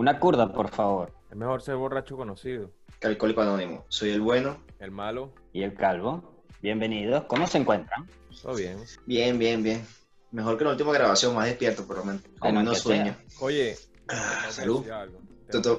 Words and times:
Una 0.00 0.18
curda, 0.18 0.50
por 0.50 0.70
favor. 0.70 1.12
Es 1.30 1.36
mejor 1.36 1.60
ser 1.60 1.76
borracho 1.76 2.16
conocido. 2.16 2.70
Alcohólico 3.02 3.42
Anónimo. 3.42 3.84
Soy 3.90 4.08
el 4.08 4.22
bueno. 4.22 4.56
El 4.78 4.92
malo. 4.92 5.34
Y 5.52 5.62
el 5.62 5.74
calvo. 5.74 6.42
Bienvenidos. 6.62 7.24
¿Cómo 7.24 7.46
se 7.46 7.58
encuentran? 7.58 8.08
Todo 8.40 8.54
bien. 8.56 8.78
Bien, 9.04 9.38
bien, 9.38 9.62
bien. 9.62 9.84
Mejor 10.30 10.56
que 10.56 10.64
la 10.64 10.70
última 10.70 10.94
grabación, 10.94 11.34
más 11.34 11.44
despierto 11.44 11.86
por 11.86 11.98
lo 11.98 12.04
menos. 12.06 12.22
Con 12.38 12.54
menos 12.54 12.78
sueño. 12.78 13.14
Oye, 13.40 13.76
Ah, 14.08 14.46
salud. 14.48 14.86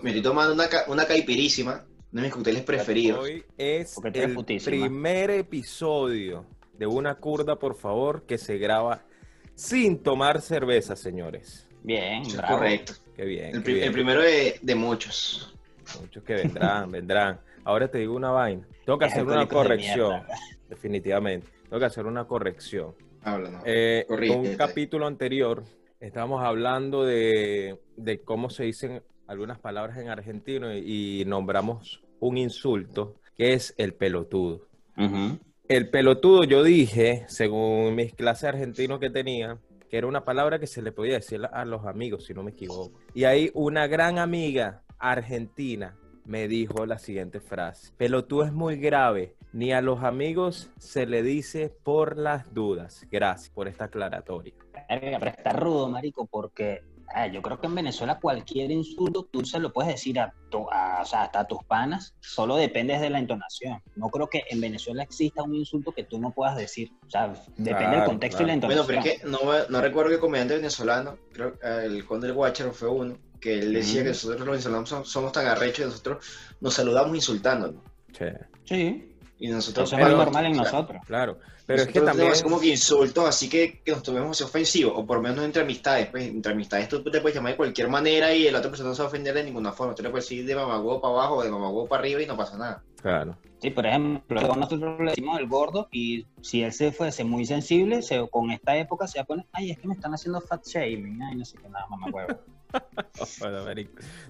Me 0.03 0.09
estoy 0.11 0.21
tomando 0.21 0.53
una, 0.53 0.69
ca- 0.69 0.85
una 0.87 1.05
caipirísima, 1.07 1.83
uno 2.11 2.21
de 2.21 2.27
mis 2.27 2.31
cócteles 2.31 2.61
preferidos. 2.61 3.21
Hoy 3.21 3.43
es 3.57 3.97
el 4.13 4.35
putísima. 4.35 4.69
primer 4.85 5.31
episodio 5.31 6.45
de 6.77 6.85
una 6.85 7.15
curda, 7.15 7.55
por 7.55 7.73
favor, 7.73 8.27
que 8.27 8.37
se 8.37 8.59
graba 8.59 9.01
sin 9.55 9.97
tomar 10.03 10.41
cerveza, 10.41 10.95
señores. 10.95 11.67
Bien, 11.81 12.21
bravo. 12.37 12.57
correcto. 12.59 12.93
Qué 13.15 13.25
bien. 13.25 13.45
El, 13.47 13.51
qué 13.53 13.59
pri- 13.61 13.73
bien. 13.73 13.85
el 13.87 13.91
primero 13.93 14.21
de, 14.21 14.59
de 14.61 14.75
muchos. 14.75 15.53
Muchos 15.99 16.23
que 16.23 16.33
vendrán, 16.35 16.89
vendrán. 16.91 17.39
Ahora 17.63 17.87
te 17.89 17.99
digo 17.99 18.15
una 18.15 18.31
vaina. 18.31 18.65
Tengo 18.85 18.97
que 18.97 19.05
hacer 19.05 19.23
una 19.25 19.41
de 19.41 19.47
corrección. 19.47 20.23
Definitivamente. 20.69 21.47
Tengo 21.63 21.79
que 21.79 21.85
hacer 21.85 22.05
una 22.05 22.25
corrección. 22.25 22.93
Háblanos. 23.23 23.61
Eh, 23.65 24.05
en 24.09 24.31
un 24.39 24.55
capítulo 24.55 25.05
anterior 25.05 25.63
estábamos 25.99 26.43
hablando 26.43 27.03
de, 27.05 27.77
de 27.95 28.19
cómo 28.21 28.49
se 28.49 28.63
dicen 28.63 29.03
algunas 29.27 29.59
palabras 29.59 29.97
en 29.99 30.09
argentino 30.09 30.73
y, 30.73 31.21
y 31.21 31.25
nombramos 31.25 32.01
un 32.19 32.37
insulto 32.37 33.15
que 33.37 33.53
es 33.53 33.73
el 33.77 33.93
pelotudo. 33.93 34.67
El 35.67 35.89
pelotudo 35.89 36.43
yo 36.43 36.63
dije, 36.63 37.25
según 37.27 37.95
mis 37.95 38.13
clases 38.13 38.41
de 38.43 38.47
argentino 38.49 38.99
que 38.99 39.09
tenía, 39.09 39.57
que 39.91 39.97
era 39.97 40.07
una 40.07 40.23
palabra 40.23 40.57
que 40.57 40.67
se 40.67 40.81
le 40.81 40.93
podía 40.93 41.15
decir 41.15 41.41
a 41.51 41.65
los 41.65 41.85
amigos, 41.85 42.23
si 42.23 42.33
no 42.33 42.43
me 42.43 42.51
equivoco. 42.51 42.97
Y 43.13 43.25
ahí 43.25 43.51
una 43.53 43.87
gran 43.87 44.19
amiga 44.19 44.83
argentina 44.97 45.97
me 46.23 46.47
dijo 46.47 46.85
la 46.85 46.97
siguiente 46.97 47.41
frase. 47.41 47.91
Pelotudo 47.97 48.45
es 48.45 48.53
muy 48.53 48.77
grave. 48.77 49.35
Ni 49.51 49.73
a 49.73 49.81
los 49.81 50.01
amigos 50.01 50.71
se 50.77 51.05
le 51.05 51.23
dice 51.23 51.75
por 51.83 52.15
las 52.15 52.53
dudas. 52.53 53.05
Gracias 53.11 53.49
por 53.49 53.67
esta 53.67 53.85
aclaratoria. 53.85 54.53
Está 54.87 55.51
rudo, 55.51 55.89
marico, 55.89 56.25
porque 56.25 56.83
ah, 57.13 57.27
yo 57.27 57.41
creo 57.41 57.59
que 57.59 57.67
en 57.67 57.75
Venezuela 57.75 58.19
cualquier 58.19 58.71
insulto 58.71 59.27
tú 59.31 59.45
se 59.45 59.59
lo 59.59 59.71
puedes 59.73 59.91
decir 59.93 60.19
a, 60.19 60.33
tu- 60.49 60.69
a- 60.71 61.01
o 61.01 61.05
sea, 61.05 61.23
hasta 61.23 61.41
a 61.41 61.47
tus 61.47 61.63
panas, 61.65 62.13
solo 62.19 62.55
depende 62.55 62.97
de 62.99 63.09
la 63.09 63.19
entonación. 63.19 63.81
No 63.95 64.09
creo 64.09 64.27
que 64.27 64.43
en 64.49 64.61
Venezuela 64.61 65.03
exista 65.03 65.43
un 65.43 65.55
insulto 65.55 65.91
que 65.91 66.03
tú 66.03 66.19
no 66.19 66.31
puedas 66.31 66.55
decir. 66.55 66.91
O 67.05 67.09
sea, 67.09 67.27
depende 67.57 67.73
Claro, 67.73 67.95
del 67.97 68.05
contexto 68.05 68.43
y 68.43 68.45
la 68.45 68.55
Bueno, 68.57 68.67
entonación. 68.83 68.87
pero 68.87 68.99
es 69.15 69.21
que 69.21 69.27
no, 69.27 69.39
me- 69.51 69.67
no 69.69 69.81
recuerdo 69.81 70.11
que 70.11 70.19
comediante 70.19 70.55
venezolano, 70.55 71.17
creo 71.33 71.57
que 71.59 71.67
el 71.85 72.05
Conde 72.05 72.27
del 72.27 72.35
Guacharo 72.35 72.71
fue 72.73 72.89
uno, 72.89 73.17
que 73.39 73.59
él 73.59 73.73
decía 73.73 74.03
que 74.03 74.09
nosotros 74.09 74.39
los 74.39 74.49
venezolanos 74.49 74.89
somos, 74.89 75.09
somos 75.09 75.31
tan 75.31 75.47
arrechos 75.47 75.79
y 75.85 75.89
nosotros 75.89 76.25
nos 76.61 76.73
saludamos 76.73 77.15
insultándonos. 77.15 77.81
Che, 78.11 78.33
Sí, 78.65 79.10
Y 79.41 79.47
nosotros 79.47 79.91
eso 79.91 79.99
es 79.99 80.15
normal 80.15 80.45
en 80.45 80.57
nosotros. 80.57 81.01
claro. 81.05 81.39
Pero 81.65 81.81
es 81.81 81.87
que 81.87 82.01
también... 82.01 82.31
así 82.31 82.43
como 82.43 82.59
que 82.59 82.67
insultos, 82.67 83.25
así 83.25 83.49
que, 83.49 83.81
que 83.83 83.91
nos 83.91 84.03
tomemos 84.03 84.39
ofensivos, 84.41 84.93
o 84.95 85.05
por 85.05 85.17
lo 85.17 85.23
menos 85.23 85.43
entre 85.43 85.63
amistades, 85.63 86.07
pues 86.07 86.27
entre 86.27 86.51
amistades 86.51 86.87
tú 86.87 87.03
te 87.03 87.21
puedes 87.21 87.35
llamar 87.35 87.53
de 87.53 87.57
cualquier 87.57 87.87
manera 87.87 88.33
y 88.33 88.49
la 88.51 88.59
otra 88.59 88.69
persona 88.69 88.89
no 88.89 88.95
se 88.95 89.01
va 89.01 89.07
a 89.07 89.09
ofender 89.09 89.33
de 89.33 89.43
ninguna 89.43 89.71
forma, 89.71 89.95
tú 89.95 90.03
le 90.03 90.09
puedes 90.09 90.25
decir 90.25 90.45
de 90.45 90.55
mamagüevo 90.55 91.01
para 91.01 91.13
abajo 91.13 91.35
o 91.37 91.43
de 91.43 91.49
mamagüevo 91.49 91.87
para 91.87 92.01
arriba 92.01 92.21
y 92.21 92.25
no 92.27 92.37
pasa 92.37 92.57
nada. 92.57 92.83
Claro. 93.01 93.35
Sí, 93.59 93.69
por 93.71 93.85
ejemplo, 93.85 94.55
nosotros 94.55 94.99
le 94.99 95.11
decimos 95.11 95.39
el 95.39 95.47
gordo 95.47 95.87
y 95.91 96.25
si 96.41 96.61
él 96.63 96.71
se 96.71 96.91
fuese 96.91 97.23
muy 97.23 97.45
sensible, 97.45 98.01
se, 98.01 98.27
con 98.29 98.51
esta 98.51 98.75
época 98.77 99.07
se 99.07 99.19
va 99.19 99.23
a 99.23 99.27
poner, 99.27 99.45
ay, 99.53 99.71
es 99.71 99.79
que 99.79 99.87
me 99.87 99.93
están 99.93 100.13
haciendo 100.13 100.41
fat 100.41 100.65
shaming, 100.65 101.21
ay, 101.23 101.35
no 101.35 101.45
sé 101.45 101.57
qué 101.57 101.69
nada, 101.69 101.87
mamá 101.87 102.07
huevo. 102.11 102.39
Bueno, 103.39 103.65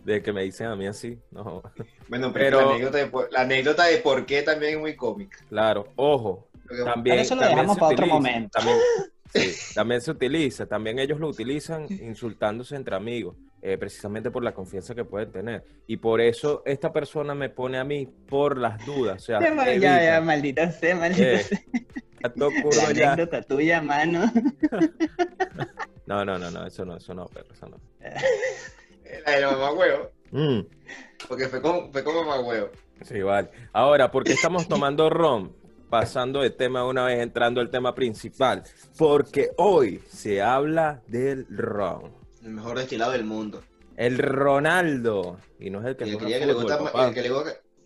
de 0.03 0.21
que 0.21 0.33
me 0.33 0.43
dicen 0.43 0.67
a 0.67 0.75
mí 0.75 0.87
así, 0.87 1.17
no. 1.31 1.61
Bueno, 2.09 2.31
pero, 2.33 2.57
Pero- 2.57 2.61
La, 2.61 2.71
anécdota 2.75 2.97
de, 2.97 3.05
por- 3.07 3.31
la 3.31 3.41
anécdota 3.41 3.85
de 3.85 3.97
por 3.97 4.25
qué 4.25 4.41
también 4.41 4.73
es 4.75 4.79
muy 4.79 4.95
cómica. 4.95 5.37
Claro, 5.49 5.87
ojo, 5.95 6.47
que- 6.69 6.83
también, 6.83 7.13
Pero 7.15 7.21
eso 7.21 7.35
lo 7.35 7.41
también 7.41 7.57
dejamos 7.57 7.75
se 7.75 7.79
para 7.79 7.91
otro 7.93 8.05
utiliza, 8.05 8.15
momento. 8.15 8.49
También, 8.59 8.77
sí, 9.33 9.73
también 9.75 10.01
se 10.01 10.11
utiliza, 10.11 10.65
también 10.65 10.99
ellos 10.99 11.19
lo 11.19 11.27
utilizan 11.29 11.85
insultándose 11.89 12.75
entre 12.75 12.95
amigos, 12.95 13.35
eh, 13.61 13.77
precisamente 13.77 14.31
por 14.31 14.43
la 14.43 14.53
confianza 14.53 14.93
que 14.95 15.05
pueden 15.05 15.31
tener. 15.31 15.63
Y 15.87 15.97
por 15.97 16.19
eso 16.21 16.63
esta 16.65 16.91
persona 16.91 17.35
me 17.35 17.49
pone 17.49 17.77
a 17.77 17.83
mí 17.83 18.07
por 18.27 18.57
las 18.57 18.83
dudas. 18.85 19.21
O 19.21 19.25
sea, 19.25 19.37
evita. 19.37 19.53
maldita 20.21 20.71
sea, 20.71 20.95
maldita 20.95 21.31
Eh, 21.33 21.43
sea. 21.43 21.59
La 22.21 22.93
ya. 22.93 23.13
anécdota 23.13 23.41
tuya, 23.41 23.81
mano. 23.81 24.31
No, 26.11 26.25
no, 26.25 26.37
no, 26.37 26.51
no, 26.51 26.67
eso 26.67 26.83
no, 26.83 26.97
eso 26.97 27.13
no, 27.13 27.25
perro, 27.27 27.53
eso 27.53 27.69
no. 27.69 27.79
La 29.25 29.31
de 29.31 29.45
mamagüevo, 29.45 30.11
Mm, 30.33 30.59
porque 31.29 31.47
fue 31.47 31.61
como, 31.61 31.89
fue 31.89 32.03
como 32.03 32.25
mamagüevo. 32.25 32.69
sí, 33.01 33.21
vale. 33.21 33.49
Ahora, 33.71 34.11
¿por 34.11 34.25
qué 34.25 34.33
estamos 34.33 34.67
tomando 34.67 35.09
ron? 35.09 35.55
Pasando 35.89 36.41
de 36.41 36.49
tema 36.49 36.85
una 36.85 37.05
vez, 37.05 37.19
entrando 37.21 37.61
al 37.61 37.69
tema 37.69 37.95
principal. 37.95 38.63
Porque 38.97 39.51
hoy 39.55 40.01
se 40.09 40.41
habla 40.41 41.01
del 41.07 41.45
ron. 41.49 42.11
El 42.43 42.51
mejor 42.51 42.77
destilado 42.77 43.13
del 43.13 43.23
mundo. 43.23 43.63
El 43.95 44.17
Ronaldo. 44.17 45.37
Y 45.59 45.69
no 45.69 45.79
es 45.79 45.85
el 45.85 45.95
que 45.95 46.03
el 46.05 46.17
que, 46.17 46.25
que 46.25 46.45
le 46.45 46.53
gusta 46.53 46.77
más, 46.77 46.93
el, 46.93 47.13
que 47.13 47.21
le, 47.21 47.29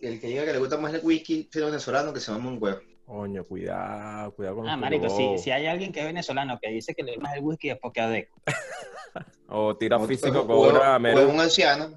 el 0.00 0.20
que 0.20 0.26
diga 0.26 0.44
que 0.44 0.52
le 0.52 0.58
gusta 0.58 0.78
más 0.78 0.94
el 0.94 1.00
whisky 1.04 1.48
es 1.52 1.64
venezolano 1.64 2.12
que 2.12 2.18
se 2.20 2.32
llama 2.32 2.48
un 2.50 2.58
huevo. 2.60 2.80
Coño, 3.06 3.44
cuidado, 3.44 4.32
cuidado 4.34 4.56
con 4.56 4.68
Ah, 4.68 4.72
los 4.72 4.80
marico, 4.80 5.08
si, 5.08 5.38
si 5.38 5.50
hay 5.52 5.66
alguien 5.66 5.92
que 5.92 6.00
es 6.00 6.06
venezolano 6.06 6.58
que 6.60 6.70
dice 6.70 6.92
que 6.94 7.04
le 7.04 7.14
gusta 7.14 7.34
el 7.36 7.44
whisky 7.44 7.70
es 7.70 7.78
porque 7.78 8.00
adeco. 8.00 8.36
O 9.48 9.76
tira 9.76 9.96
O- 9.96 10.06
físico 10.06 10.40
o- 10.40 10.46
con 10.46 10.56
o- 10.56 10.96
una 10.96 10.96
o 11.14 11.28
un 11.30 11.40
anciano, 11.40 11.90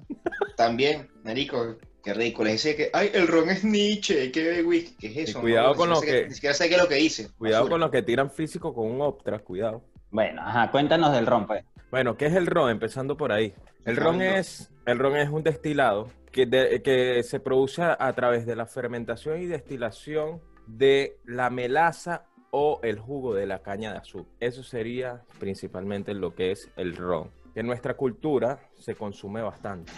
también, 0.56 1.08
marico, 1.24 1.76
qué 2.02 2.14
ridículo. 2.14 2.46
Le 2.46 2.52
dice 2.52 2.76
que, 2.76 2.90
ay, 2.92 3.10
el 3.12 3.26
ron 3.26 3.50
es 3.50 3.64
Nietzsche, 3.64 4.30
que 4.30 4.42
bebe 4.44 4.62
whisky. 4.62 4.94
¿Qué 4.96 5.06
es 5.22 5.28
eso? 5.30 5.40
cuidado 5.40 5.74
con 5.74 5.88
Ni 5.88 5.94
lo 5.96 6.00
siquiera 6.00 6.16
sé 6.16 6.22
que- 6.22 6.28
Ni 6.28 6.34
siquiera 6.34 6.54
sé 6.54 6.68
qué 6.68 6.74
es 6.76 6.80
lo 6.82 6.88
que 6.88 6.94
dice. 6.94 7.28
Cuidado 7.36 7.64
Basura. 7.64 7.72
con 7.72 7.80
los 7.80 7.90
que 7.90 8.02
tiran 8.02 8.30
físico 8.30 8.72
con 8.72 8.86
un 8.88 9.00
Optra, 9.02 9.40
cuidado. 9.40 9.82
Bueno, 10.12 10.42
ajá, 10.42 10.70
cuéntanos 10.70 11.12
del 11.12 11.26
ron, 11.26 11.46
pues. 11.48 11.64
Bueno, 11.90 12.16
¿qué 12.16 12.26
es 12.26 12.34
el 12.34 12.46
ron? 12.46 12.70
Empezando 12.70 13.16
por 13.16 13.32
ahí. 13.32 13.52
El 13.84 13.96
ron 13.96 14.18
no. 14.18 14.24
es, 14.24 14.70
el 14.86 14.98
ron 15.00 15.16
es 15.16 15.28
un 15.28 15.42
destilado 15.42 16.08
que, 16.30 16.46
de- 16.46 16.80
que 16.82 17.22
se 17.24 17.40
produce 17.40 17.82
a 17.82 18.12
través 18.14 18.46
de 18.46 18.54
la 18.54 18.66
fermentación 18.66 19.42
y 19.42 19.46
destilación 19.46 20.40
de 20.76 21.18
la 21.24 21.50
melaza 21.50 22.24
o 22.50 22.80
el 22.82 22.98
jugo 22.98 23.34
de 23.34 23.46
la 23.46 23.60
caña 23.60 23.92
de 23.92 23.98
azúcar. 23.98 24.32
Eso 24.40 24.62
sería 24.62 25.22
principalmente 25.38 26.14
lo 26.14 26.34
que 26.34 26.52
es 26.52 26.68
el 26.76 26.96
ron. 26.96 27.30
En 27.54 27.66
nuestra 27.66 27.94
cultura 27.94 28.60
se 28.78 28.94
consume 28.94 29.42
bastante. 29.42 29.92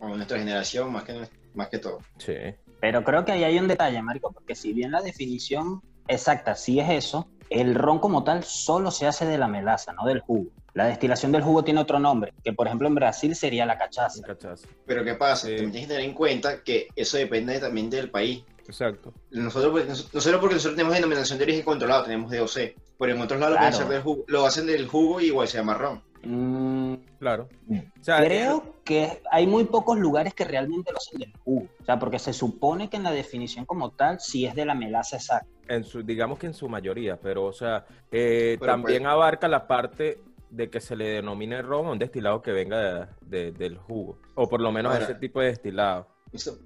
O 0.00 0.08
nuestra 0.08 0.38
generación, 0.38 0.92
más 0.92 1.04
que, 1.04 1.28
más 1.54 1.68
que 1.68 1.78
todo. 1.78 2.00
Sí. 2.18 2.34
Pero 2.80 3.02
creo 3.04 3.24
que 3.24 3.32
ahí 3.32 3.44
hay 3.44 3.58
un 3.58 3.68
detalle, 3.68 4.00
marico, 4.02 4.32
porque 4.32 4.54
si 4.54 4.72
bien 4.72 4.90
la 4.90 5.00
definición 5.00 5.80
exacta 6.08 6.54
sí 6.54 6.78
es 6.78 6.90
eso, 6.90 7.28
el 7.48 7.74
ron 7.74 7.98
como 7.98 8.24
tal 8.24 8.44
solo 8.44 8.90
se 8.90 9.06
hace 9.06 9.24
de 9.24 9.38
la 9.38 9.48
melaza, 9.48 9.92
no 9.92 10.06
del 10.06 10.20
jugo. 10.20 10.50
La 10.74 10.86
destilación 10.86 11.32
del 11.32 11.42
jugo 11.42 11.64
tiene 11.64 11.80
otro 11.80 11.98
nombre, 11.98 12.34
que 12.44 12.52
por 12.52 12.66
ejemplo 12.66 12.86
en 12.86 12.94
Brasil 12.94 13.34
sería 13.34 13.64
la 13.64 13.78
cachaza. 13.78 14.22
Pero 14.84 15.04
¿qué 15.04 15.14
pasa? 15.14 15.46
Sí. 15.46 15.52
También 15.52 15.72
tienes 15.72 15.88
que 15.88 15.94
tener 15.94 16.08
en 16.08 16.14
cuenta 16.14 16.62
que 16.62 16.88
eso 16.94 17.16
depende 17.16 17.58
también 17.58 17.88
del 17.88 18.10
país. 18.10 18.44
Exacto. 18.68 19.12
Nosotros, 19.30 19.72
pues, 19.72 19.86
nos- 19.88 20.14
nosotros 20.14 20.40
porque 20.40 20.54
nosotros 20.56 20.76
tenemos 20.76 20.94
denominación 20.94 21.38
de 21.38 21.44
origen 21.44 21.64
controlado, 21.64 22.04
tenemos 22.04 22.30
DOC. 22.30 22.74
Pero 22.98 23.12
en 23.14 23.20
otros 23.20 23.38
lados 23.38 23.54
lo, 23.60 23.86
Claro. 23.86 24.02
jugo- 24.02 24.46
hacen 24.46 24.66
del 24.66 24.86
jugo 24.88 25.20
y 25.20 25.26
igual 25.26 25.46
se 25.48 25.58
llama 25.58 25.74
ron. 25.74 26.02
Mm, 26.22 26.94
Claro. 27.18 27.48
O 27.70 28.02
sea, 28.04 28.18
creo 28.24 28.74
que 28.84 29.20
hay 29.30 29.46
muy 29.46 29.64
pocos 29.64 29.98
lugares 29.98 30.34
que 30.34 30.44
realmente 30.44 30.90
lo 30.92 30.98
hacen 30.98 31.18
del 31.20 31.32
jugo. 31.44 31.66
O 31.80 31.84
sea, 31.84 31.98
porque 31.98 32.18
se 32.18 32.32
supone 32.32 32.88
que 32.90 32.96
en 32.96 33.02
la 33.04 33.10
definición 33.12 33.64
como 33.66 33.90
tal 33.90 34.18
sí 34.20 34.44
es 34.46 34.54
de 34.54 34.64
la 34.64 34.74
melaza 34.74 35.16
exacta. 35.16 35.46
en 35.68 35.82
su, 35.84 36.02
digamos 36.02 36.38
que 36.38 36.46
en 36.46 36.54
su 36.54 36.68
mayoría, 36.68 37.18
pero 37.20 37.44
o 37.44 37.52
sea, 37.52 37.84
eh, 38.12 38.56
Pero, 38.60 38.72
también 38.72 39.02
pues- 39.02 39.12
abarca 39.12 39.48
la 39.48 39.66
parte 39.66 40.20
de 40.48 40.70
que 40.70 40.80
se 40.80 40.94
le 40.94 41.06
denomine 41.06 41.60
ron 41.60 41.86
a 41.86 41.90
un 41.90 41.98
destilado 41.98 42.40
que 42.40 42.52
venga 42.52 42.78
de- 42.80 43.06
de- 43.22 43.52
del 43.52 43.76
jugo, 43.76 44.18
o 44.36 44.48
por 44.48 44.60
lo 44.60 44.70
menos 44.72 44.92
Ahora- 44.92 45.04
ese 45.04 45.14
tipo 45.16 45.40
de 45.40 45.48
destilado. 45.48 46.06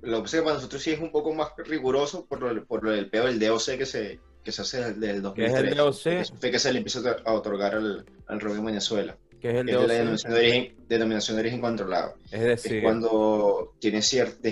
Lo 0.03 0.17
que 0.19 0.23
pasa 0.23 0.37
es 0.37 0.41
que 0.41 0.45
para 0.45 0.55
nosotros 0.57 0.83
sí 0.83 0.91
es 0.93 1.01
un 1.01 1.11
poco 1.13 1.33
más 1.35 1.49
riguroso 1.67 2.27
por 2.27 2.41
lo, 2.41 2.65
por 2.65 2.85
lo 2.85 2.91
del 2.91 3.09
peor 3.09 3.27
del 3.29 3.39
DOC 3.39 3.77
que 3.79 3.87
se, 3.87 4.21
que 4.45 4.53
se 4.53 4.63
hace 4.63 4.81
del, 4.95 5.01
del 5.01 5.33
¿Qué 5.35 5.47
es 5.47 5.53
2003. 5.53 5.71
el 5.73 5.77
DOC? 5.77 6.41
Que- 6.41 6.59
se 6.59 6.73
le 6.73 6.79
empieza 6.79 7.17
a 7.25 7.33
otorgar 7.33 7.75
al, 7.75 8.05
al 8.27 8.41
ron 8.41 8.59
en 8.59 8.65
Venezuela. 8.65 9.17
que 9.41 9.51
es 9.51 9.55
el 9.57 9.67
que 9.67 9.73
es 9.73 9.79
de 9.81 9.87
la 9.87 9.95
DOC, 9.95 9.99
denominación 9.99 10.33
de 10.33 10.39
origen, 10.39 10.77
denominación 10.89 11.37
de 11.37 11.41
origen 11.41 11.61
controlado. 11.61 12.15
es 12.27 12.33
Es 12.33 12.41
decir, 12.63 12.83
cuando 12.83 13.75
tienes 13.79 14.07
cierto, 14.07 14.49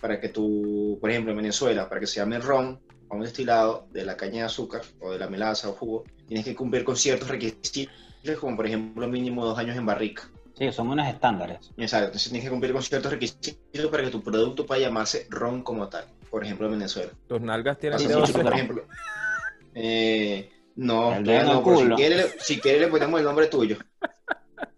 para 0.00 0.20
que 0.20 0.28
tú, 0.28 0.98
por 1.00 1.10
ejemplo, 1.10 1.32
en 1.32 1.36
Venezuela, 1.38 1.88
para 1.88 2.00
que 2.00 2.06
se 2.06 2.16
llame 2.16 2.38
ron, 2.38 2.80
a 3.10 3.14
un 3.16 3.22
destilado 3.22 3.88
de 3.92 4.04
la 4.04 4.16
caña 4.16 4.40
de 4.40 4.42
azúcar 4.44 4.82
o 5.00 5.10
de 5.10 5.18
la 5.18 5.28
melaza 5.28 5.68
o 5.68 5.72
jugo, 5.72 6.04
tienes 6.28 6.44
que 6.44 6.54
cumplir 6.54 6.84
con 6.84 6.96
ciertos 6.96 7.28
requisitos, 7.28 7.92
como 8.40 8.54
por 8.56 8.66
ejemplo 8.66 9.08
mínimo 9.08 9.44
dos 9.44 9.58
años 9.58 9.76
en 9.76 9.84
barrica. 9.84 10.30
Sí, 10.60 10.70
son 10.72 10.88
unos 10.88 11.08
estándares. 11.08 11.70
Exacto, 11.78 12.06
entonces 12.06 12.30
tienes 12.30 12.44
que 12.44 12.50
cumplir 12.50 12.72
con 12.74 12.82
ciertos 12.82 13.10
requisitos 13.10 13.90
para 13.90 14.04
que 14.04 14.10
tu 14.10 14.22
producto 14.22 14.66
pueda 14.66 14.80
llamarse 14.80 15.26
ron 15.30 15.62
como 15.62 15.88
tal, 15.88 16.04
por 16.30 16.44
ejemplo 16.44 16.66
en 16.66 16.72
Venezuela. 16.74 17.10
tus 17.26 17.40
nalgas 17.40 17.78
tienen 17.78 17.98
Pasa 17.98 18.18
mucho 18.18 18.32
por 18.34 18.52
ejemplo, 18.52 18.84
eh, 19.74 20.50
no, 20.76 21.18
no, 21.18 21.64
pero 21.64 21.78
si 21.78 21.88
quieres, 21.94 22.36
si 22.40 22.60
quieres 22.60 22.82
le 22.82 22.88
ponemos 22.88 23.18
el 23.20 23.24
nombre 23.26 23.46
tuyo. 23.46 23.78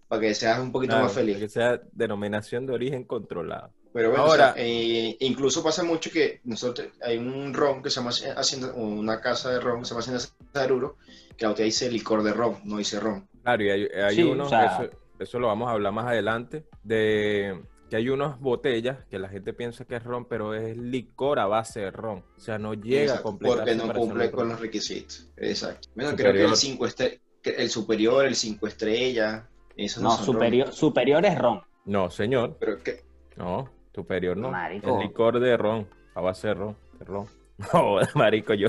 para 0.09 0.21
que 0.21 0.35
seas 0.35 0.59
un 0.61 0.71
poquito 0.71 0.91
Claro, 0.93 1.05
más 1.07 1.15
feliz. 1.15 1.39
Que 1.39 1.49
sea 1.49 1.81
denominación 1.93 2.67
de 2.67 2.75
origen 2.75 3.05
controlada. 3.05 3.71
Pero 3.95 4.11
bueno, 4.11 4.25
Ahora- 4.25 4.51
o 4.51 4.55
sea, 4.55 4.63
eh, 4.65 5.17
incluso 5.21 5.63
pasa 5.65 5.83
mucho 5.85 6.11
que 6.11 6.41
nosotros 6.45 6.89
hay 7.03 7.17
un 7.19 7.53
ron 7.55 7.83
que 7.83 7.89
se 7.91 7.97
llama 7.97 8.11
Hacienda, 8.37 8.73
una 8.75 9.21
casa 9.21 9.51
de 9.51 9.61
ron 9.61 9.81
que 9.81 9.85
se 9.87 9.91
llama 9.91 10.01
Hacienda 10.01 10.23
Saruro, 10.53 10.97
que 11.37 11.45
la 11.45 11.49
botella 11.51 11.65
dice 11.67 11.91
licor 11.91 12.23
de 12.23 12.33
ron, 12.35 12.59
no 12.65 12.77
dice 12.79 13.01
ron. 13.01 13.27
Claro, 13.43 13.63
y 13.65 13.71
hay, 13.71 13.85
hay 13.87 14.15
Sí, 14.17 14.23
unos, 14.23 14.47
o 14.47 14.51
sea- 14.51 14.67
eso, 14.85 14.91
eso 15.23 15.39
lo 15.39 15.47
vamos 15.49 15.69
a 15.69 15.73
hablar 15.73 15.93
más 15.93 16.07
adelante, 16.07 16.65
de 16.83 17.63
que 17.91 17.97
hay 17.97 18.09
unas 18.09 18.41
botellas 18.41 19.05
que 19.11 19.19
la 19.19 19.29
gente 19.29 19.53
piensa 19.53 19.85
que 19.85 19.97
es 19.97 20.03
ron, 20.05 20.25
pero 20.27 20.55
es 20.55 20.77
licor 20.77 21.39
a 21.39 21.47
base 21.47 21.81
de 21.81 21.91
ron. 21.91 22.25
O 22.37 22.41
sea, 22.41 22.59
no 22.59 22.73
llega 22.75 23.01
a 23.01 23.05
Exacto, 23.05 23.23
completar 23.25 23.59
porque 23.59 23.75
no 23.75 23.93
cumple 23.93 24.31
con 24.31 24.49
los 24.49 24.61
requisitos. 24.61 25.31
Exacto. 25.37 25.89
Bueno, 25.95 26.17
creo 26.17 26.33
que 26.33 26.45
el 26.45 26.57
cinco 26.57 26.87
que 27.43 27.51
el 27.51 27.69
superior, 27.71 28.25
el 28.25 28.37
5 28.37 28.67
estrellas, 28.69 29.45
esos 29.77 30.03
no, 30.03 30.11
No, 30.11 30.17
son 30.17 30.25
superior, 30.27 30.67
ron. 30.69 30.77
superior 30.77 31.27
es 31.27 31.37
ron. 31.39 31.61
No, 31.85 32.09
señor. 32.09 32.57
Pero 32.61 32.83
que 32.83 33.03
No, 33.37 33.69
superior 33.93 34.37
no. 34.37 34.51
Marico. 34.53 35.01
Es 35.01 35.09
licor 35.09 35.41
de 35.41 35.57
ron, 35.57 35.89
a 36.15 36.21
base 36.21 36.49
de 36.49 36.55
ron. 36.55 36.77
De 36.99 37.05
ron. 37.05 37.27
No, 37.73 37.97
marico, 38.15 38.55
yo. 38.55 38.69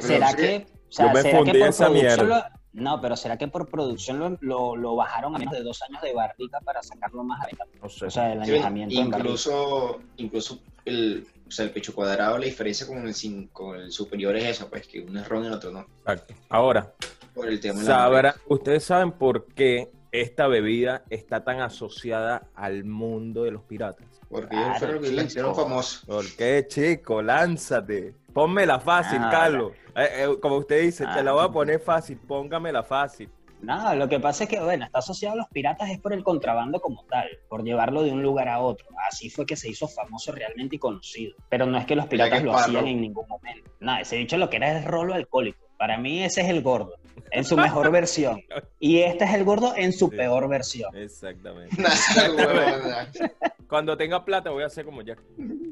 ¿Será, 0.00 0.34
que- 0.34 0.36
que, 0.36 0.66
o 0.88 0.92
sea, 0.92 1.06
yo 1.08 1.12
me 1.12 1.22
será 1.22 1.36
fundí 1.38 1.52
que 1.52 1.58
por 1.58 1.68
esa 1.68 1.88
mierda. 1.90 2.59
No, 2.72 3.00
pero 3.00 3.16
será 3.16 3.36
que 3.36 3.48
por 3.48 3.68
producción 3.68 4.18
lo, 4.18 4.38
lo, 4.40 4.76
lo 4.76 4.96
bajaron 4.96 5.34
a 5.34 5.38
menos 5.38 5.54
de 5.54 5.62
dos 5.62 5.82
años 5.82 6.00
de 6.02 6.12
barrica 6.14 6.60
para 6.60 6.82
sacarlo 6.82 7.24
más 7.24 7.40
a? 7.44 7.48
No 7.82 7.88
sé. 7.88 8.06
O 8.06 8.10
sea, 8.10 8.32
el 8.32 8.44
Sí, 8.44 8.52
añejamiento 8.52 8.94
en 9.00 9.10
barrica. 9.10 9.18
incluso, 9.28 10.00
incluso 10.16 10.60
el, 10.84 11.26
o 11.46 11.50
sea, 11.50 11.64
el 11.64 11.72
pecho 11.72 11.94
cuadrado, 11.94 12.38
la 12.38 12.46
diferencia 12.46 12.86
con 12.86 13.06
el, 13.06 13.48
con 13.52 13.76
el 13.76 13.90
superior 13.92 14.36
es 14.36 14.44
esa, 14.44 14.68
pues 14.70 14.86
que 14.86 15.00
uno 15.00 15.20
es 15.20 15.28
ron 15.28 15.44
y 15.44 15.46
el 15.48 15.52
otro 15.54 15.70
no. 15.72 15.80
Exacto. 16.00 16.34
Ahora, 16.48 16.94
Por 17.34 17.48
el 17.48 17.58
tema 17.60 17.82
sabrá, 17.82 18.36
ustedes 18.48 18.84
saben 18.84 19.12
por 19.12 19.46
qué 19.46 19.90
esta 20.12 20.46
bebida 20.48 21.04
está 21.10 21.44
tan 21.44 21.60
asociada 21.60 22.48
al 22.54 22.84
mundo 22.84 23.44
de 23.44 23.52
los 23.52 23.62
piratas. 23.62 24.06
Porque 24.28 24.48
Claro, 24.48 24.66
ellos 24.68 24.78
fueron 24.78 24.96
los 24.96 25.04
que 25.10 25.16
la 25.16 25.22
hicieron 25.24 25.52
chico. 25.52 25.62
famosos. 25.64 26.04
¿Por 26.06 26.36
qué, 26.36 26.66
chico? 26.68 27.20
Lánzate. 27.22 28.14
Pónmela 28.32 28.78
fácil, 28.80 29.18
Ah, 29.22 29.28
Carlos. 29.30 29.72
Eh, 29.96 30.08
eh, 30.24 30.36
como 30.40 30.56
usted 30.56 30.82
dice, 30.82 31.06
te 31.06 31.22
la 31.22 31.32
voy 31.32 31.42
a 31.42 31.44
Ah. 31.46 31.52
poner 31.52 31.80
fácil, 31.80 32.16
póngamela 32.18 32.82
fácil. 32.82 33.28
No, 33.60 33.94
lo 33.94 34.08
que 34.08 34.18
pasa 34.18 34.44
es 34.44 34.50
que, 34.50 34.58
bueno, 34.58 34.86
está 34.86 35.00
asociado 35.00 35.34
a 35.34 35.36
los 35.36 35.48
piratas 35.48 35.90
es 35.90 35.98
por 35.98 36.14
el 36.14 36.24
contrabando 36.24 36.80
como 36.80 37.04
tal, 37.10 37.28
por 37.48 37.62
llevarlo 37.62 38.02
de 38.02 38.10
un 38.10 38.22
lugar 38.22 38.48
a 38.48 38.60
otro. 38.60 38.86
Así 39.06 39.28
fue 39.28 39.44
que 39.44 39.54
se 39.56 39.68
hizo 39.68 39.86
famoso 39.86 40.32
realmente 40.32 40.76
y 40.76 40.78
conocido. 40.78 41.34
Pero 41.50 41.66
no 41.66 41.76
es 41.76 41.84
que 41.84 41.94
los 41.94 42.06
piratas 42.06 42.42
lo 42.42 42.54
hacían 42.56 42.86
en 42.86 43.02
ningún 43.02 43.26
momento. 43.28 43.70
No, 43.80 43.98
ese 43.98 44.16
bicho 44.16 44.38
lo 44.38 44.48
que 44.48 44.56
era 44.56 44.78
es 44.78 44.84
rolo 44.86 45.12
alcohólico. 45.12 45.66
Para 45.76 45.98
mí 45.98 46.22
ese 46.22 46.40
es 46.40 46.48
el 46.48 46.62
gordo, 46.62 46.94
en 47.30 47.44
su 47.44 47.56
mejor 47.56 47.90
versión. 47.90 48.42
Y 48.82 49.00
este 49.00 49.24
es 49.24 49.34
el 49.34 49.44
gordo 49.44 49.74
en 49.76 49.92
su 49.92 50.08
Sí. 50.08 50.16
peor 50.16 50.48
versión. 50.48 50.96
Exactamente. 50.96 51.76
Cuando 53.68 53.96
tenga 53.96 54.24
plata 54.24 54.50
voy 54.50 54.62
a 54.62 54.66
hacer 54.66 54.84
como 54.84 55.02
Jack. 55.02 55.20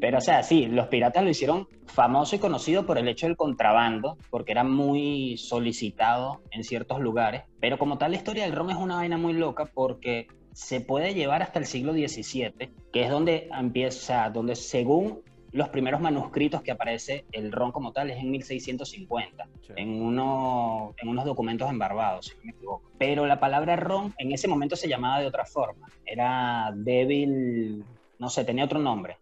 Pero, 0.01 0.19
o 0.19 0.21
sea, 0.21 0.43
sí, 0.43 0.67
los 0.67 0.87
piratas 0.89 1.25
lo 1.25 1.31
hicieron 1.31 1.67
famoso 1.87 2.37
y 2.37 2.39
conocido 2.39 2.87
por 2.87 2.99
el 2.99 3.09
hecho 3.09 3.27
del 3.27 3.37
contrabando, 3.37 4.17
porque 4.31 4.53
era 4.53 4.63
muy 4.63 5.37
solicitado 5.39 6.43
en 6.53 6.63
ciertos 6.65 7.01
lugares. 7.01 7.43
Pero 7.61 7.79
como 7.79 7.99
tal, 7.99 8.13
la 8.13 8.19
historia 8.19 8.45
del 8.45 8.53
ron 8.55 8.71
es 8.71 8.77
una 8.77 8.97
vaina 8.97 9.17
muy 9.17 9.33
loca 9.33 9.65
porque 9.67 10.29
se 10.53 10.81
puede 10.81 11.15
llevar 11.15 11.43
hasta 11.43 11.59
el 11.59 11.67
siglo 11.67 11.93
XVII, 11.93 12.71
que 12.93 13.03
es 13.05 13.11
donde 13.11 13.49
empieza, 13.59 14.29
donde 14.31 14.55
según 14.55 15.23
los 15.53 15.69
primeros 15.69 16.01
manuscritos 16.01 16.63
que 16.63 16.71
aparece 16.71 17.27
el 17.33 17.51
ron 17.53 17.73
como 17.73 17.93
tal 17.93 18.11
es 18.11 18.19
en 18.19 18.31
1650 18.31 19.49
en, 19.77 20.01
uno, 20.03 20.95
en 20.99 21.09
unos 21.09 21.25
documentos 21.25 21.71
en 21.71 21.79
Barbados, 21.79 22.27
si 22.27 22.37
no 22.37 22.43
me 22.45 22.51
equivoco. 22.51 22.91
Pero 22.99 23.25
la 23.27 23.41
palabra 23.41 23.77
ron 23.77 24.15
en 24.19 24.33
ese 24.33 24.49
momento 24.49 24.77
se 24.77 24.89
llamaba 24.89 25.21
de 25.21 25.27
otra 25.27 25.47
forma. 25.47 25.89
Era 26.05 26.71
débil, 26.75 27.85
no 28.19 28.29
sé, 28.29 28.45
tenía 28.45 28.65
otro 28.65 28.79
nombre, 28.79 29.17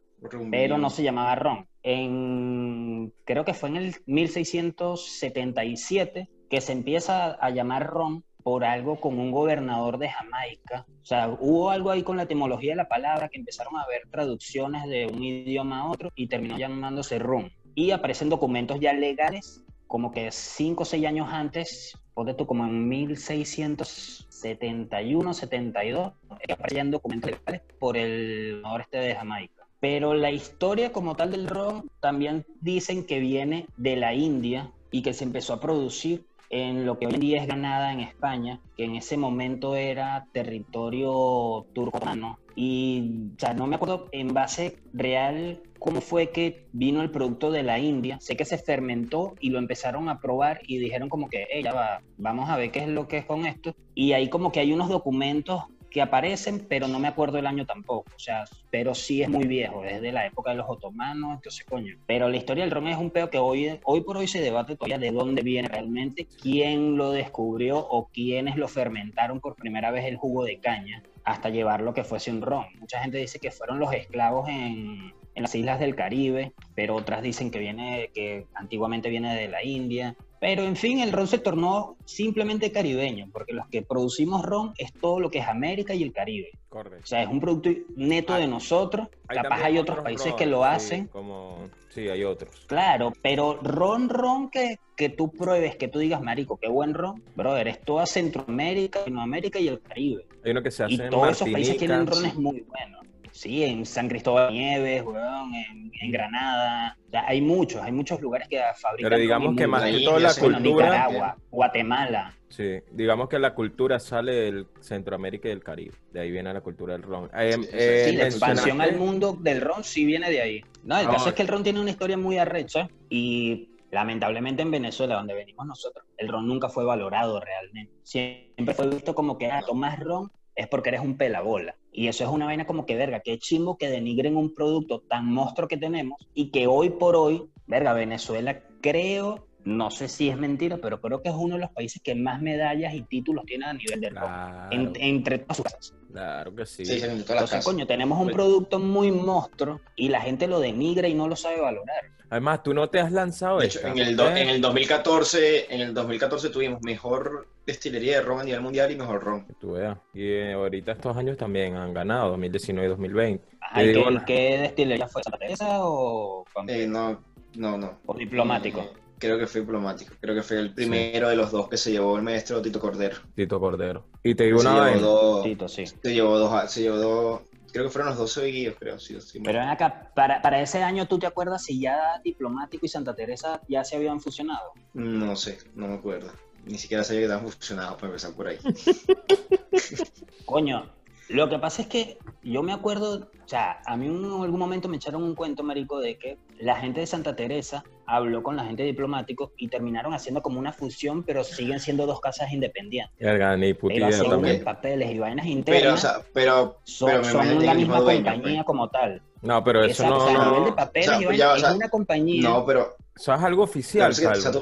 pero 0.51 0.79
no 0.79 0.91
se 0.91 1.03
llamaba 1.03 1.35
ron. 1.37 1.67
En, 1.83 3.13
creo 3.25 3.45
que 3.45 3.55
fue 3.55 3.69
en 3.69 3.77
el 3.77 3.95
1677 4.07 6.29
que 6.51 6.61
se 6.61 6.73
empieza 6.73 7.33
a 7.33 7.51
llamar 7.51 7.87
ron 7.87 8.25
por 8.47 8.65
algo 8.65 9.01
con 9.01 9.19
un 9.19 9.33
gobernador 9.33 9.99
de 9.99 10.09
Jamaica. 10.09 10.87
O 11.03 11.05
sea, 11.05 11.37
hubo 11.41 11.71
algo 11.71 11.91
ahí 11.91 12.05
con 12.05 12.17
la 12.17 12.23
etimología 12.23 12.75
de 12.75 12.77
la 12.77 12.87
palabra 12.87 13.29
que 13.29 13.41
empezaron 13.41 13.77
a 13.77 13.85
ver 13.89 14.03
traducciones 14.09 14.89
de 14.89 15.09
un 15.09 15.21
idioma 15.21 15.81
a 15.81 15.91
otro 15.91 16.13
y 16.15 16.29
terminó 16.29 16.57
llamándose 16.57 17.19
ron. 17.19 17.51
Y 17.75 17.91
aparecen 17.91 18.29
documentos 18.29 18.79
ya 18.79 18.93
legales 18.93 19.65
como 19.89 20.13
que 20.13 20.31
cinco 20.31 20.85
o 20.85 20.87
seis 20.87 21.05
años 21.07 21.27
antes, 21.29 21.99
ponte 22.15 22.35
tú 22.35 22.47
como 22.47 22.65
en 22.65 22.89
1671, 22.89 25.35
72, 25.35 26.13
que 26.47 26.53
aparecían 26.53 26.93
documentos 26.93 27.33
legales 27.33 27.63
por 27.81 27.97
el 27.97 28.63
noreste 28.63 28.99
de 28.99 29.17
Jamaica. 29.17 29.67
Pero 29.81 30.15
la 30.15 30.31
historia 30.31 30.93
como 30.93 31.17
tal 31.17 31.33
del 31.33 31.49
ron 31.49 31.91
también 31.99 32.47
dicen 32.61 33.07
que 33.07 33.19
viene 33.19 33.67
de 33.77 33.97
la 33.97 34.15
India 34.15 34.71
y 34.93 35.03
que 35.03 35.15
se 35.15 35.25
empezó 35.25 35.55
a 35.55 35.61
producir 35.61 36.27
en 36.51 36.87
lo 36.87 36.99
que 36.99 37.07
hoy 37.07 37.15
en 37.15 37.21
día 37.21 37.41
es 37.41 37.47
Granada 37.47 37.93
en 37.93 38.01
España, 38.01 38.61
que 38.77 38.85
en 38.85 38.97
ese 38.97 39.17
momento 39.17 39.77
era 39.77 40.27
territorio 40.33 41.67
turco-otomano. 41.73 42.39
Y 42.55 43.31
o 43.37 43.39
sea, 43.39 43.53
no 43.53 43.67
me 43.67 43.77
acuerdo 43.77 44.09
en 44.13 44.29
base 44.29 44.79
real 44.95 45.61
cómo 45.79 46.01
fue 46.01 46.31
que 46.31 46.67
vino 46.73 47.03
el 47.03 47.11
producto 47.11 47.51
de 47.51 47.63
la 47.63 47.79
India. 47.79 48.19
Sé 48.21 48.37
que 48.37 48.47
se 48.47 48.57
fermentó 48.57 49.35
y 49.41 49.51
lo 49.51 49.59
empezaron 49.59 50.09
a 50.09 50.21
probar 50.21 50.61
y 50.67 50.79
dijeron 50.79 51.09
como 51.11 51.29
que, 51.29 51.47
"Ey, 51.51 51.63
ya 51.63 51.75
va, 51.75 52.01
vamos 52.17 52.49
a 52.49 52.57
ver 52.57 52.71
qué 52.71 52.81
es 52.81 52.89
lo 52.89 53.09
que 53.09 53.19
es 53.19 53.27
con 53.27 53.45
esto. 53.45 53.75
Y 53.95 54.13
ahí 54.13 54.31
como 54.31 54.53
que 54.53 54.61
hay 54.61 54.73
unos 54.73 54.89
documentos 54.89 55.65
que 55.91 56.03
aparecen, 56.03 56.67
pero 56.69 56.89
no 56.89 56.99
me 56.99 57.09
acuerdo 57.09 57.39
el 57.39 57.47
año 57.47 57.67
tampoco. 57.67 58.11
O 58.15 58.19
sea, 58.19 58.45
pero 58.71 58.95
sí 58.95 59.23
es 59.23 59.29
muy 59.29 59.47
viejo, 59.47 59.85
es 59.85 60.01
de 60.01 60.13
la 60.13 60.27
época 60.27 60.51
de 60.51 60.57
los 60.57 60.69
otomanos, 60.69 61.35
entonces 61.37 61.65
coño. 61.65 61.97
Pero 62.07 62.29
la 62.29 62.37
historia 62.37 62.65
del 62.65 62.71
ron 62.71 62.89
es 62.89 62.99
un 62.99 63.11
peo 63.11 63.31
que 63.31 63.39
hoy, 63.39 63.79
hoy 63.85 64.01
por 64.03 64.17
hoy 64.17 64.29
se 64.29 64.41
debate 64.41 64.77
todavía 64.77 64.99
de 64.99 65.11
dónde 65.11 65.43
viene 65.43 65.69
realmente, 65.69 66.27
quién 66.41 66.97
lo 66.97 67.11
descubrió 67.11 67.79
o 67.79 68.09
quiénes 68.09 68.57
lo 68.57 68.69
fermentaron 68.69 69.41
por 69.41 69.55
primera 69.57 69.91
vez 69.91 70.05
el 70.05 70.17
jugo 70.17 70.45
de 70.45 70.59
caña 70.59 71.03
hasta 71.25 71.49
llevarlo 71.49 71.93
que 71.93 72.05
fuese 72.05 72.31
un 72.31 72.41
ron. 72.41 72.67
Mucha 72.79 73.01
gente 73.01 73.19
dice 73.19 73.41
que 73.41 73.51
fueron 73.51 73.81
los 73.81 73.93
esclavos 73.93 74.49
en, 74.49 75.13
en 75.37 75.43
las 75.43 75.55
islas 75.55 75.79
del 75.79 75.95
Caribe, 75.95 76.53
pero 76.75 76.97
otras 76.97 77.23
dicen 77.23 77.51
que 77.51 77.59
viene, 77.59 78.11
que 78.15 78.47
antiguamente 78.55 79.11
viene 79.11 79.37
de 79.37 79.49
la 79.49 79.63
India. 79.63 80.17
Pero 80.41 80.65
en 80.65 80.77
fin, 80.77 81.01
el 81.01 81.13
ron 81.13 81.27
se 81.27 81.39
tornó 81.39 81.97
simplemente 82.05 82.73
caribeño, 82.73 83.29
porque 83.33 83.53
los 83.53 83.67
que 83.69 83.83
producimos 83.83 84.43
ron 84.43 84.73
es 84.79 84.93
todo 84.95 85.21
lo 85.21 85.31
que 85.31 85.39
es 85.39 85.47
América 85.47 85.95
y 85.95 86.03
el 86.03 86.13
Caribe. 86.13 86.51
O 86.69 86.71
Correcto. 86.71 87.07
sea, 87.07 87.23
es 87.23 87.29
un 87.29 87.41
producto 87.41 87.71
neto 87.97 88.35
de 88.35 88.47
nosotros. 88.47 89.09
Capaz 89.27 89.43
también 89.43 89.67
hay 89.67 89.79
otros 89.79 90.01
países 90.01 90.35
que 90.35 90.47
lo 90.47 90.59
ron, 90.59 90.69
hacen. 90.69 91.03
Sí, 91.05 91.09
como... 91.11 91.59
sí, 91.91 92.09
hay 92.09 92.25
otros. 92.25 92.55
Claro, 92.67 93.13
pero 93.23 93.59
ron, 93.63 94.09
ron 94.09 94.51
que, 94.51 94.79
que 94.97 95.09
tú 95.11 95.31
pruebes, 95.33 95.77
que 95.77 95.89
tú 95.89 95.99
digas, 95.99 96.23
marico, 96.23 96.59
qué 96.59 96.69
buen 96.69 96.95
ron, 96.95 97.23
brother, 97.35 97.69
es 97.69 97.81
toda 97.81 98.07
Centroamérica, 98.07 99.01
Latinoamérica 99.01 99.59
y 99.59 99.69
el 99.69 99.81
Caribe. 99.81 100.27
Hay 100.45 100.51
uno 100.51 100.63
que 100.63 100.71
se 100.71 100.85
hace 100.85 100.95
Y 100.95 101.01
en 101.01 101.11
todos 101.11 101.31
esos 101.31 101.51
países 101.51 101.75
Martinica. 101.75 101.79
tienen 101.79 102.07
rones 102.07 102.35
muy 102.37 102.61
buenos. 102.61 103.06
Sí, 103.37 103.63
en 103.63 103.85
San 103.85 104.09
Cristóbal 104.09 104.49
de 104.49 104.59
Nieves, 104.59 105.03
weón, 105.03 105.55
en, 105.55 105.93
en 106.01 106.11
Granada. 106.11 106.97
O 107.07 107.11
sea, 107.11 107.27
hay 107.29 107.43
muchos, 107.43 107.83
hay 107.83 107.93
muchos 107.93 108.19
lugares 108.21 108.49
que 108.49 108.59
fabrican. 108.75 109.11
Pero 109.11 109.21
digamos 109.21 109.55
que 109.57 109.67
más 109.67 109.85
que 109.85 110.03
ya 110.03 110.19
la 110.19 110.35
cultura... 110.35 110.87
Nicaragua, 110.87 111.37
Guatemala. 111.51 112.35
Sí, 112.49 112.79
digamos 112.93 113.29
que 113.29 113.39
la 113.39 113.55
cultura 113.55 113.99
sale 113.99 114.33
del 114.33 114.67
Centroamérica 114.81 115.49
y 115.49 115.51
del 115.51 115.63
Caribe. 115.63 115.93
De 116.13 116.21
ahí 116.21 116.31
viene 116.31 116.51
la 116.55 116.63
cultura 116.63 116.95
del 116.95 117.03
ron. 117.03 117.29
Eh, 117.35 117.53
Sí, 117.53 117.63
sí. 117.65 117.69
eh, 117.75 118.07
Sí, 118.09 118.17
la 118.17 118.25
expansión 118.25 118.81
al 118.81 118.97
mundo 118.97 119.37
del 119.39 119.61
ron 119.61 119.85
sí 119.85 120.07
viene 120.07 120.31
de 120.31 120.41
ahí. 120.41 120.65
No, 120.85 120.99
el 120.99 121.07
caso 121.07 121.29
es 121.29 121.35
que 121.35 121.43
el 121.43 121.49
ron 121.49 121.63
tiene 121.63 121.79
una 121.81 121.91
historia 121.91 122.17
muy 122.17 122.39
arrecha 122.39 122.89
y 123.11 123.69
lamentablemente 123.91 124.63
en 124.63 124.71
Venezuela, 124.71 125.17
donde 125.17 125.35
venimos 125.35 125.67
nosotros, 125.67 126.07
el 126.17 126.29
ron 126.29 126.49
nunca 126.49 126.71
fue 126.71 126.85
valorado 126.85 127.39
realmente. 127.39 127.93
Siempre 128.03 128.73
fue 128.75 128.89
visto 128.89 129.15
como 129.15 129.37
que, 129.37 129.51
ah, 129.51 129.63
tomas 129.67 130.01
ron 130.01 130.31
es 130.55 130.69
porque 130.69 130.89
eres 130.89 131.03
un 131.03 131.19
pelabola. 131.19 131.77
Y 131.97 132.09
eso 132.09 132.25
es 132.25 132.31
una 132.31 132.45
vaina 132.45 132.67
como 132.67 132.85
que, 132.85 132.95
verga, 132.95 133.21
qué 133.21 133.39
chimbo 133.39 133.79
que 133.79 133.89
denigren 133.89 134.37
un 134.37 134.53
producto 134.55 135.03
tan 135.09 135.33
monstruo 135.33 135.67
que 135.67 135.79
tenemos 135.79 136.19
y 136.35 136.51
que 136.51 136.67
hoy 136.67 136.91
por 136.91 137.17
hoy, 137.17 137.43
verga, 137.67 137.95
Venezuela 137.95 138.63
creo, 138.83 139.49
no 139.65 139.91
sé 139.91 140.07
si 140.09 140.29
es 140.29 140.37
mentira, 140.37 140.77
pero 140.77 141.01
creo 141.01 141.23
que 141.23 141.31
es 141.31 141.35
uno 141.35 141.55
de 141.55 141.63
los 141.63 141.71
países 141.71 142.03
que 142.03 142.15
más 142.15 142.43
medallas 142.43 142.95
y 142.95 143.03
títulos 143.03 143.45
tiene 143.47 143.65
a 143.65 143.73
nivel 143.73 144.01
de 144.01 144.11
ron. 144.11 144.21
Claro, 144.21 144.73
en- 144.73 144.93
entre 145.01 145.39
todas 145.39 145.57
sus 145.57 145.65
casas. 145.65 145.95
Claro 146.17 146.55
que 146.55 146.67
sí. 146.67 146.85
Sí, 146.85 147.01
Entonces, 147.03 147.65
coño, 147.65 147.87
tenemos 147.87 148.19
un 148.19 148.25
Pues- 148.27 148.35
producto 148.37 148.79
muy 148.79 149.11
monstruo 149.11 149.81
y 149.97 150.09
la 150.09 150.21
gente 150.21 150.47
lo 150.47 150.61
denigra 150.61 151.09
y 151.09 151.15
no 151.15 151.29
lo 151.29 151.37
sabe 151.37 151.61
valorar. 151.61 152.05
Además, 152.29 152.63
tú 152.65 152.75
no 152.75 152.89
te 152.91 152.99
has 152.99 153.13
lanzado 153.13 153.59
De 153.61 153.67
hecho, 153.67 153.79
esta, 153.79 153.91
en 153.93 153.99
el, 153.99 154.17
do- 154.17 154.29
¿eh? 154.29 154.43
en 154.43 154.49
el 154.49 154.61
2014, 154.61 155.73
en 155.73 155.81
el 155.81 155.95
2014 155.95 156.51
tuvimos 156.51 156.83
mejor 156.83 157.47
destilería 157.65 158.17
de 158.17 158.23
ron 158.23 158.41
a 158.41 158.45
nivel 158.45 158.61
mundial 158.63 158.91
y 158.91 158.97
mejor 158.97 159.23
ron. 159.23 159.47
Tú 159.61 159.73
veas. 159.73 159.97
Y 160.13 160.25
eh, 160.27 160.53
ahorita 160.55 160.93
estos 160.93 161.17
años 161.17 161.37
también 161.37 161.77
han 161.77 161.95
ganado, 161.95 162.31
2019 162.31 162.87
y 162.87 162.91
2020. 162.91 163.45
Ajá, 163.61 163.83
¿y 163.85 163.89
digo 163.89 164.07
¿Qué, 164.27 164.59
destilería 164.59 165.07
fue? 165.07 165.23
¿Santa 165.23 165.39
Teresa 165.39 165.85
o, 165.85 166.45
Eh, 166.67 166.87
no, 166.89 167.23
no, 167.55 167.79
no. 167.79 167.99
o 168.07 168.15
diplomático? 168.15 168.81
Eh, 168.81 168.91
creo 169.19 169.39
que 169.39 169.47
fue 169.47 169.63
diplomático. 169.63 170.15
Creo 170.21 170.35
que 170.35 170.43
fue 170.43 170.59
el 170.59 170.75
primero 170.75 171.29
de 171.29 171.37
los 171.37 171.51
dos 171.51 171.69
que 171.69 171.77
se 171.77 171.93
llevó 171.93 172.17
el 172.17 172.23
maestro 172.23 172.63
Tito 172.63 172.81
Cordero. 172.81 173.17
Tito 173.35 173.59
Cordero. 173.61 174.07
Y 174.23 174.35
te 174.35 174.45
digo 174.45 174.61
Se 174.61 174.69
una 174.69 174.97
dos, 174.97 175.43
Tito, 175.45 175.69
sí. 175.69 175.87
se 175.87 176.15
llevó 176.15 176.39
dos, 176.39 176.71
se 176.71 176.83
llevó 176.83 176.97
dos, 176.97 177.41
creo 177.73 177.85
que 177.85 177.91
fueron 177.91 178.11
los 178.11 178.19
dos 178.19 178.33
seguidos, 178.33 178.77
creo. 178.79 178.99
Sí, 178.99 179.21
sí, 179.21 179.41
Pero 179.43 179.59
ven 179.59 179.69
acá, 179.69 180.11
para, 180.15 180.41
para 180.41 180.61
ese 180.61 180.83
año, 180.83 181.07
¿tú 181.07 181.19
te 181.19 181.27
acuerdas 181.27 181.65
si 181.65 181.81
ya 181.81 182.21
Diplomático 182.25 182.87
y 182.87 182.89
Santa 182.89 183.15
Teresa 183.15 183.61
ya 183.69 183.85
se 183.85 183.97
habían 183.97 184.21
fusionado? 184.21 184.73
No 184.95 185.37
sé, 185.37 185.59
no 185.75 185.89
me 185.89 185.95
acuerdo. 185.95 186.31
Ni 186.65 186.79
siquiera 186.79 187.05
sabía 187.05 187.21
que 187.21 187.27
estaban 187.27 187.49
fusionados 187.49 187.95
para 187.95 188.07
empezar 188.09 188.33
por 188.33 188.49
ahí. 188.49 188.59
Coño, 190.45 190.91
lo 191.29 191.49
que 191.49 191.59
pasa 191.59 191.83
es 191.83 191.89
que 191.89 192.19
yo 192.43 192.63
me 192.63 192.73
acuerdo, 192.73 193.29
o 193.45 193.49
sea, 193.49 193.81
a 193.85 193.97
mí 193.97 194.07
en 194.07 194.15
algún 194.25 194.59
momento 194.59 194.89
me 194.89 194.97
echaron 194.97 195.23
un 195.23 195.35
cuento, 195.35 195.63
marico, 195.63 195.99
de 196.01 196.19
que 196.19 196.39
la 196.59 196.77
gente 196.77 197.01
de 197.01 197.07
Santa 197.07 197.35
Teresa 197.35 197.85
habló 198.07 198.43
con 198.43 198.55
la 198.57 198.65
gente 198.65 198.85
Diplomático 198.85 199.53
y 199.57 199.67
terminaron 199.69 200.15
haciendo 200.15 200.41
como 200.41 200.61
una 200.61 200.73
fusión, 200.73 201.25
pero 201.25 201.43
siguen 201.43 201.81
siendo 201.81 202.07
dos 202.07 202.21
casas 202.21 202.53
independientes. 202.53 203.17
Verga, 203.19 203.57
ni 203.57 203.75
puta 203.75 203.95
también. 204.29 204.63
papeles 204.63 205.11
y 205.11 205.19
vainas 205.19 205.47
internas, 205.47 205.83
Pero, 205.83 205.95
o 205.95 205.97
sea, 205.97 206.21
pero, 206.33 206.79
son, 206.85 207.11
pero 207.11 207.25
son 207.25 207.67
la 207.67 207.75
misma 207.75 208.01
dueño, 208.01 208.23
compañía 208.25 208.55
pues. 208.63 208.67
como 208.67 208.89
tal. 208.91 209.21
No, 209.43 209.63
pero 209.65 209.85
eso 209.85 210.05
Exacto, 210.05 210.19
no, 210.19 210.25
o 210.25 210.29
sea, 210.29 210.37
a 210.41 210.45
no- 210.45 210.51
nivel 210.53 210.65
de 210.67 210.73
papeles 210.73 211.09
o 211.09 211.11
sea, 211.13 211.21
y 211.21 211.25
pues 211.25 211.39
ya, 211.39 211.47
vainas, 211.47 211.59
o 211.63 211.67
sea, 211.67 211.71
es 211.71 211.77
una 211.77 211.89
compañía. 211.89 212.43
No, 212.49 212.65
pero 212.67 212.97
eso 213.17 213.35
es 213.35 213.43
algo 213.43 213.63
oficial, 213.65 214.11
Lo 214.11 214.17
que 214.33 214.39
es 214.39 214.45
tú, 214.53 214.61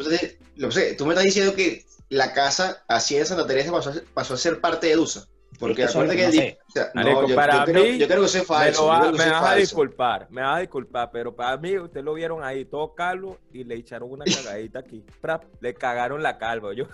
lo 0.56 0.68
que 0.71 0.90
es 0.90 0.97
tú 0.97 1.04
me 1.06 1.11
estás 1.12 1.25
diciendo 1.25 1.54
que 1.54 1.85
la 2.09 2.33
casa 2.33 2.83
así 2.88 3.16
en 3.16 3.26
Santa 3.26 3.47
Teresa 3.47 3.71
pasó 3.71 3.90
a, 3.90 3.92
ser- 3.92 4.04
pasó 4.14 4.35
a 4.35 4.37
ser 4.38 4.61
parte 4.61 4.87
de 4.87 4.94
DUSA. 4.94 5.26
Porque 5.59 5.83
Es 5.83 5.87
que 5.89 5.91
eso 5.91 6.01
acuérdate 6.01 6.17
que, 6.19 6.27
no 6.27 6.33
sé. 6.33 6.59
o 6.67 6.71
sea, 6.73 6.85
no, 6.95 7.03
Marico, 7.03 7.29
yo, 7.29 7.35
para 7.37 7.59
yo 7.59 7.65
creo, 7.73 7.85
mí, 7.85 7.99
yo 7.99 8.07
creo 8.09 8.21
que 8.21 8.27
eso 8.27 8.39
es 8.39 8.43
Me, 8.43 8.47
falso. 8.57 8.81
yo 8.83 8.87
va- 8.89 9.13
me 9.13 9.31
vas 9.31 9.45
a 9.45 9.55
disculpar, 9.55 10.27
me 10.31 10.43
vas 10.43 10.57
a 10.57 10.61
disculpar, 10.61 11.11
pero 11.13 11.35
para 11.35 11.57
mí 11.57 11.79
ustedes 11.79 12.05
lo 12.05 12.15
vieron 12.15 12.43
ahí 12.43 12.65
todo 12.65 12.95
calvo 12.95 13.39
y 13.53 13.63
le 13.65 13.77
echaron 13.77 14.11
una 14.11 14.25
cagadita 14.25 14.81
aquí. 14.81 15.05
Prap, 15.21 15.45
le 15.61 15.75
cagaron 15.75 16.23
la 16.23 16.39
calva. 16.39 16.75
Yo, 16.75 16.85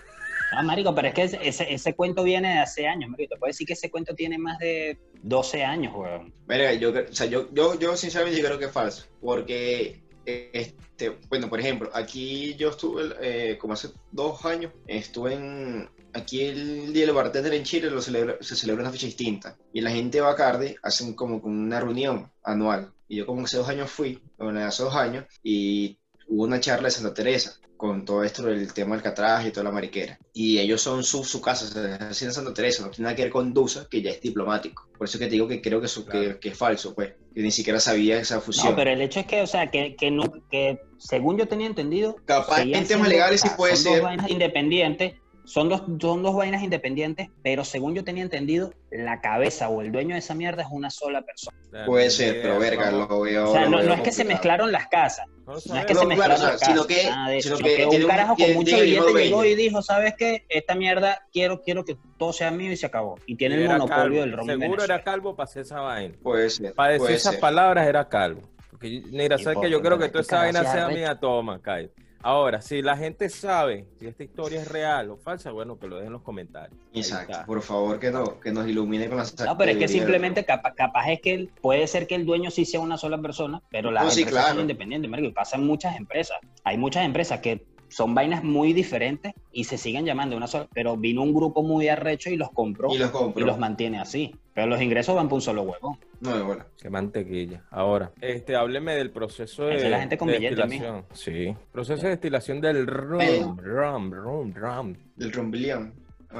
No, 0.52 0.62
marico, 0.64 0.94
pero 0.94 1.08
es 1.08 1.14
que 1.14 1.22
ese, 1.24 1.72
ese, 1.72 1.94
cuento 1.94 2.22
viene 2.22 2.52
de 2.54 2.58
hace 2.58 2.86
años, 2.86 3.08
marico. 3.10 3.34
Te 3.34 3.38
puedo 3.40 3.48
decir 3.50 3.66
que 3.66 3.72
ese 3.72 3.90
cuento 3.90 4.14
tiene 4.14 4.36
más 4.36 4.58
de 4.58 4.98
12 5.22 5.64
años, 5.64 5.94
weón. 5.96 6.32
Verga, 6.46 6.72
yo, 6.74 6.90
o 6.90 7.12
sea, 7.14 7.26
yo, 7.26 7.48
yo, 7.52 7.78
yo 7.78 7.96
sinceramente 7.96 8.40
yo 8.40 8.46
creo 8.46 8.58
que 8.58 8.66
es 8.66 8.72
falso. 8.72 9.06
Porque, 9.20 10.02
este, 10.26 11.16
bueno, 11.28 11.48
por 11.48 11.60
ejemplo, 11.60 11.90
aquí 11.94 12.54
yo 12.56 12.70
estuve, 12.70 13.04
eh, 13.22 13.56
como 13.58 13.72
hace 13.72 13.88
dos 14.12 14.44
años, 14.44 14.72
estuve 14.86 15.34
en. 15.34 15.88
Aquí 16.12 16.42
el 16.42 16.92
Día 16.92 17.06
del 17.06 17.14
Bartender 17.14 17.54
en 17.54 17.62
Chile 17.64 17.90
lo 17.90 18.02
celebra, 18.02 18.36
se 18.40 18.56
celebra 18.56 18.82
una 18.82 18.92
fecha 18.92 19.06
distinta. 19.06 19.56
Y 19.72 19.80
la 19.80 19.90
gente 19.90 20.18
de 20.18 20.22
Bacardi 20.22 20.74
hacen 20.82 21.14
como 21.14 21.36
una 21.36 21.80
reunión 21.80 22.30
anual. 22.42 22.92
Y 23.08 23.16
yo 23.16 23.26
como 23.26 23.44
hace 23.44 23.56
dos 23.56 23.68
años 23.68 23.90
fui, 23.90 24.20
bueno, 24.38 24.64
hace 24.64 24.82
dos 24.82 24.94
años, 24.94 25.24
y 25.42 25.98
hubo 26.28 26.44
una 26.44 26.60
charla 26.60 26.88
de 26.88 26.92
Santa 26.92 27.14
Teresa 27.14 27.56
con 27.76 28.04
todo 28.04 28.22
esto 28.24 28.42
del 28.42 28.74
tema 28.74 28.94
del 28.94 29.02
catraje 29.02 29.48
y 29.48 29.52
toda 29.52 29.64
la 29.64 29.70
mariquera. 29.70 30.18
Y 30.34 30.58
ellos 30.58 30.82
son 30.82 31.02
su, 31.02 31.24
su 31.24 31.40
casa, 31.40 31.64
o 31.64 31.68
sea, 31.68 31.94
así 32.10 32.26
en 32.26 32.32
Santa 32.34 32.52
Teresa, 32.52 32.82
no 32.82 32.90
tiene 32.90 33.04
nada 33.04 33.16
que 33.16 33.22
ver 33.22 33.32
con 33.32 33.54
Dusa, 33.54 33.86
que 33.90 34.02
ya 34.02 34.10
es 34.10 34.20
diplomático. 34.20 34.86
Por 34.98 35.08
eso 35.08 35.18
que 35.18 35.24
te 35.24 35.30
digo 35.30 35.48
que 35.48 35.62
creo 35.62 35.80
que, 35.80 35.86
eso, 35.86 36.04
que, 36.04 36.10
Claro. 36.10 36.40
que 36.40 36.50
es 36.50 36.58
falso, 36.58 36.94
pues. 36.94 37.14
Que 37.34 37.40
ni 37.40 37.50
siquiera 37.50 37.80
sabía 37.80 38.18
esa 38.20 38.38
fusión. 38.42 38.72
No, 38.72 38.76
pero 38.76 38.90
el 38.90 39.00
hecho 39.00 39.20
es 39.20 39.26
que, 39.26 39.40
o 39.40 39.46
sea, 39.46 39.70
que, 39.70 39.96
que, 39.96 40.10
no, 40.10 40.30
que 40.50 40.78
según 40.98 41.38
yo 41.38 41.48
tenía 41.48 41.66
entendido, 41.68 42.16
Capaz 42.26 42.60
en 42.62 42.86
temas 42.86 43.08
legales 43.08 43.40
sí 43.40 43.48
puede 43.56 43.76
ser. 43.76 44.02
independientes, 44.28 45.14
son 45.50 45.68
dos, 45.68 45.82
son 46.00 46.22
dos 46.22 46.36
vainas 46.36 46.62
independientes, 46.62 47.28
pero 47.42 47.64
según 47.64 47.92
yo 47.96 48.04
tenía 48.04 48.22
entendido, 48.22 48.72
la 48.92 49.20
cabeza 49.20 49.68
o 49.68 49.80
el 49.82 49.90
dueño 49.90 50.14
de 50.14 50.20
esa 50.20 50.32
mierda 50.32 50.62
es 50.62 50.68
una 50.70 50.90
sola 50.90 51.22
persona. 51.22 51.56
Puede 51.86 52.08
ser, 52.10 52.40
pero 52.40 52.60
verga, 52.60 52.92
lo 52.92 53.22
veo. 53.22 53.50
O 53.50 53.52
sea, 53.52 53.68
no, 53.68 53.80
es 53.80 54.00
que 54.00 54.12
se 54.12 54.24
mezclaron 54.24 54.70
las 54.70 54.86
casas, 54.86 55.26
No 55.46 55.56
es 55.56 55.64
que 55.64 55.68
se 55.70 55.84
claro, 55.86 56.06
mezclaron 56.06 56.40
las 56.40 56.50
casas, 56.52 56.68
sino 56.68 56.86
que- 56.86 57.04
nada 57.04 57.30
de 57.30 57.38
eso, 57.38 57.56
sino 57.56 57.68
que 57.68 57.76
que 57.76 57.86
un 57.86 58.06
carajo 58.06 58.36
con 58.36 58.54
mucho 58.54 58.76
billete 58.80 59.12
llegó 59.24 59.44
y 59.44 59.54
dijo, 59.56 59.82
¿sabes 59.82 60.14
qué? 60.16 60.44
Esta 60.48 60.76
mierda 60.76 61.26
quiero, 61.32 61.60
quiero 61.62 61.84
que 61.84 61.96
todo 62.16 62.32
sea 62.32 62.52
mío 62.52 62.70
y 62.70 62.76
se 62.76 62.86
acabó. 62.86 63.16
Y 63.26 63.34
tiene 63.34 63.56
el 63.56 63.66
monopolio 63.66 63.96
calvo. 63.96 64.16
del 64.20 64.32
ron 64.32 64.46
Seguro 64.46 64.60
Venezuela. 64.68 64.94
era 64.94 65.02
calvo 65.04 65.34
para 65.34 65.44
hacer 65.50 65.62
esa 65.62 65.80
vaina. 65.80 66.14
Puede 66.22 66.48
ser. 66.50 66.74
Para 66.74 66.92
decir 66.92 67.10
esas 67.10 67.32
ser. 67.32 67.40
palabras 67.40 67.88
era 67.88 68.08
calvo. 68.08 68.42
Porque, 68.70 69.02
mira, 69.10 69.36
sabes 69.36 69.58
que 69.60 69.68
yo 69.68 69.82
creo 69.82 69.98
que 69.98 70.08
toda 70.10 70.22
esa 70.22 70.36
vaina 70.38 70.62
sea 70.62 70.86
se 70.86 70.94
mía, 70.94 71.18
toma, 71.18 71.60
Kai. 71.60 71.90
Ahora, 72.22 72.60
si 72.60 72.82
la 72.82 72.96
gente 72.98 73.30
sabe 73.30 73.86
si 73.98 74.06
esta 74.06 74.22
historia 74.22 74.60
es 74.60 74.68
real 74.68 75.10
o 75.10 75.16
falsa, 75.16 75.50
bueno, 75.52 75.78
que 75.78 75.86
lo 75.86 75.96
dejen 75.96 76.08
en 76.08 76.12
los 76.12 76.22
comentarios. 76.22 76.78
Exacto, 76.92 77.38
por 77.46 77.62
favor 77.62 77.98
que, 77.98 78.10
no, 78.10 78.38
que 78.40 78.52
nos 78.52 78.66
ilumine 78.68 79.08
con 79.08 79.16
las 79.16 79.34
No, 79.38 79.56
pero 79.56 79.72
es 79.72 79.78
que 79.78 79.88
simplemente 79.88 80.44
capa- 80.44 80.74
capaz, 80.74 81.10
es 81.10 81.20
que 81.22 81.32
el- 81.32 81.48
puede 81.62 81.86
ser 81.86 82.06
que 82.06 82.14
el 82.16 82.26
dueño 82.26 82.50
sí 82.50 82.66
sea 82.66 82.80
una 82.80 82.98
sola 82.98 83.16
persona, 83.18 83.62
pero 83.70 83.90
las 83.90 84.04
No, 84.04 84.10
sí, 84.10 84.20
empresas 84.20 84.42
claro. 84.42 84.54
son 84.56 84.60
independientes, 84.62 85.10
marico, 85.10 85.28
y 85.30 85.32
pasa 85.32 85.56
en 85.56 85.64
muchas 85.66 85.96
empresas. 85.96 86.36
Hay 86.64 86.76
muchas 86.76 87.06
empresas 87.06 87.40
que 87.40 87.64
son 87.90 88.14
vainas 88.14 88.42
muy 88.44 88.72
diferentes 88.72 89.34
y 89.52 89.64
se 89.64 89.76
siguen 89.76 90.06
llamando 90.06 90.36
una 90.36 90.46
sola, 90.46 90.68
pero 90.72 90.96
vino 90.96 91.22
un 91.22 91.34
grupo 91.34 91.62
muy 91.62 91.88
arrecho 91.88 92.30
y 92.30 92.36
los 92.36 92.50
compró 92.50 92.88
Y 92.90 92.94
y 92.94 92.98
los 92.98 93.12
los, 93.12 93.20
compro. 93.20 93.56
mantiene 93.58 93.98
así. 94.00 94.34
Pero 94.54 94.66
los 94.66 94.80
ingresos 94.80 95.14
van 95.14 95.28
por 95.28 95.36
un 95.36 95.42
solo 95.42 95.62
huevo. 95.62 95.98
No, 96.20 96.44
bueno. 96.44 96.64
Qué 96.80 96.90
mantequilla. 96.90 97.62
Ahora, 97.70 98.10
este, 98.20 98.56
hábleme 98.56 98.94
del 98.94 99.10
proceso 99.10 99.64
de, 99.64 99.88
la 99.88 100.00
gente 100.00 100.18
con 100.18 100.28
de 100.28 100.38
billete, 100.38 100.56
destilación. 100.56 101.04
Sí. 101.12 101.54
Proceso 101.72 102.02
de 102.02 102.10
destilación 102.10 102.60
del 102.60 102.86
rum, 102.86 103.18
Pero- 103.18 103.56
rum, 103.60 104.10
rum, 104.12 104.54
rum. 104.54 104.94
Del 105.16 105.32
rombilión. 105.32 105.94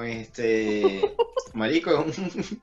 Este. 0.04 1.00
Marico, 1.54 2.04
es 2.08 2.18
un, 2.18 2.62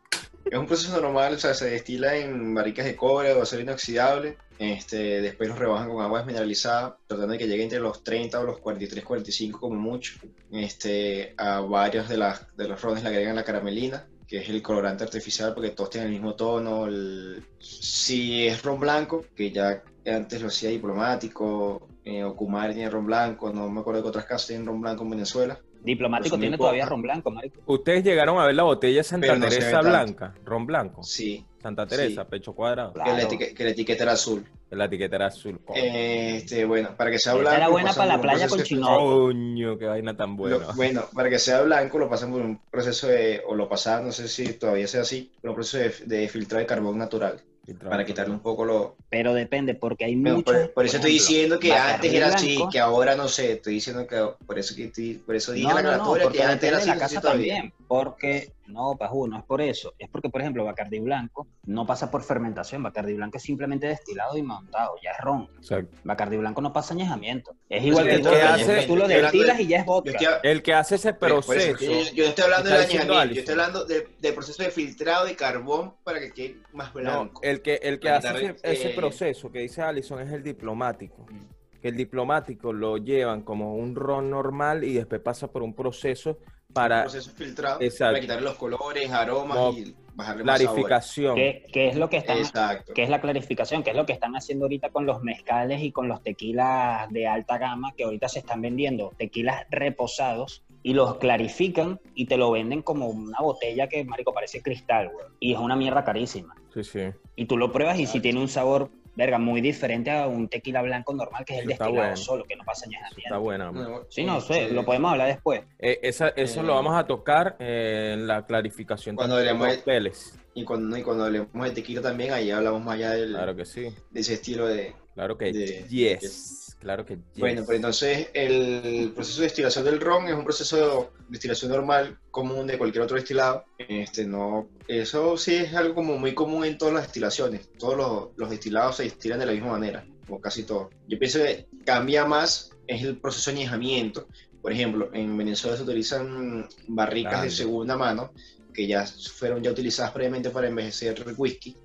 es 0.52 0.58
un 0.58 0.66
proceso 0.68 1.00
normal, 1.02 1.34
o 1.34 1.38
sea, 1.38 1.54
se 1.54 1.70
destila 1.70 2.16
en 2.16 2.54
barricas 2.54 2.86
de 2.86 2.96
cobre 2.96 3.34
o 3.34 3.42
acero 3.42 3.62
inoxidable. 3.62 4.38
Este, 4.60 5.22
después 5.22 5.50
los 5.50 5.60
rebajan 5.60 5.90
con 5.90 6.02
agua 6.04 6.20
desmineralizada, 6.20 6.98
tratando 7.06 7.34
de 7.34 7.38
que 7.38 7.48
llegue 7.48 7.64
entre 7.64 7.80
los 7.80 8.04
30 8.04 8.40
o 8.40 8.44
los 8.44 8.60
43, 8.60 9.04
45 9.04 9.60
como 9.60 9.76
mucho. 9.80 10.14
Este, 10.52 11.34
a 11.38 11.60
varios 11.62 12.10
de, 12.10 12.18
las, 12.18 12.56
de 12.56 12.68
los 12.68 12.82
rones 12.82 13.04
le 13.04 13.10
agregan 13.10 13.36
la 13.36 13.44
caramelina, 13.44 14.08
que 14.28 14.38
es 14.40 14.50
el 14.50 14.62
colorante 14.64 15.04
artificial 15.04 15.54
porque 15.54 15.70
todos 15.72 15.92
tienen 15.92 16.08
el 16.10 16.14
mismo 16.16 16.36
tono. 16.36 16.88
el- 16.88 17.44
si 17.60 18.48
es 18.48 18.64
ron 18.64 18.80
blanco, 18.80 19.26
que 19.36 19.52
ya 19.52 19.84
antes 20.06 20.42
lo 20.42 20.48
hacía 20.48 20.70
diplomático, 20.70 21.88
eh, 22.04 22.24
o 22.24 22.36
Kumar 22.36 22.74
tiene 22.74 22.90
ron 22.90 23.06
blanco, 23.06 23.52
no 23.52 23.70
me 23.70 23.82
acuerdo 23.82 24.00
de 24.00 24.04
que 24.04 24.10
otras 24.10 24.26
casas 24.26 24.48
tienen 24.48 24.66
ron 24.66 24.82
blanco 24.82 25.04
en 25.04 25.10
Venezuela. 25.12 25.60
Diplomático 25.84 26.36
Pues 26.36 26.42
tiene 26.42 26.58
todavía 26.58 26.86
ron 26.86 27.02
blanco, 27.02 27.32
marico. 27.32 27.62
Ustedes 27.66 28.04
llegaron 28.04 28.38
a 28.40 28.46
ver 28.46 28.56
la 28.56 28.64
botella 28.64 29.04
Santa 29.04 29.36
no 29.36 29.48
Teresa 29.48 29.82
blanca, 29.82 30.34
ron 30.44 30.66
blanco. 30.66 31.04
Sí, 31.04 31.46
Santa 31.62 31.86
Teresa, 31.88 32.24
Sí. 32.24 32.28
pecho 32.30 32.54
cuadrado. 32.54 32.94
Claro. 32.94 33.12
que, 33.16 33.18
la 33.24 33.30
etique- 33.30 33.54
que 33.54 33.64
la 33.64 33.70
etiqueta 33.72 34.04
era 34.04 34.12
azul. 34.14 34.46
La 34.70 34.86
etiqueta 34.86 35.16
era 35.16 35.28
azul. 35.28 35.60
Coño, 35.64 35.80
Este, 35.82 36.66
bueno, 36.66 36.90
para 36.98 37.10
que 37.10 37.20
sea 37.20 37.34
blanco. 37.36 37.56
era 37.56 37.70
buena 37.70 37.94
para 37.94 38.18
la 38.18 38.22
playa 38.22 38.48
con 38.50 38.58
de- 38.58 38.64
chino. 38.66 38.88
Coño, 39.00 39.78
qué 39.78 39.86
vaina 39.86 40.16
tan 40.18 40.36
buena. 40.36 40.58
Lo- 40.58 40.74
bueno, 40.74 41.06
para 41.14 41.30
que 41.30 41.40
sea 41.40 41.62
blanco 41.62 41.98
lo 42.00 42.10
pasan 42.10 42.32
por 42.32 42.42
un 42.42 42.60
proceso 42.70 43.08
de, 43.08 43.42
o 43.48 43.56
lo 43.56 43.70
pasaban, 43.70 44.06
no 44.08 44.12
sé 44.12 44.28
si 44.28 44.54
todavía 44.54 44.88
sea 44.88 45.02
así, 45.02 45.32
por 45.42 45.52
un 45.52 45.56
proceso 45.56 46.04
de, 46.06 46.18
de 46.18 46.28
filtrado 46.28 46.60
de 46.60 46.66
carbón 46.68 46.98
natural, 46.98 47.42
para 47.76 48.06
quitarle 48.06 48.34
un 48.34 48.40
poco 48.40 48.64
lo... 48.66 48.96
Pero 49.10 49.34
depende, 49.34 49.74
porque 49.76 50.06
hay 50.06 50.16
muchos. 50.16 50.44
por, 50.44 50.74
por 50.74 50.86
eso 50.86 50.98
estoy 50.98 51.16
ejemplo, 51.16 51.28
diciendo 51.34 51.60
que 51.60 51.74
antes 51.74 52.14
era 52.14 52.28
así, 52.28 52.56
blanco. 52.56 52.72
que 52.72 52.80
ahora 52.80 53.16
no 53.16 53.28
sé, 53.28 53.54
estoy 53.54 53.74
diciendo 53.76 54.08
que 54.08 54.24
por 54.46 54.58
eso 54.58 54.76
que 54.76 54.86
estoy- 54.86 55.16
por 55.26 55.36
eso 55.36 55.52
dije 55.52 55.68
No, 55.68 55.76
la 55.76 55.98
no, 55.98 56.16
no, 56.16 56.32
que 56.32 56.44
antes 56.44 56.68
era 56.70 56.78
así, 56.78 56.88
la 56.88 56.98
casa 56.98 57.22
también. 57.22 57.74
Porque, 57.88 58.52
no, 58.68 58.96
Pajú, 58.98 59.28
no 59.28 59.38
es 59.40 59.44
por 59.44 59.62
eso. 59.62 59.94
Es 59.98 60.10
porque, 60.10 60.30
por 60.30 60.42
ejemplo, 60.42 60.64
Bacardi 60.66 61.00
Blanco 61.00 61.48
no 61.66 61.86
pasa 61.86 62.12
por 62.12 62.24
fermentación. 62.24 62.84
Bacardi 62.84 63.14
Blanco 63.14 63.38
es 63.38 63.44
simplemente 63.44 63.88
destilado 63.88 64.38
y 64.38 64.42
montado, 64.44 64.96
ya 65.04 65.12
es 65.12 65.18
ron. 65.24 65.50
Exacto. 65.58 65.98
Bacardi 66.04 66.38
Blanco 66.38 66.62
no 66.62 66.74
pasa 66.74 66.94
añejamiento. 66.94 67.52
Es 67.70 67.82
Pues 67.82 67.84
igual 67.86 68.08
el 68.10 68.22
que 68.22 68.30
hace- 68.42 68.88
tú 68.88 68.96
lo 68.96 69.08
destilas 69.08 69.58
de- 69.58 69.64
y 69.64 69.68
ya 69.68 69.78
es 69.80 69.86
vodka. 69.86 70.12
estoy, 70.12 70.28
El 70.44 70.62
que 70.64 70.74
hace 70.74 70.96
ese 70.96 71.14
proceso. 71.14 71.78
yo, 71.84 72.02
yo 72.14 72.24
no 72.24 72.30
estoy 72.30 72.44
hablando 72.44 72.70
del 72.70 72.82
diciendo 72.82 73.14
añejamiento, 73.14 73.34
yo 73.36 73.40
estoy 73.40 73.52
hablando 73.54 73.86
de- 73.86 74.08
del 74.20 74.34
proceso 74.34 74.64
de 74.64 74.70
filtrado 74.72 75.26
de 75.26 75.36
carbón 75.36 75.94
para 76.04 76.20
que 76.20 76.32
quede 76.32 76.58
más 76.74 76.88
No, 76.94 77.02
blanco. 77.02 77.42
el 77.44 77.62
que, 77.62 77.76
el 77.82 78.00
que 78.00 78.10
hace 78.10 78.56
ese 78.64 78.92
eh, 78.92 78.94
proceso 78.96 79.52
que 79.52 79.60
dice 79.60 79.82
Allison 79.82 80.20
es 80.22 80.32
el 80.32 80.44
diplomático. 80.44 81.26
Mm. 81.30 81.58
Que 81.82 81.90
el 81.90 81.96
diplomático 81.96 82.74
lo 82.74 82.98
llevan 82.98 83.44
como 83.44 83.76
un 83.76 83.96
ron 83.96 84.30
normal 84.32 84.84
y 84.84 84.94
después 84.94 85.22
pasa 85.22 85.48
por 85.52 85.62
un 85.62 85.76
proceso 85.76 86.40
para 86.74 87.02
proceso 87.04 87.32
filtrado 87.32 87.82
Exacto. 87.82 88.14
para 88.14 88.22
quitarle 88.22 88.44
los 88.44 88.56
colores, 88.56 89.12
aromas 89.12 89.58
Como 89.58 89.78
y 89.78 89.96
bajarle 90.16 90.44
más 90.44 90.58
sabor. 90.62 90.74
clarificación. 90.76 91.36
¿Qué, 91.36 91.66
qué 91.72 91.88
es 91.90 91.96
lo 91.96 92.10
que 92.10 92.18
están 92.18 92.38
Exacto. 92.38 92.94
que 92.94 93.04
es 93.04 93.10
la 93.10 93.22
clarificación, 93.22 93.84
que 93.84 93.92
es 93.92 93.96
lo 93.96 94.06
que 94.06 94.14
están 94.14 94.36
haciendo 94.36 94.66
ahorita 94.66 94.90
con 94.90 95.06
los 95.06 95.22
mezcales 95.24 95.82
y 95.82 95.92
con 95.92 96.08
los 96.08 96.22
tequilas 96.22 97.10
de 97.12 97.28
alta 97.28 97.58
gama, 97.58 97.94
que 97.96 98.04
ahorita 98.04 98.28
se 98.30 98.40
están 98.40 98.62
vendiendo 98.62 99.14
tequilas 99.18 99.66
reposados 99.70 100.64
y 100.84 100.94
los 100.94 101.18
clarifican 101.18 102.00
y 102.16 102.26
te 102.26 102.38
lo 102.38 102.52
venden 102.52 102.82
como 102.82 103.08
una 103.08 103.40
botella 103.42 103.88
que, 103.90 104.04
marico, 104.06 104.34
parece 104.34 104.62
cristal, 104.62 105.10
güey. 105.10 105.26
Y 105.40 105.54
es 105.54 105.60
una 105.60 105.76
mierda 105.76 106.04
carísima. 106.04 106.56
Sí, 106.74 106.84
sí. 106.84 107.00
Y 107.36 107.46
tú 107.46 107.58
lo 107.58 107.72
pruebas 107.72 108.00
y 108.00 108.06
si 108.06 108.20
tiene 108.20 108.40
un 108.40 108.48
sabor, 108.48 108.90
verga, 109.18 109.40
muy 109.40 109.62
diferente 109.62 110.12
a 110.12 110.28
un 110.28 110.48
tequila 110.48 110.84
blanco 110.84 111.12
normal, 111.14 111.44
que 111.44 111.56
es 111.58 111.64
el 111.64 111.72
Está 111.72 111.86
destilado 111.86 112.08
bueno. 112.10 112.18
solo, 112.18 112.44
que 112.44 112.56
no 112.56 112.64
pasa 112.64 112.86
Está 112.86 112.98
añejamiento. 113.00 113.40
buena. 113.42 113.72
man. 113.72 113.84
No, 113.84 114.02
Sí, 114.10 114.24
no 114.24 114.40
sé, 114.40 114.70
lo 114.70 114.86
podemos 114.86 115.12
hablar 115.12 115.28
después. 115.28 115.64
Eh, 115.80 116.00
esa- 116.04 116.30
eso 116.30 116.62
Eh, 116.62 116.64
lo 116.64 116.76
vamos 116.76 116.96
a 116.96 117.06
tocar 117.08 117.56
eh, 117.60 118.12
en 118.14 118.28
la 118.28 118.46
clarificación 118.46 119.16
Cuando 119.16 119.36
de 119.38 119.44
los 119.46 119.50
hablemos 119.52 119.70
de- 119.70 119.76
cócteles. 119.78 120.40
Y 120.54 120.64
cuando, 120.64 120.96
y 120.98 121.02
cuando 121.04 121.26
hablemos 121.26 121.50
de 121.66 121.72
tequila 121.72 122.02
también, 122.02 122.32
ahí 122.32 122.52
hablamos 122.52 122.84
más 122.84 122.96
allá 122.96 123.12
del, 123.12 123.30
Claro 123.32 123.56
que 123.56 123.66
sí. 123.66 123.90
de 124.12 124.20
ese 124.20 124.36
estilo 124.36 124.68
de... 124.68 124.94
Claro 125.16 125.36
que 125.38 125.52
De- 125.52 125.86
yes. 125.90 126.78
Claro 126.80 127.04
que 127.06 127.16
yes. 127.16 127.40
Bueno, 127.40 127.64
pues 127.66 127.76
entonces 127.78 128.30
el 128.36 129.12
proceso 129.16 129.42
de 129.42 129.48
destilación 129.48 129.84
del 129.86 130.00
ron 130.00 130.28
es 130.28 130.36
un 130.36 130.44
proceso 130.44 130.78
de 130.78 131.24
destilación 131.30 131.72
normal, 131.72 132.20
común 132.30 132.68
de 132.68 132.78
cualquier 132.78 133.04
otro 133.04 133.16
destilado. 133.16 133.66
Este, 133.80 134.26
no, 134.28 134.68
eso 134.88 135.38
sí 135.38 135.56
es 135.56 135.74
algo 135.74 135.96
como 135.96 136.18
muy 136.18 136.34
común 136.34 136.66
en 136.66 136.78
todas 136.78 136.94
las 136.94 137.04
destilaciones. 137.04 137.70
Todos 137.78 137.98
los, 137.98 138.28
los 138.38 138.50
destilados 138.50 138.98
se 138.98 139.04
destilan 139.04 139.40
de 139.40 139.46
la 139.46 139.52
misma 139.52 139.72
manera, 139.72 140.06
como 140.26 140.40
casi 140.40 140.64
todo. 140.64 140.90
Yo 141.08 141.20
pienso 141.20 141.40
que 141.40 141.68
cambia 141.86 142.26
más 142.26 142.72
es 142.88 143.04
el 143.04 143.18
proceso 143.18 143.52
de 143.52 143.58
añejamiento. 143.58 144.28
Por 144.62 144.72
ejemplo, 144.72 145.10
en 145.14 145.38
Venezuela 145.38 145.78
se 145.78 145.84
utilizan 145.84 146.68
barricas 146.88 147.44
de 147.44 147.52
segunda 147.52 147.98
mano 147.98 148.32
que 148.74 148.88
ya 148.88 149.06
fueron 149.06 149.64
ya 149.64 149.72
utilizadas 149.72 150.12
previamente 150.12 150.52
para 150.52 150.68
envejecer 150.68 151.26
whisky, 151.36 151.76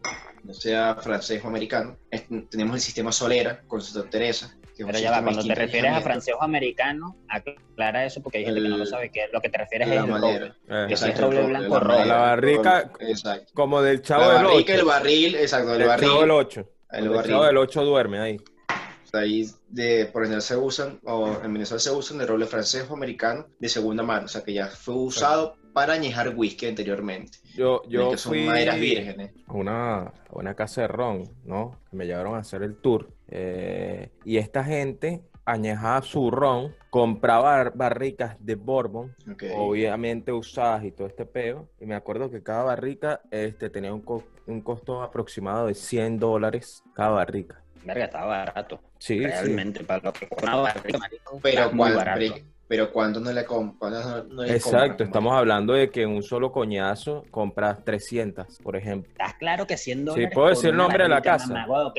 no 0.45 0.53
sea 0.53 0.95
francés 0.97 1.43
o 1.43 1.49
americano. 1.49 1.97
Tenemos 2.51 2.77
el 2.77 2.83
sistema 2.83 3.11
Solera 3.11 3.63
con 3.67 3.81
Santa 3.81 4.11
Teresa. 4.11 4.55
Que 4.87 4.93
Pero 4.93 5.05
ya 5.05 5.11
va, 5.11 5.23
cuando 5.23 5.43
te 5.45 5.55
refieres 5.55 5.93
a 5.93 6.01
francés 6.01 6.35
o 6.39 6.43
americano, 6.43 7.17
aclara 7.29 8.05
eso 8.05 8.23
porque 8.23 8.39
hay 8.39 8.45
gente 8.45 8.61
que 8.63 8.69
no 8.69 8.77
lo 8.77 8.85
El- 8.85 8.89
sabe, 8.89 9.11
que 9.11 9.23
lo 9.33 9.41
que 9.41 9.49
te 9.49 9.59
refieres 9.59 9.89
es 9.89 9.95
la 9.97 10.01
el 10.03 10.09
roble. 10.21 10.53
Eh, 10.69 10.87
que 10.89 10.97
sí 10.97 11.09
es 11.11 11.21
roble 11.21 11.41
el 11.41 11.47
blanco 11.49 11.75
la 11.75 11.81
roble. 11.81 12.05
La 12.07 12.17
barrica- 12.17 12.91
el 13.01 13.11
Exacto. 13.11 13.53
Como 13.55 13.83
del 13.83 14.03
chavo 14.03 14.23
La 14.23 14.35
del 14.35 14.45
barrica, 14.45 14.73
8. 14.73 14.81
el 14.81 14.85
barril, 14.87 15.35
exacto, 15.37 15.75
el 15.75 15.83
El 15.83 15.89
barril. 15.89 16.09
chavo 16.09 16.21
del 16.21 16.31
8. 16.31 16.69
El 16.91 17.05
El 17.05 17.11
barril. 17.11 17.31
chavo 17.33 17.45
del 17.45 17.57
8 17.57 17.85
duerme 17.85 18.19
ahí. 18.21 18.37
Ahí 19.15 19.47
de, 19.69 20.07
por 20.07 20.23
general 20.23 20.41
se 20.41 20.57
usan, 20.57 20.99
o 21.05 21.37
en 21.45 21.53
Venezuela 21.53 21.79
se 21.81 21.91
usan 21.91 22.17
de 22.17 22.25
roble 22.27 22.47
francés 22.47 22.87
o 22.89 22.95
americano 22.95 23.47
de 23.59 23.69
segunda 23.69 24.03
mano, 24.03 24.25
o 24.25 24.29
sea 24.29 24.43
que 24.43 24.55
ya 24.55 24.69
fue 24.69 24.95
usado 24.95 25.55
para 25.75 25.93
añejar 25.93 26.33
whisky 26.35 26.67
anteriormente. 26.67 27.37
Yo, 27.55 27.83
yo 27.89 28.11
que 28.13 28.17
son 28.17 28.31
fui 28.33 28.45
maderas 28.47 28.81
vírgenes. 28.81 29.33
a 29.47 29.53
una, 29.53 30.13
una 30.31 30.55
casa 30.55 30.83
de 30.83 30.89
ron, 30.89 31.29
¿no? 31.45 31.79
Que 31.91 31.97
me 31.99 32.07
llevaron 32.07 32.37
a 32.37 32.39
hacer 32.39 32.63
el 32.63 32.77
tour. 32.77 33.11
Eh, 33.35 34.11
y 34.25 34.37
esta 34.37 34.63
gente 34.63 35.23
añejaba 35.45 36.03
su 36.03 36.31
ron, 36.31 36.75
compraba 36.91 37.43
bar- 37.57 37.73
barricas 37.75 38.37
de 38.39 38.55
bourbon, 38.55 39.15
obviamente 39.57 40.31
usadas 40.33 40.85
y 40.85 40.93
todo 40.93 41.07
este 41.07 41.25
peo. 41.25 41.69
Y 41.81 41.87
me 41.87 41.95
acuerdo 41.95 42.31
que 42.31 42.43
cada 42.43 42.63
barrica 42.65 43.23
este, 43.31 43.71
tenía 43.71 43.93
un, 43.93 44.03
co- 44.03 44.23
un 44.47 44.61
costo 44.61 45.03
aproximado 45.03 45.67
de 45.67 45.75
100 45.75 46.19
dólares 46.19 46.83
cada 46.95 47.11
barrica. 47.11 47.63
Verga, 47.85 48.05
estaba 48.05 48.27
barato. 48.27 48.81
Sí, 48.99 49.19
sí. 49.19 49.25
Realmente, 49.25 49.83
para 49.83 50.03
lo 50.05 50.13
que 50.13 50.29
cuesta 50.29 50.47
una 50.53 50.63
barrica, 50.63 50.99
marico, 50.99 51.41
Pero, 51.43 51.71
cuál- 51.77 51.95
barato. 51.97 52.35
Pero, 52.73 52.91
¿cuánto 52.91 53.21
no 53.21 53.31
le? 53.31 53.45
No, 53.45 54.43
le 54.45 54.55
Exacto, 54.55 54.87
compran? 54.89 55.09
estamos 55.09 55.35
hablando 55.35 55.75
de 55.75 55.91
que 55.91 56.03
en 56.05 56.09
un 56.09 56.23
solo 56.23 56.51
coñazo 56.51 57.23
compras 57.31 57.85
300, 57.85 58.61
por 58.63 58.77
ejemplo. 58.77 59.13
Estás 59.13 59.35
claro 59.35 59.67
que 59.67 59.77
100 59.77 60.07
dólares. 60.07 60.31
¿puedo 60.33 60.49
decir 60.49 60.71
el 60.71 60.77
nombre 60.79 61.03
de 61.03 61.11
la 61.11 61.21
casa? 61.21 61.53
mamá, 61.53 61.93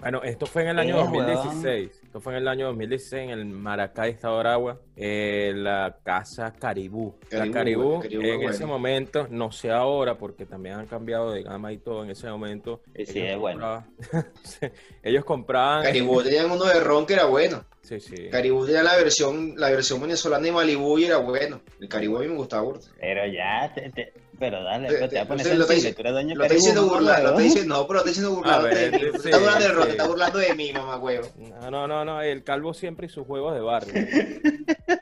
Bueno, 0.00 0.22
esto 0.22 0.44
fue 0.44 0.62
en 0.64 0.68
el 0.68 0.78
año 0.80 0.96
Eh, 0.96 0.98
2016. 0.98 2.00
Esto 2.04 2.20
fue 2.20 2.34
en 2.34 2.38
el 2.40 2.48
año 2.48 2.66
2016 2.66 3.22
en 3.22 3.30
el 3.30 3.46
Maracay, 3.46 4.10
Estado 4.10 4.34
de 4.34 4.40
Aragua, 4.40 4.78
eh, 4.96 5.52
la 5.56 5.96
casa 6.04 6.52
Caribú. 6.52 7.14
la 7.30 7.50
Caribú, 7.50 7.96
bueno, 8.02 8.04
en 8.10 8.42
ese 8.42 8.58
bueno. 8.64 8.66
momento, 8.66 9.26
no 9.30 9.50
sé 9.50 9.70
ahora, 9.70 10.18
porque 10.18 10.44
también 10.44 10.74
han 10.74 10.86
cambiado 10.86 11.32
de 11.32 11.42
gama 11.42 11.72
y 11.72 11.78
todo 11.78 12.04
en 12.04 12.10
ese 12.10 12.28
momento. 12.28 12.82
Sí, 12.94 13.06
sí, 13.06 13.18
ellos 13.20 13.32
es 13.32 13.38
bueno. 13.38 13.60
compraban- 13.60 14.26
Sí, 14.44 14.66
ellos 15.02 15.24
compraban. 15.24 15.82
Caribú 15.84 16.22
tenían 16.22 16.50
uno 16.50 16.64
de 16.66 16.80
ron 16.80 17.06
que 17.06 17.14
era 17.14 17.24
bueno. 17.24 17.64
Sí, 17.82 18.00
sí. 18.00 18.28
Caribú 18.30 18.66
tenía 18.66 18.82
la 18.82 18.96
versión, 18.96 19.54
la 19.56 19.70
versión 19.70 20.00
venezolana 20.00 20.44
de 20.44 20.52
Malibú 20.52 20.98
y 20.98 21.04
era 21.06 21.16
bueno. 21.18 21.60
El 21.80 21.88
Caribú 21.88 22.18
a 22.18 22.20
mí 22.20 22.28
me 22.28 22.34
gustaba 22.36 22.62
burda. 22.62 22.86
Pero 23.00 23.22
ya, 23.26 23.72
te, 23.74 23.88
te- 23.90 24.12
pero 24.38 24.62
dale, 24.62 24.88
Te- 24.88 24.94
pero 24.94 25.08
te 25.08 25.14
voy 25.16 25.18
a 25.18 25.22
te- 25.22 25.28
poner 25.28 25.46
lo 25.58 25.64
sensible, 25.64 25.88
está 25.90 25.94
tú 25.96 26.00
eres 26.02 26.12
dueño 26.12 26.34
Lo 26.36 26.44
está 26.44 26.48
Caribú, 26.48 26.58
diciendo 26.66 26.82
mamá, 26.82 26.92
burlando, 26.98 27.22
lo 27.22 27.28
está 27.30 27.42
diciendo, 27.42 27.74
no, 27.74 27.86
pero 27.86 27.94
lo 27.94 27.98
está 28.00 28.08
diciendo 28.10 28.34
burlando 28.36 28.62
ver, 28.68 28.92
mí. 28.92 28.98
sí, 28.98 29.10
Tú 29.10 29.16
estás 29.28 29.40
burlando 29.40 29.64
de 29.64 29.72
ron, 29.72 29.82
sí. 29.82 29.86
te 29.86 29.92
estás 29.92 30.08
burlando 30.08 30.38
de 30.38 30.54
mí, 30.54 30.72
mamá 30.72 30.98
huevo. 30.98 31.28
No, 31.36 31.70
no, 31.70 31.86
no, 31.88 32.04
no, 32.04 32.20
el 32.22 32.44
calvo 32.44 32.74
siempre 32.74 33.06
y 33.06 33.08
sus 33.08 33.26
juegos 33.26 33.54
de 33.54 33.60
barrio. 33.60 33.94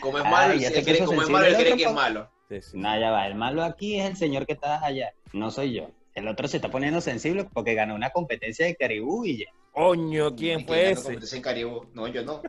Como 0.00 0.18
es 0.18 0.24
malo, 0.24 0.58
se 0.58 0.84
cree- 0.84 1.04
como 1.04 1.22
es 1.22 1.28
malo, 1.28 1.46
él 1.46 1.54
el 1.54 1.60
cree 1.60 1.76
que 1.76 1.84
es 1.84 1.92
malo. 1.92 2.30
Sí, 2.48 2.60
sí. 2.62 2.78
No, 2.78 2.98
ya 2.98 3.10
va, 3.10 3.26
el 3.26 3.34
malo 3.34 3.62
aquí 3.62 3.98
es 4.00 4.08
el 4.08 4.16
señor 4.16 4.46
que 4.46 4.52
estás 4.54 4.82
allá, 4.82 5.12
no 5.32 5.50
soy 5.50 5.74
yo. 5.74 5.90
El 6.18 6.26
otro 6.26 6.48
se 6.48 6.56
está 6.56 6.68
poniendo 6.68 7.00
sensible 7.00 7.44
porque 7.44 7.74
ganó 7.74 7.94
una 7.94 8.10
competencia 8.10 8.66
de 8.66 8.74
Caribú 8.74 9.24
y 9.24 9.38
ya. 9.38 9.46
Coño, 9.72 10.34
¿quién 10.34 10.66
fue 10.66 10.90
ese? 10.90 11.02
competencia 11.02 11.36
en 11.36 11.42
Caribú. 11.42 11.86
No, 11.94 12.08
yo 12.08 12.24
no. 12.24 12.42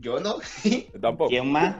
Yo 0.00 0.18
no. 0.18 0.38
Yo 0.64 1.00
Tampoco. 1.00 1.30
¿Quién 1.30 1.50
más? 1.50 1.76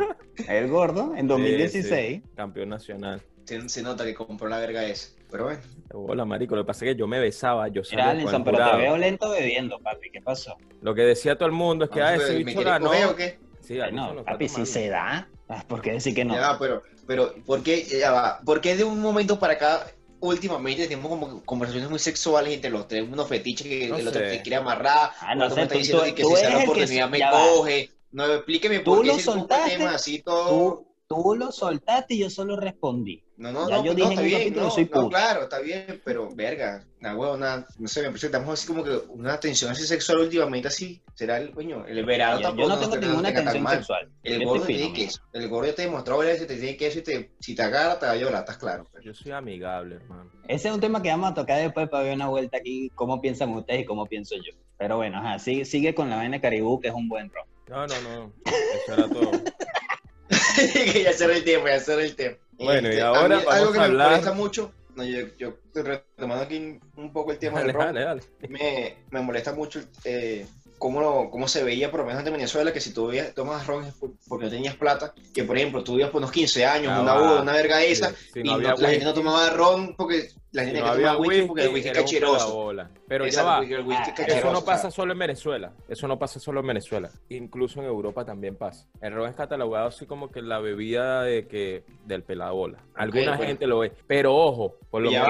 El 0.48 0.68
gordo, 0.68 1.14
en 1.16 1.26
2016. 1.26 1.84
Sí, 1.84 2.22
sí, 2.22 2.22
campeón 2.36 2.68
nacional. 2.68 3.20
se, 3.44 3.68
se 3.68 3.82
nota 3.82 4.04
que 4.04 4.14
compró 4.14 4.48
la 4.48 4.58
verga 4.58 4.84
esa. 4.84 5.10
Pero 5.32 5.44
bueno. 5.44 5.60
Hola, 5.92 6.24
marico. 6.24 6.54
Lo 6.54 6.62
que 6.62 6.66
pasa 6.68 6.84
es 6.84 6.92
que 6.92 6.98
yo 6.98 7.08
me 7.08 7.18
besaba, 7.18 7.66
yo 7.68 7.82
Mira, 7.90 8.10
Alinson, 8.10 8.44
pero 8.44 8.58
te 8.58 8.76
veo 8.76 8.96
lento 8.96 9.30
bebiendo, 9.30 9.80
papi. 9.80 10.10
¿Qué 10.10 10.20
pasó? 10.20 10.56
Lo 10.80 10.94
que 10.94 11.02
decía 11.02 11.36
todo 11.36 11.46
el 11.46 11.52
mundo 11.54 11.86
es 11.86 11.90
que 11.90 12.00
ah, 12.02 12.14
ese 12.14 12.34
ver, 12.34 12.44
¿Me 12.44 12.44
bicho 12.44 12.62
ganó. 12.62 12.90
o 12.90 13.16
qué? 13.16 13.40
Sí, 13.60 13.80
Alinson 13.80 14.16
no, 14.16 14.24
papi, 14.24 14.48
si 14.48 14.64
se 14.66 14.88
da, 14.88 15.28
¿por 15.66 15.80
qué 15.80 15.92
decir 15.92 16.14
que 16.14 16.24
no? 16.24 16.34
Ya 16.34 16.52
va, 16.52 16.58
pero, 16.58 16.82
pero, 17.06 17.34
¿por 17.46 17.62
qué, 17.62 17.82
ya 17.82 18.12
va, 18.12 18.40
¿por 18.44 18.60
qué 18.60 18.76
de 18.76 18.84
un 18.84 19.00
momento 19.00 19.38
para 19.38 19.54
acá 19.54 19.86
últimamente 20.22 20.86
tenemos 20.86 21.08
como 21.10 21.44
conversaciones 21.44 21.90
muy 21.90 21.98
sexuales 21.98 22.54
entre 22.54 22.70
los 22.70 22.88
tres, 22.88 23.04
unos 23.10 23.28
fetiches 23.28 23.66
que 23.66 23.88
No 23.88 23.96
el 23.96 24.08
otro 24.08 24.20
te 24.22 24.42
quiere 24.42 24.56
amarrar, 24.56 25.10
Ah, 25.20 25.34
no 25.34 25.48
sé, 25.50 25.56
me 25.56 25.62
está 25.62 25.74
diciendo 25.74 26.04
tú- 26.04 26.14
que 26.14 26.22
tú 26.22 26.28
si 26.30 26.36
se 26.36 26.42
da 26.44 26.50
la 26.50 26.58
oportunidad 26.64 27.10
me 27.10 27.18
ya 27.18 27.30
va. 27.30 27.46
coge. 27.56 27.90
No, 28.12 28.26
explíqueme 28.26 28.80
por 28.80 29.00
qué 29.02 29.06
lo 29.08 29.14
ese 29.14 29.30
temas 29.48 29.94
así 29.94 30.22
todo. 30.22 30.48
Tú, 30.48 30.86
tú 31.14 31.34
lo 31.34 31.52
soltaste 31.52 32.14
y 32.14 32.18
yo 32.20 32.30
solo 32.30 32.56
respondí. 32.56 33.22
No, 33.36 33.50
no, 33.50 33.68
Ya 33.68 33.76
no, 33.78 33.84
yo 33.84 33.90
no, 33.92 33.96
dije 33.96 34.08
está 34.10 34.20
un 34.22 34.26
bien, 34.28 34.38
capítulo, 34.40 34.62
no, 34.66 34.70
soy 34.70 34.90
no, 34.94 35.08
claro, 35.08 35.42
está 35.42 35.58
bien, 35.60 36.00
pero 36.04 36.28
verga, 36.32 36.84
una 37.00 37.16
huevona, 37.16 37.66
no 37.78 37.88
sé, 37.88 38.00
me 38.02 38.08
parece 38.08 38.20
que 38.20 38.26
estamos 38.26 38.52
así 38.52 38.66
como 38.68 38.84
que 38.84 38.90
una 39.08 39.40
tensión 39.40 39.70
así 39.72 39.84
sexual 39.84 40.18
últimamente 40.18 40.68
así, 40.68 41.02
será 41.14 41.38
el 41.38 41.50
coño, 41.50 41.84
el 41.86 42.04
verano 42.04 42.36
Yo, 42.36 42.42
tampoco 42.42 42.68
yo 42.68 42.74
no 42.74 42.80
tengo 42.80 42.94
te- 43.00 43.06
ninguna 43.06 43.34
tensión 43.34 43.62
mal. 43.64 43.76
sexual. 43.78 44.08
El 44.22 44.40
Yo 44.40 44.46
gordo 44.46 44.60
estoy 44.62 44.76
tiene 44.76 44.92
queso, 44.92 45.20
el 45.32 45.48
gordo 45.48 45.68
ya 45.70 45.74
te 45.74 45.82
demostró 45.82 46.18
varias 46.18 46.34
veces 46.34 46.46
que 46.48 46.54
te 46.54 46.60
tiene 46.60 46.76
queso 46.76 46.98
y 46.98 47.02
te, 47.02 47.32
si 47.40 47.54
te 47.56 47.62
agarra 47.62 47.98
te 47.98 48.06
va 48.06 48.12
a 48.12 48.16
llorar, 48.16 48.40
estás 48.40 48.58
claro. 48.58 48.86
pues. 48.92 49.04
Yo 49.04 49.12
soy 49.14 49.32
amigable, 49.32 49.96
hermano. 49.96 50.30
Ese 50.46 50.68
es 50.68 50.74
un 50.74 50.80
tema 50.80 51.02
que 51.02 51.08
vamos 51.08 51.30
a 51.32 51.34
tocar 51.34 51.58
después 51.60 51.88
para 51.88 52.04
ver 52.04 52.14
una 52.14 52.28
vuelta 52.28 52.58
aquí, 52.58 52.90
cómo 52.94 53.20
piensan 53.20 53.50
ustedes 53.54 53.80
y 53.82 53.84
cómo 53.86 54.06
pienso 54.06 54.36
yo. 54.36 54.52
Pero 54.78 54.96
bueno, 54.98 55.18
ajá, 55.18 55.38
sigue, 55.40 55.64
sigue 55.64 55.94
con 55.94 56.10
la 56.10 56.16
vaina 56.16 56.36
de 56.36 56.40
Caribú, 56.42 56.80
que 56.80 56.88
es 56.88 56.94
un 56.94 57.08
buen 57.08 57.30
ron. 57.32 57.46
No, 57.68 57.86
no, 57.86 58.02
no. 58.02 58.32
Eso 58.44 58.92
era 58.94 59.08
todo. 59.08 59.30
que 60.92 61.02
ya 61.02 61.12
cerré 61.12 61.38
el 61.38 61.44
tiempo, 61.44 61.68
ya 61.68 61.80
cerré 61.80 62.04
el 62.04 62.16
tiempo. 62.16 62.40
Bueno, 62.52 62.88
y 62.88 62.92
Este, 62.92 63.02
ahora 63.02 63.36
mí 63.38 63.44
vamos 63.44 63.54
algo 63.54 63.72
que 63.72 63.78
a 63.78 63.88
me 63.88 63.94
molesta 63.98 64.32
mucho, 64.32 64.72
no, 64.94 65.04
yo, 65.04 65.26
yo 65.38 65.58
retomando 65.74 66.44
aquí 66.44 66.78
un 66.96 67.12
poco 67.12 67.32
el 67.32 67.38
tema 67.38 67.60
Dale, 67.60 67.72
del 67.72 67.78
dale, 67.78 68.00
dale. 68.04 68.22
me, 68.48 68.96
me 69.10 69.20
molesta 69.20 69.52
mucho 69.52 69.80
eh, 70.04 70.46
cómo, 70.82 71.30
cómo 71.30 71.46
se 71.46 71.62
veía, 71.62 71.92
por 71.92 72.00
lo 72.00 72.06
menos 72.06 72.26
en 72.26 72.32
Venezuela, 72.32 72.72
que 72.72 72.80
si 72.80 72.92
tú 72.92 73.12
tomas 73.36 73.64
ron 73.68 73.84
es 73.84 73.94
porque 74.28 74.46
no 74.46 74.50
tenías 74.50 74.74
plata, 74.74 75.14
que 75.32 75.44
por 75.44 75.56
ejemplo 75.56 75.84
tú 75.84 75.92
vivías 75.92 76.10
por 76.10 76.18
unos 76.18 76.32
15 76.32 76.66
años, 76.66 76.92
Ah, 76.92 77.00
una 77.00 77.14
boda, 77.14 77.42
una 77.42 77.52
verga 77.52 77.84
esa, 77.84 78.12
Si 78.32 78.40
y 78.40 78.42
no 78.42 78.58
la 78.58 78.76
gente 78.88 79.04
no 79.04 79.14
tomaba 79.14 79.48
ron 79.50 79.94
porque 79.94 80.30
la 80.50 80.64
gente 80.64 80.80
no 80.80 80.86
que 80.86 80.90
había 80.90 81.06
tomaba 81.12 81.20
whisky 81.20 81.34
whisky, 81.34 81.46
porque 81.46 81.62
el 81.62 81.68
whisky 81.72 81.88
es 81.88 81.96
cacheroso. 81.96 82.72
Pero 83.06 83.26
ya 83.28 83.44
va. 83.44 83.60
el 83.60 83.86
whisky 83.86 84.10
es 84.22 84.28
Eso 84.28 84.46
no 84.50 84.58
o 84.58 84.62
sea, 84.62 84.66
pasa 84.66 84.90
solo 84.90 85.12
en 85.12 85.18
Venezuela. 85.20 85.72
Eso 85.88 86.08
no 86.08 86.18
pasa 86.18 86.40
solo 86.40 86.60
en 86.60 86.66
Venezuela. 86.66 87.10
Incluso 87.28 87.78
en 87.78 87.86
Europa 87.86 88.24
también 88.24 88.56
pasa. 88.56 88.88
El 89.00 89.14
ron 89.14 89.30
es 89.30 89.36
catalogado 89.36 89.86
así 89.86 90.04
como 90.06 90.32
que 90.32 90.42
la 90.42 90.58
bebida 90.58 91.22
de 91.22 91.46
que 91.46 91.84
del 92.06 92.24
pelabola. 92.24 92.78
Alguna 92.96 93.36
bueno. 93.36 93.44
gente 93.44 93.68
lo 93.68 93.78
ve. 93.78 93.92
Pero 94.08 94.34
ojo, 94.34 94.78
por 94.90 95.00
lo 95.00 95.12
menos 95.12 95.28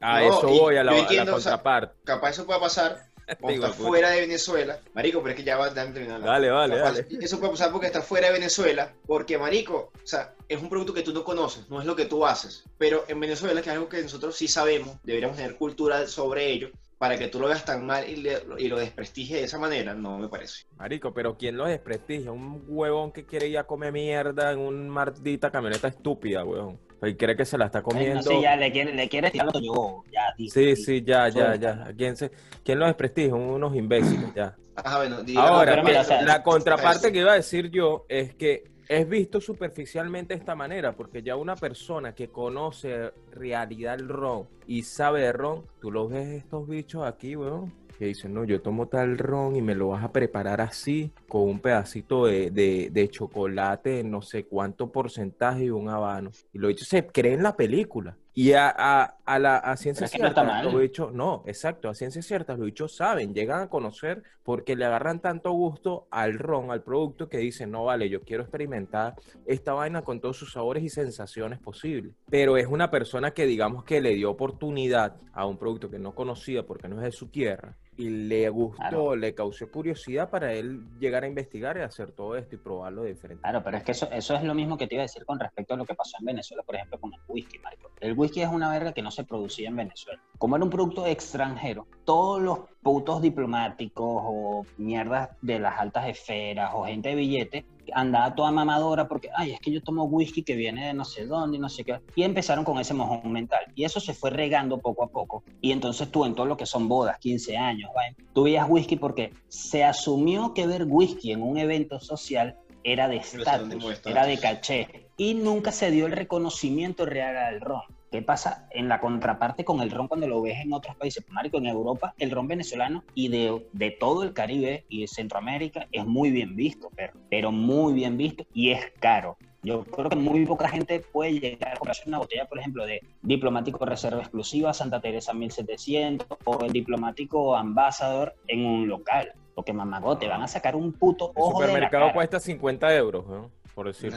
a 0.00 0.20
no, 0.20 0.26
eso 0.26 0.48
voy 0.48 0.76
a 0.76 0.82
la, 0.82 0.90
yo 0.90 0.98
a 0.98 1.00
la 1.02 1.02
entiendo, 1.02 1.36
o 1.36 1.40
sea, 1.40 1.52
contraparte. 1.52 1.96
capaz 2.04 2.30
eso 2.30 2.46
pueda 2.46 2.58
pasar 2.58 3.06
Digo, 3.48 3.66
puta. 3.66 3.72
fuera 3.72 4.10
de 4.10 4.20
Venezuela, 4.20 4.78
marico, 4.94 5.20
pero 5.20 5.30
es 5.30 5.36
que 5.36 5.44
ya 5.44 5.56
va 5.56 5.66
a 5.66 5.74
terminar. 5.74 6.22
Dale, 6.22 6.50
vale, 6.50 6.76
dale. 6.78 7.06
Eso 7.20 7.38
puede 7.38 7.52
pasar 7.52 7.72
porque 7.72 7.86
estás 7.88 8.04
fuera 8.06 8.28
de 8.28 8.34
Venezuela, 8.34 8.92
porque 9.06 9.36
marico, 9.38 9.90
o 9.94 10.06
sea, 10.06 10.34
es 10.48 10.60
un 10.62 10.68
producto 10.68 10.94
que 10.94 11.02
tú 11.02 11.12
no 11.12 11.24
conoces, 11.24 11.68
no 11.68 11.80
es 11.80 11.86
lo 11.86 11.96
que 11.96 12.06
tú 12.06 12.24
haces. 12.24 12.64
Pero 12.78 13.04
en 13.08 13.18
Venezuela, 13.20 13.60
que 13.62 13.70
es 13.70 13.74
algo 13.74 13.88
que 13.88 14.02
nosotros 14.02 14.36
sí 14.36 14.46
sabemos, 14.48 14.96
deberíamos 15.02 15.36
tener 15.36 15.56
cultura 15.56 16.06
sobre 16.06 16.50
ello, 16.50 16.70
para 16.98 17.18
que 17.18 17.28
tú 17.28 17.38
lo 17.38 17.48
veas 17.48 17.64
tan 17.64 17.84
mal 17.84 18.08
y, 18.08 18.16
le- 18.16 18.42
y 18.56 18.68
lo 18.68 18.78
desprestigies 18.78 19.40
de 19.40 19.44
esa 19.44 19.58
manera, 19.58 19.92
no 19.92 20.18
me 20.18 20.28
parece. 20.28 20.64
Marico, 20.78 21.12
pero 21.12 21.36
¿quién 21.36 21.56
lo 21.58 21.66
desprestigia? 21.66 22.32
Un 22.32 22.64
huevón 22.66 23.12
que 23.12 23.26
quiere 23.26 23.48
ir 23.48 23.58
a 23.58 23.64
comer 23.64 23.92
mierda 23.92 24.50
en 24.52 24.58
una 24.60 24.90
maldita 24.90 25.50
camioneta 25.50 25.88
estúpida, 25.88 26.42
huevón. 26.44 26.78
Y 27.02 27.14
cree 27.14 27.36
que 27.36 27.44
se 27.44 27.58
la 27.58 27.66
está 27.66 27.80
no, 27.80 27.84
comiendo. 27.84 28.22
sí, 28.22 28.40
ya 28.40 28.56
le 28.56 28.72
quiere, 28.72 28.94
le 28.94 29.08
quiere 29.08 29.30
tirar 29.30 29.52
yo, 29.60 30.02
ya, 30.12 30.34
Sí, 30.50 30.74
sí, 30.76 31.02
ya, 31.02 31.28
ya, 31.28 31.54
ya. 31.56 31.92
¿Quién, 31.96 32.16
se, 32.16 32.30
¿Quién 32.64 32.78
lo 32.78 32.86
desprestigia? 32.86 33.34
Unos 33.34 33.74
imbéciles, 33.76 34.32
ya. 34.34 34.56
Ajá, 34.74 34.98
bueno, 34.98 35.22
digamos- 35.22 35.50
Ahora, 35.50 35.72
pero 35.72 35.84
mira, 35.84 36.00
o 36.00 36.04
sea, 36.04 36.22
la 36.22 36.42
contraparte 36.42 37.06
eso. 37.06 37.12
que 37.12 37.18
iba 37.20 37.32
a 37.32 37.36
decir 37.36 37.70
yo 37.70 38.06
es 38.08 38.34
que 38.34 38.64
es 38.88 39.08
visto 39.08 39.40
superficialmente 39.40 40.34
de 40.34 40.38
esta 40.40 40.54
manera, 40.54 40.92
porque 40.92 41.22
ya 41.22 41.36
una 41.36 41.56
persona 41.56 42.14
que 42.14 42.28
conoce 42.28 43.10
realidad 43.32 43.94
el 44.00 44.08
ron 44.08 44.46
y 44.66 44.82
sabe 44.84 45.22
de 45.22 45.32
ron, 45.32 45.64
tú 45.80 45.90
lo 45.90 46.08
ves 46.08 46.28
estos 46.28 46.68
bichos 46.68 47.04
aquí, 47.04 47.36
weón, 47.36 47.72
que 47.96 48.06
dicen, 48.06 48.34
no, 48.34 48.44
yo 48.44 48.60
tomo 48.60 48.88
tal 48.88 49.18
ron 49.18 49.56
y 49.56 49.62
me 49.62 49.74
lo 49.74 49.88
vas 49.88 50.04
a 50.04 50.12
preparar 50.12 50.60
así, 50.60 51.12
con 51.28 51.42
un 51.42 51.60
pedacito 51.60 52.26
de, 52.26 52.50
de, 52.50 52.90
de 52.92 53.08
chocolate, 53.08 54.04
no 54.04 54.22
sé 54.22 54.44
cuánto 54.44 54.92
porcentaje 54.92 55.64
y 55.64 55.70
un 55.70 55.88
habano. 55.88 56.30
Y 56.52 56.58
lo 56.58 56.68
dicho, 56.68 56.84
se 56.84 57.06
cree 57.06 57.34
en 57.34 57.42
la 57.42 57.56
película. 57.56 58.16
Y 58.38 58.52
a, 58.52 58.68
a, 58.68 59.16
a 59.24 59.38
la 59.38 59.56
a 59.56 59.78
ciencia 59.78 60.04
no 60.04 60.08
cierta, 60.10 60.44
mal. 60.44 60.66
los 60.66 60.78
bichos, 60.78 61.10
no, 61.10 61.42
exacto, 61.46 61.88
a 61.88 61.94
ciencia 61.94 62.20
cierta, 62.20 62.54
los 62.54 62.66
bichos 62.66 62.94
saben, 62.94 63.32
llegan 63.32 63.62
a 63.62 63.70
conocer 63.70 64.24
porque 64.42 64.76
le 64.76 64.84
agarran 64.84 65.20
tanto 65.20 65.52
gusto 65.52 66.06
al 66.10 66.34
ron, 66.38 66.70
al 66.70 66.82
producto, 66.82 67.30
que 67.30 67.38
dicen, 67.38 67.70
no 67.70 67.86
vale, 67.86 68.10
yo 68.10 68.20
quiero 68.20 68.42
experimentar 68.42 69.14
esta 69.46 69.72
vaina 69.72 70.02
con 70.02 70.20
todos 70.20 70.36
sus 70.36 70.52
sabores 70.52 70.82
y 70.82 70.90
sensaciones 70.90 71.60
posibles. 71.60 72.12
Pero 72.28 72.58
es 72.58 72.66
una 72.66 72.90
persona 72.90 73.30
que 73.30 73.46
digamos 73.46 73.84
que 73.84 74.02
le 74.02 74.10
dio 74.10 74.30
oportunidad 74.32 75.16
a 75.32 75.46
un 75.46 75.56
producto 75.56 75.88
que 75.90 75.98
no 75.98 76.14
conocía 76.14 76.66
porque 76.66 76.88
no 76.88 76.96
es 76.96 77.04
de 77.04 77.12
su 77.12 77.28
tierra 77.28 77.74
y 77.96 78.08
le 78.10 78.48
gustó, 78.50 78.76
Claro. 78.76 79.16
le 79.16 79.34
causó 79.34 79.70
curiosidad 79.70 80.28
para 80.28 80.52
él 80.52 80.82
llegar 80.98 81.24
a 81.24 81.26
investigar 81.26 81.76
y 81.78 81.80
hacer 81.80 82.12
todo 82.12 82.36
esto 82.36 82.54
y 82.54 82.58
probarlo 82.58 83.02
de 83.02 83.14
diferente. 83.14 83.40
Claro, 83.42 83.62
pero 83.64 83.76
es 83.78 83.84
que 83.84 83.92
eso, 83.92 84.08
eso 84.12 84.34
es 84.34 84.44
lo 84.44 84.54
mismo 84.54 84.76
que 84.76 84.86
te 84.86 84.94
iba 84.96 85.02
a 85.02 85.06
decir 85.06 85.24
con 85.24 85.40
respecto 85.40 85.74
a 85.74 85.76
lo 85.76 85.84
que 85.86 85.94
pasó 85.94 86.16
en 86.20 86.26
Venezuela, 86.26 86.62
por 86.62 86.74
ejemplo, 86.76 86.98
con 87.00 87.12
el 87.14 87.20
whisky, 87.28 87.58
marico. 87.58 87.90
El 88.00 88.12
whisky 88.12 88.42
es 88.42 88.48
una 88.48 88.70
verga 88.70 88.92
que 88.92 89.02
no 89.02 89.10
se 89.10 89.24
producía 89.24 89.68
en 89.68 89.76
Venezuela. 89.76 90.20
Como 90.38 90.56
era 90.56 90.64
un 90.64 90.70
producto 90.70 91.06
extranjero, 91.06 91.86
todos 92.04 92.42
los 92.42 92.58
putos 92.82 93.22
diplomáticos 93.22 94.04
o 94.24 94.66
mierdas 94.76 95.30
de 95.40 95.58
las 95.58 95.78
altas 95.80 96.08
esferas 96.08 96.72
o 96.74 96.84
gente 96.84 97.08
de 97.10 97.14
billete 97.14 97.66
andaba 97.92 98.34
toda 98.34 98.50
mamadora 98.50 99.08
porque, 99.08 99.30
ay, 99.34 99.52
es 99.52 99.60
que 99.60 99.70
yo 99.70 99.82
tomo 99.82 100.04
whisky 100.04 100.42
que 100.42 100.54
viene 100.54 100.86
de 100.86 100.94
no 100.94 101.04
sé 101.04 101.26
dónde 101.26 101.56
y 101.56 101.60
no 101.60 101.68
sé 101.68 101.84
qué. 101.84 102.00
Y 102.14 102.22
empezaron 102.22 102.64
con 102.64 102.78
ese 102.78 102.94
mojón 102.94 103.32
mental. 103.32 103.60
Y 103.74 103.84
eso 103.84 104.00
se 104.00 104.14
fue 104.14 104.30
regando 104.30 104.78
poco 104.78 105.04
a 105.04 105.08
poco. 105.08 105.44
Y 105.60 105.72
entonces 105.72 106.10
tú 106.10 106.24
en 106.24 106.34
todo 106.34 106.46
lo 106.46 106.56
que 106.56 106.66
son 106.66 106.88
bodas, 106.88 107.18
15 107.18 107.56
años, 107.56 107.90
vaina, 107.94 108.16
tú 108.32 108.44
veías 108.44 108.66
whisky 108.68 108.96
porque 108.96 109.32
se 109.48 109.84
asumió 109.84 110.54
que 110.54 110.66
ver 110.66 110.84
whisky 110.88 111.32
en 111.32 111.42
un 111.42 111.58
evento 111.58 112.00
social 112.00 112.56
era 112.84 113.08
de 113.08 113.16
estatus. 113.16 114.00
era 114.04 114.26
de 114.26 114.38
caché. 114.38 115.08
Y 115.16 115.34
nunca 115.34 115.72
se 115.72 115.90
dio 115.90 116.06
el 116.06 116.12
reconocimiento 116.12 117.04
real 117.06 117.36
al 117.36 117.60
ron. 117.60 117.82
¿Qué 118.10 118.22
pasa 118.22 118.68
en 118.70 118.88
la 118.88 119.00
contraparte 119.00 119.64
con 119.64 119.80
el 119.80 119.90
ron 119.90 120.08
cuando 120.08 120.28
lo 120.28 120.40
ves 120.40 120.60
en 120.60 120.72
otros 120.72 120.96
países? 120.96 121.24
Pues, 121.24 121.34
Marico, 121.34 121.58
en 121.58 121.66
Europa, 121.66 122.14
el 122.18 122.30
ron 122.30 122.46
venezolano 122.46 123.04
y 123.14 123.28
de, 123.28 123.66
de 123.72 123.90
todo 123.90 124.22
el 124.22 124.32
Caribe 124.32 124.84
y 124.88 125.02
de 125.02 125.08
Centroamérica 125.08 125.88
es 125.90 126.06
muy 126.06 126.30
bien 126.30 126.54
visto, 126.54 126.90
pero, 126.94 127.14
pero 127.28 127.52
muy 127.52 127.92
bien 127.94 128.16
visto 128.16 128.44
y 128.54 128.70
es 128.70 128.92
caro. 129.00 129.36
Yo 129.62 129.82
creo 129.84 130.08
que 130.08 130.14
muy 130.14 130.46
poca 130.46 130.68
gente 130.68 131.00
puede 131.00 131.40
llegar 131.40 131.72
a 131.72 131.76
comprarse 131.76 132.04
una 132.06 132.18
botella, 132.18 132.44
por 132.46 132.60
ejemplo, 132.60 132.86
de 132.86 133.00
diplomático 133.22 133.84
reserva 133.84 134.20
exclusiva 134.20 134.72
Santa 134.72 135.00
Teresa 135.00 135.34
1700 135.34 136.28
o 136.44 136.64
el 136.64 136.70
diplomático 136.72 137.56
ambassador 137.56 138.36
en 138.46 138.64
un 138.64 138.86
local. 138.86 139.32
Porque 139.56 139.72
mamago, 139.72 140.18
te 140.18 140.28
van 140.28 140.42
a 140.42 140.46
sacar 140.46 140.76
un 140.76 140.92
puto 140.92 141.32
El 141.34 141.42
ojo 141.42 141.60
de 141.60 141.66
la 141.66 141.72
supermercado 141.72 142.04
cara. 142.04 142.14
cuesta 142.14 142.38
50 142.38 142.94
euros, 142.94 143.26
¿no? 143.26 143.50
Por 143.76 143.88
decir. 143.88 144.10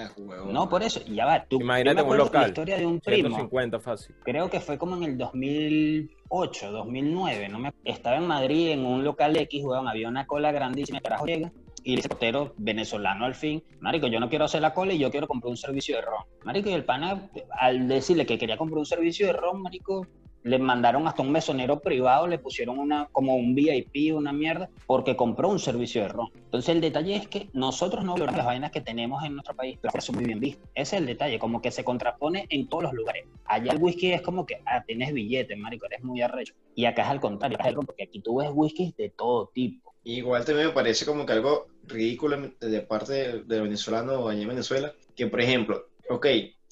No, 0.49 0.69
por 0.69 0.83
eso, 0.83 1.01
ya 1.05 1.25
va. 1.25 1.43
Tú, 1.43 1.59
Imagínate 1.59 1.95
un 1.95 2.05
acuerdo 2.05 2.23
local, 2.23 2.41
La 2.43 2.47
historia 2.47 2.77
de 2.77 2.85
un 2.85 3.01
primo. 3.01 3.27
150 3.27 3.79
fácil. 3.81 4.15
creo 4.23 4.49
que 4.49 4.61
fue 4.61 4.77
como 4.77 4.95
en 4.95 5.03
el 5.03 5.17
2008, 5.17 6.71
2009, 6.71 7.49
no 7.49 7.59
me... 7.59 7.73
estaba 7.83 8.15
en 8.15 8.25
Madrid 8.25 8.69
en 8.69 8.85
un 8.85 9.03
local 9.03 9.35
X, 9.35 9.61
weón, 9.65 9.89
había 9.89 10.07
una 10.07 10.25
cola 10.25 10.53
grandísima, 10.53 11.01
carajo 11.01 11.25
llega, 11.25 11.51
y 11.83 11.97
dice 11.97 12.07
portero 12.07 12.53
venezolano 12.57 13.25
al 13.25 13.35
fin, 13.35 13.61
marico, 13.81 14.07
yo 14.07 14.21
no 14.21 14.29
quiero 14.29 14.45
hacer 14.45 14.61
la 14.61 14.73
cola 14.73 14.93
y 14.93 14.97
yo 14.97 15.11
quiero 15.11 15.27
comprar 15.27 15.49
un 15.49 15.57
servicio 15.57 15.97
de 15.97 16.03
ron. 16.03 16.23
Marico, 16.45 16.69
y 16.69 16.73
el 16.73 16.85
pana, 16.85 17.29
al 17.51 17.89
decirle 17.89 18.25
que 18.25 18.37
quería 18.37 18.55
comprar 18.55 18.79
un 18.79 18.85
servicio 18.85 19.27
de 19.27 19.33
ron, 19.33 19.61
marico, 19.61 20.07
le 20.43 20.59
mandaron 20.59 21.07
hasta 21.07 21.21
un 21.21 21.31
mesonero 21.31 21.79
privado, 21.79 22.27
le 22.27 22.39
pusieron 22.39 22.79
una 22.79 23.07
como 23.11 23.35
un 23.35 23.55
VIP, 23.55 24.15
una 24.15 24.31
mierda, 24.31 24.69
porque 24.85 25.15
compró 25.15 25.49
un 25.49 25.59
servicio 25.59 26.01
de 26.01 26.09
ron. 26.09 26.29
Entonces 26.35 26.75
el 26.75 26.81
detalle 26.81 27.15
es 27.15 27.27
que 27.27 27.49
nosotros 27.53 28.03
no 28.03 28.13
valoramos 28.13 28.37
las 28.37 28.45
vainas 28.45 28.71
que 28.71 28.81
tenemos 28.81 29.23
en 29.23 29.33
nuestro 29.33 29.55
país, 29.55 29.77
pero 29.81 29.99
son 30.01 30.15
muy 30.15 30.25
bien 30.25 30.39
vistas. 30.39 30.67
Ese 30.75 30.95
es 30.95 31.01
el 31.01 31.07
detalle, 31.07 31.39
como 31.39 31.61
que 31.61 31.71
se 31.71 31.83
contrapone 31.83 32.45
en 32.49 32.67
todos 32.67 32.83
los 32.83 32.93
lugares. 32.93 33.25
Allá 33.45 33.71
el 33.71 33.81
whisky 33.81 34.11
es 34.11 34.21
como 34.21 34.45
que, 34.45 34.61
ah, 34.65 34.83
tienes 34.85 35.13
billete, 35.13 35.55
marico, 35.55 35.85
eres 35.85 36.03
muy 36.03 36.21
arrecho. 36.21 36.53
Y 36.75 36.85
acá 36.85 37.03
es 37.03 37.09
al 37.09 37.19
contrario, 37.19 37.81
porque 37.85 38.03
aquí 38.03 38.19
tú 38.19 38.37
ves 38.37 38.49
whiskies 38.53 38.95
de 38.95 39.09
todo 39.09 39.47
tipo. 39.53 39.93
Igual 40.03 40.45
también 40.45 40.67
me 40.67 40.73
parece 40.73 41.05
como 41.05 41.25
que 41.25 41.33
algo 41.33 41.67
ridículo 41.83 42.51
de 42.59 42.81
parte 42.81 43.13
del 43.13 43.47
de 43.47 43.61
venezolano 43.61 44.27
allá 44.27 44.41
en 44.41 44.47
Venezuela, 44.47 44.93
que 45.15 45.27
por 45.27 45.41
ejemplo, 45.41 45.87
ok, 46.09 46.25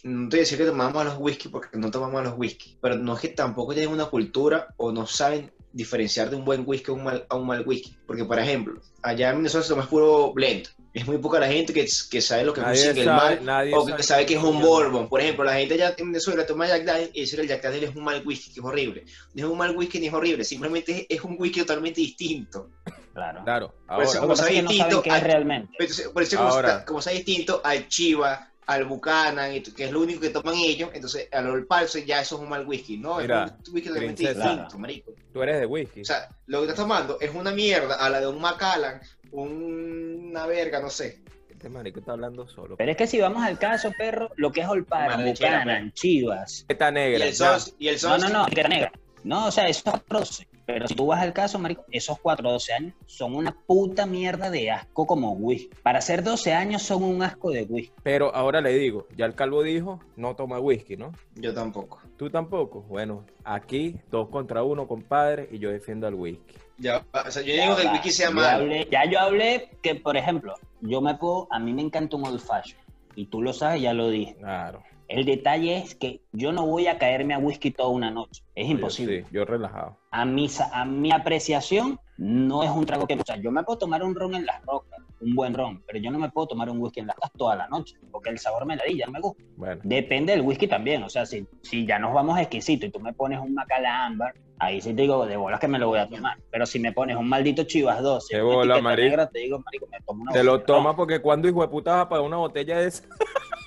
no 0.04 0.30
te 0.30 0.36
voy 0.36 0.40
a 0.40 0.44
decir 0.44 0.58
que 0.58 0.66
tomamos 0.66 1.02
a 1.02 1.06
los 1.06 1.18
whisky 1.18 1.50
porque 1.50 1.78
no 1.78 1.90
tomamos 1.92 2.22
a 2.22 2.24
los 2.26 2.38
whisky, 2.38 2.78
pero 2.82 2.96
no 2.96 3.16
es 3.16 3.22
que 3.22 3.30
tampoco 3.30 3.74
tienen 3.74 3.92
una 3.92 4.06
cultura 4.06 4.68
o 4.78 4.92
no 4.92 5.06
saben 5.08 5.52
diferenciar 5.74 6.30
de 6.30 6.36
un 6.38 6.46
buen 6.46 6.64
whisky 6.66 6.92
a 6.92 6.94
un 6.94 7.04
mal, 7.04 7.26
a 7.30 7.36
un 7.36 7.46
mal 7.46 7.64
whisky. 7.68 7.96
Porque, 8.08 8.26
por 8.26 8.40
ejemplo, 8.40 8.82
allá 9.04 9.30
en 9.32 9.38
Venezuela 9.38 9.64
se 9.64 9.70
toma 9.74 9.88
puro 9.88 10.34
blend. 10.34 10.68
Es 10.94 11.06
muy 11.06 11.20
poca 11.20 11.40
la 11.40 11.48
gente 11.48 11.74
que, 11.74 11.86
que 12.10 12.22
sabe 12.22 12.44
lo 12.44 12.54
que 12.54 12.62
es 12.62 12.66
un 12.68 12.76
single 12.76 13.04
sabe- 13.06 13.42
nadie 13.42 13.76
o 13.76 13.86
que 13.86 13.92
sabe 13.92 14.04
sabe 14.04 14.26
que 14.26 14.36
es 14.38 14.44
un 14.44 14.60
bourbon. 14.62 15.08
Por 15.10 15.22
ejemplo, 15.22 15.44
la 15.44 15.54
gente 15.54 15.76
allá 15.76 15.94
en 15.98 16.12
Venezuela 16.12 16.46
toma 16.48 16.68
Jack 16.68 16.86
Daniels 16.86 17.12
y 17.14 17.22
dice 17.22 17.36
que 17.36 17.42
el 17.44 17.48
Jack 17.50 17.62
Daniels 17.62 17.90
es 17.92 17.96
un 17.96 18.04
mal 18.04 18.24
whisky, 18.26 18.52
que 18.54 18.60
es 18.62 18.66
horrible. 18.66 19.06
No 19.36 19.46
es 19.46 19.52
un 19.52 19.58
mal 19.60 19.76
whisky 19.78 20.00
ni 20.00 20.08
es 20.08 20.14
horrible, 20.14 20.44
simplemente 20.44 21.02
es, 21.10 21.18
es 21.20 21.24
un 21.24 21.36
whisky 21.38 21.60
totalmente 21.60 22.02
distinto. 22.02 22.72
Claro. 23.14 23.44
Claro, 23.44 23.68
Por 23.86 23.92
ahora, 23.94 24.04
eso- 24.06 24.14
Lo 24.16 24.22
que 24.22 24.22
como 24.22 24.34
es 24.34 24.42
que 24.42 24.62
no 24.64 24.70
distinto 24.70 24.90
saben 24.90 25.04
qué 25.04 25.10
es 25.10 25.16
al- 25.16 25.22
realmente. 25.22 25.78
Por 26.14 26.24
eso, 26.24 26.38
como, 26.38 26.50
Ahora. 26.50 26.68
está- 26.70 26.86
como 26.86 27.02
sea 27.04 27.14
distinto 27.14 27.62
al 27.64 27.88
Chiva, 27.88 28.52
al 28.68 28.84
Buchanan, 28.86 29.54
y- 29.56 29.62
que 29.62 29.86
es 29.86 29.92
lo 29.92 30.02
único 30.02 30.20
que 30.22 30.30
toman 30.30 30.56
ellos, 30.56 30.90
entonces 30.94 31.28
al 31.32 31.48
Old 31.50 31.68
ya 32.06 32.22
eso 32.22 32.36
es 32.36 32.42
un 32.42 32.50
mal 32.50 32.68
whisky, 32.68 32.98
¿no? 32.98 33.18
Mira, 33.18 33.46
es 33.62 33.70
un 33.70 33.76
whisky 33.76 33.88
totalmente 33.90 34.34
distinto, 34.34 34.78
marico. 34.78 35.12
tú 35.34 35.42
eres 35.42 35.60
de 35.62 35.66
whisky. 35.66 36.02
O 36.02 36.06
sea, 36.06 36.30
lo 36.48 36.60
que 36.60 36.64
estás 36.66 36.78
tomando 36.84 37.18
es 37.20 37.34
una 37.34 37.52
mierda 37.52 37.96
a 37.96 38.10
la 38.10 38.20
de 38.20 38.28
un 38.28 38.40
Macallan, 38.42 39.00
una 39.32 40.46
verga, 40.46 40.80
no 40.82 40.90
sé. 40.90 41.20
Este 41.50 41.70
marico 41.70 42.00
está 42.00 42.12
hablando 42.12 42.48
solo. 42.48 42.76
Pero 42.78 42.92
es 42.92 42.98
que 42.98 43.08
si 43.08 43.20
vamos 43.20 43.42
al 43.44 43.58
caso, 43.58 43.92
perro, 43.98 44.30
lo 44.36 44.52
que 44.52 44.62
es 44.62 44.68
Olpara, 44.68 45.18
Marrechera, 45.18 45.60
Buchanan, 45.60 45.92
Chivas, 45.94 46.66
Esta 46.68 46.90
Y 46.90 46.94
negra. 46.94 47.26
el 47.26 47.34
ya. 47.34 47.60
sos, 47.60 47.74
y 47.80 47.88
el 47.88 47.96
No, 47.96 48.00
sos, 48.00 48.20
no, 48.22 48.30
no, 48.30 48.46
que 48.46 48.64
negra. 48.64 48.92
No, 49.24 49.48
o 49.48 49.52
sea, 49.52 49.68
esos 49.68 49.94
12. 50.10 50.48
Pero 50.68 50.86
si 50.88 50.94
tú 50.96 51.06
vas 51.08 51.22
al 51.22 51.32
caso, 51.32 51.58
marico, 51.60 51.86
esos 51.92 52.20
4 52.20 52.52
12 52.52 52.74
años 52.74 52.94
son 53.06 53.34
una 53.36 53.56
puta 53.66 54.06
mierda 54.06 54.50
de 54.52 54.70
asco 54.70 55.08
como 55.08 55.32
whisky. 55.32 55.70
Para 55.82 56.02
ser 56.02 56.22
12 56.24 56.54
años 56.54 56.84
son 56.84 57.04
un 57.04 57.24
asco 57.24 57.50
de 57.52 57.64
whisky. 57.64 57.94
Pero 58.04 58.36
ahora 58.36 58.60
le 58.60 58.74
digo, 58.78 59.08
ya 59.16 59.26
el 59.26 59.34
calvo 59.34 59.64
dijo, 59.64 60.02
no 60.18 60.36
toma 60.36 60.60
whisky, 60.60 60.98
¿no? 60.98 61.14
yo 61.36 61.54
tampoco. 61.54 62.02
Tú 62.18 62.30
tampoco. 62.30 62.82
Bueno, 62.82 63.24
aquí 63.46 63.96
dos 64.12 64.28
contra 64.30 64.62
uno, 64.64 64.88
compadre, 64.88 65.48
y 65.52 65.58
yo 65.60 65.72
defiendo 65.72 66.06
al 66.06 66.16
whisky. 66.16 66.56
Ya, 66.80 67.04
o 67.14 67.32
sea, 67.32 67.42
yo 67.44 67.54
Ya 67.56 67.64
digo 67.64 67.76
que 67.78 67.82
el 67.84 67.92
whisky 67.94 68.12
sea 68.12 68.28
yo 68.30 68.36
malo. 68.36 68.66
hablé- 68.66 68.88
ya 68.92 69.06
yo 69.10 69.20
hablé 69.20 69.70
que, 69.82 69.96
por 69.96 70.18
ejemplo, 70.18 70.54
yo 70.82 71.00
me 71.02 71.16
puedo, 71.16 71.48
a 71.50 71.60
mí 71.60 71.72
me 71.74 71.82
encanta 71.82 72.18
un 72.18 72.26
old 72.26 72.42
fashion. 72.42 72.80
Y 73.16 73.28
tú 73.28 73.42
lo 73.42 73.54
sabes, 73.54 73.82
ya 73.82 73.94
lo 73.94 74.10
dije. 74.10 74.36
Claro. 74.36 74.84
El 75.08 75.26
detalle 75.26 75.78
es 75.78 75.96
que 75.96 76.22
yo 76.34 76.52
no 76.52 76.66
voy 76.66 76.88
a 76.88 76.98
caerme 76.98 77.34
a 77.34 77.40
whisky 77.40 77.72
toda 77.72 77.90
una 77.90 78.12
noche. 78.12 78.44
Es 78.56 78.70
imposible. 78.70 79.22
Yo, 79.22 79.28
sí, 79.28 79.34
yo 79.34 79.46
relajado. 79.46 79.98
a 80.12 80.26
mi, 80.26 80.48
a 80.74 80.86
mi 80.86 81.12
apreciación, 81.12 82.00
no 82.18 82.64
es 82.64 82.70
un 82.70 82.86
trago 82.86 83.08
que... 83.08 83.14
O 83.14 83.26
sea, 83.26 83.38
yo 83.38 83.52
me 83.52 83.64
puedo 83.64 83.78
tomar 83.80 84.04
un 84.04 84.16
ron 84.16 84.36
en 84.36 84.46
las 84.46 84.62
rocas, 84.66 85.00
un 85.22 85.34
buen 85.36 85.54
ron, 85.54 85.82
pero 85.88 86.00
yo 86.00 86.12
no 86.12 86.20
me 86.20 86.30
puedo 86.30 86.48
tomar 86.48 86.70
un 86.70 86.80
whisky 86.82 87.00
en 87.00 87.08
las 87.08 87.16
rocas 87.16 87.32
toda 87.38 87.56
la 87.56 87.68
noche, 87.70 87.96
porque 88.12 88.30
el 88.32 88.40
sabor 88.40 88.66
me 88.66 88.76
la 88.76 88.84
di, 88.84 88.98
ya 88.98 89.08
me 89.08 89.20
gusta. 89.22 89.42
Bueno, 89.56 89.82
Depende 89.84 90.34
del 90.34 90.42
whisky 90.42 90.68
también, 90.68 91.04
o 91.04 91.10
sea, 91.10 91.26
si, 91.26 91.48
si 91.62 91.86
ya 91.86 92.00
nos 92.00 92.14
vamos 92.14 92.38
exquisito 92.40 92.86
y 92.86 92.90
tú 92.90 93.00
me 93.00 93.14
pones 93.14 93.40
un 93.40 93.54
Macallan 93.54 94.12
Ámbar, 94.14 94.34
ahí 94.60 94.82
sí 94.82 94.94
te 94.94 95.04
digo, 95.04 95.26
de 95.26 95.38
bolas 95.38 95.60
que 95.60 95.68
me 95.68 95.80
lo 95.80 95.88
voy 95.88 96.00
a 96.00 96.10
tomar. 96.10 96.38
Pero 96.52 96.66
si 96.66 96.80
me 96.80 96.92
pones 96.92 97.16
un 97.16 97.30
maldito 97.30 97.64
Chivas 97.64 98.02
12, 98.02 98.36
De 98.36 98.42
bola, 98.42 98.82
negra, 98.96 99.30
te 99.30 99.40
digo, 99.40 99.60
marico, 99.60 99.88
me 99.92 100.00
tomo 100.02 100.24
una 100.24 100.32
te 100.34 100.44
lo 100.44 100.52
botella 100.54 100.66
de 100.66 100.74
ron. 100.74 100.84
toma 100.84 100.96
porque 100.96 101.22
cuando 101.22 101.48
hijo 101.48 101.62
de 101.62 101.68
puta 101.68 101.94
vas 101.94 102.06
a 102.06 102.10
pagar 102.10 102.26
una 102.26 102.38
botella 102.38 102.80
de 102.80 102.88
esa. 102.88 103.04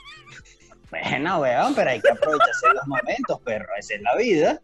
Bueno, 0.90 1.40
weón, 1.40 1.74
pero 1.74 1.90
hay 1.90 2.00
que 2.00 2.10
aprovecharse 2.10 2.66
los 2.74 2.86
momentos, 2.86 3.40
perro, 3.42 3.68
esa 3.78 3.94
es 3.94 4.02
la 4.02 4.16
vida. 4.16 4.60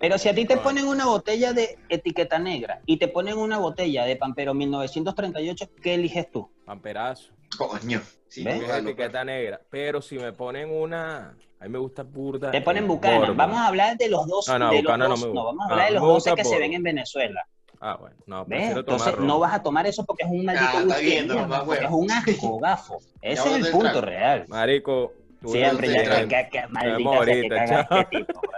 Pero 0.00 0.18
si 0.18 0.28
a 0.28 0.34
ti 0.34 0.44
te 0.44 0.56
ponen 0.56 0.86
una 0.88 1.06
botella 1.06 1.52
de 1.52 1.78
etiqueta 1.88 2.38
negra 2.38 2.80
y 2.86 2.96
te 2.98 3.08
ponen 3.08 3.38
una 3.38 3.58
botella 3.58 4.04
de 4.04 4.16
Pampero 4.16 4.52
1938, 4.54 5.70
¿qué 5.82 5.94
eliges 5.94 6.30
tú? 6.30 6.50
Pamperazo. 6.64 7.30
Coño. 7.56 8.00
Sí, 8.28 8.42
¿Ves? 8.44 8.62
es 8.62 8.70
etiqueta 8.78 9.24
negra. 9.24 9.60
Pero 9.70 10.00
si 10.02 10.18
me 10.18 10.32
ponen 10.32 10.70
una. 10.70 11.36
A 11.60 11.64
mí 11.64 11.70
me 11.70 11.78
gusta 11.78 12.02
burda. 12.02 12.50
Te 12.50 12.60
ponen 12.62 12.88
Buchanan. 12.88 13.18
Bourbon. 13.18 13.36
Vamos 13.36 13.58
a 13.58 13.66
hablar 13.68 13.96
de 13.96 14.08
los 14.08 14.26
dos. 14.26 14.48
No, 14.48 14.58
no, 14.58 14.70
de 14.72 14.82
los 14.82 14.98
no 14.98 15.08
dos- 15.08 15.20
me 15.20 15.26
gusta. 15.28 15.42
vamos 15.44 15.60
a 15.68 15.70
hablar 15.72 15.88
de 15.88 15.94
No, 15.94 16.00
los 16.00 16.02
me 16.08 16.12
12 16.14 16.30
gusta 16.30 16.42
que 16.42 16.48
se 16.48 16.58
ven 16.58 16.72
en 16.74 16.82
Venezuela. 16.82 17.46
Ah, 17.84 17.96
bueno. 18.00 18.14
No, 18.26 18.46
Entonces 18.48 19.12
ron. 19.16 19.26
no 19.26 19.38
vas 19.40 19.54
a 19.54 19.62
tomar 19.62 19.86
eso 19.88 20.04
porque 20.04 20.22
es 20.24 20.30
un 20.30 20.44
maldito 20.44 20.66
Ah, 20.94 20.98
viendo, 21.00 21.34
mierda, 21.34 21.64
porque 21.64 21.84
es 21.84 21.90
un 21.90 22.10
asco, 22.12 22.58
gafo. 22.60 22.98
Ese 23.20 23.48
es 23.58 23.66
el 23.66 23.72
punto 23.72 23.86
trago. 23.90 24.00
real. 24.02 24.44
Marico. 24.48 25.12
tú 25.40 25.48
Siempre 25.50 25.88
no 25.88 25.94
ya 25.94 26.20
que, 26.20 26.28
que, 26.28 26.48
que 26.60 26.66
maldita 26.68 27.10
que 27.10 27.16
ahorita, 27.16 27.54
caga 27.56 27.88
chao. 27.88 27.98
este 28.02 28.24
tipo. 28.24 28.40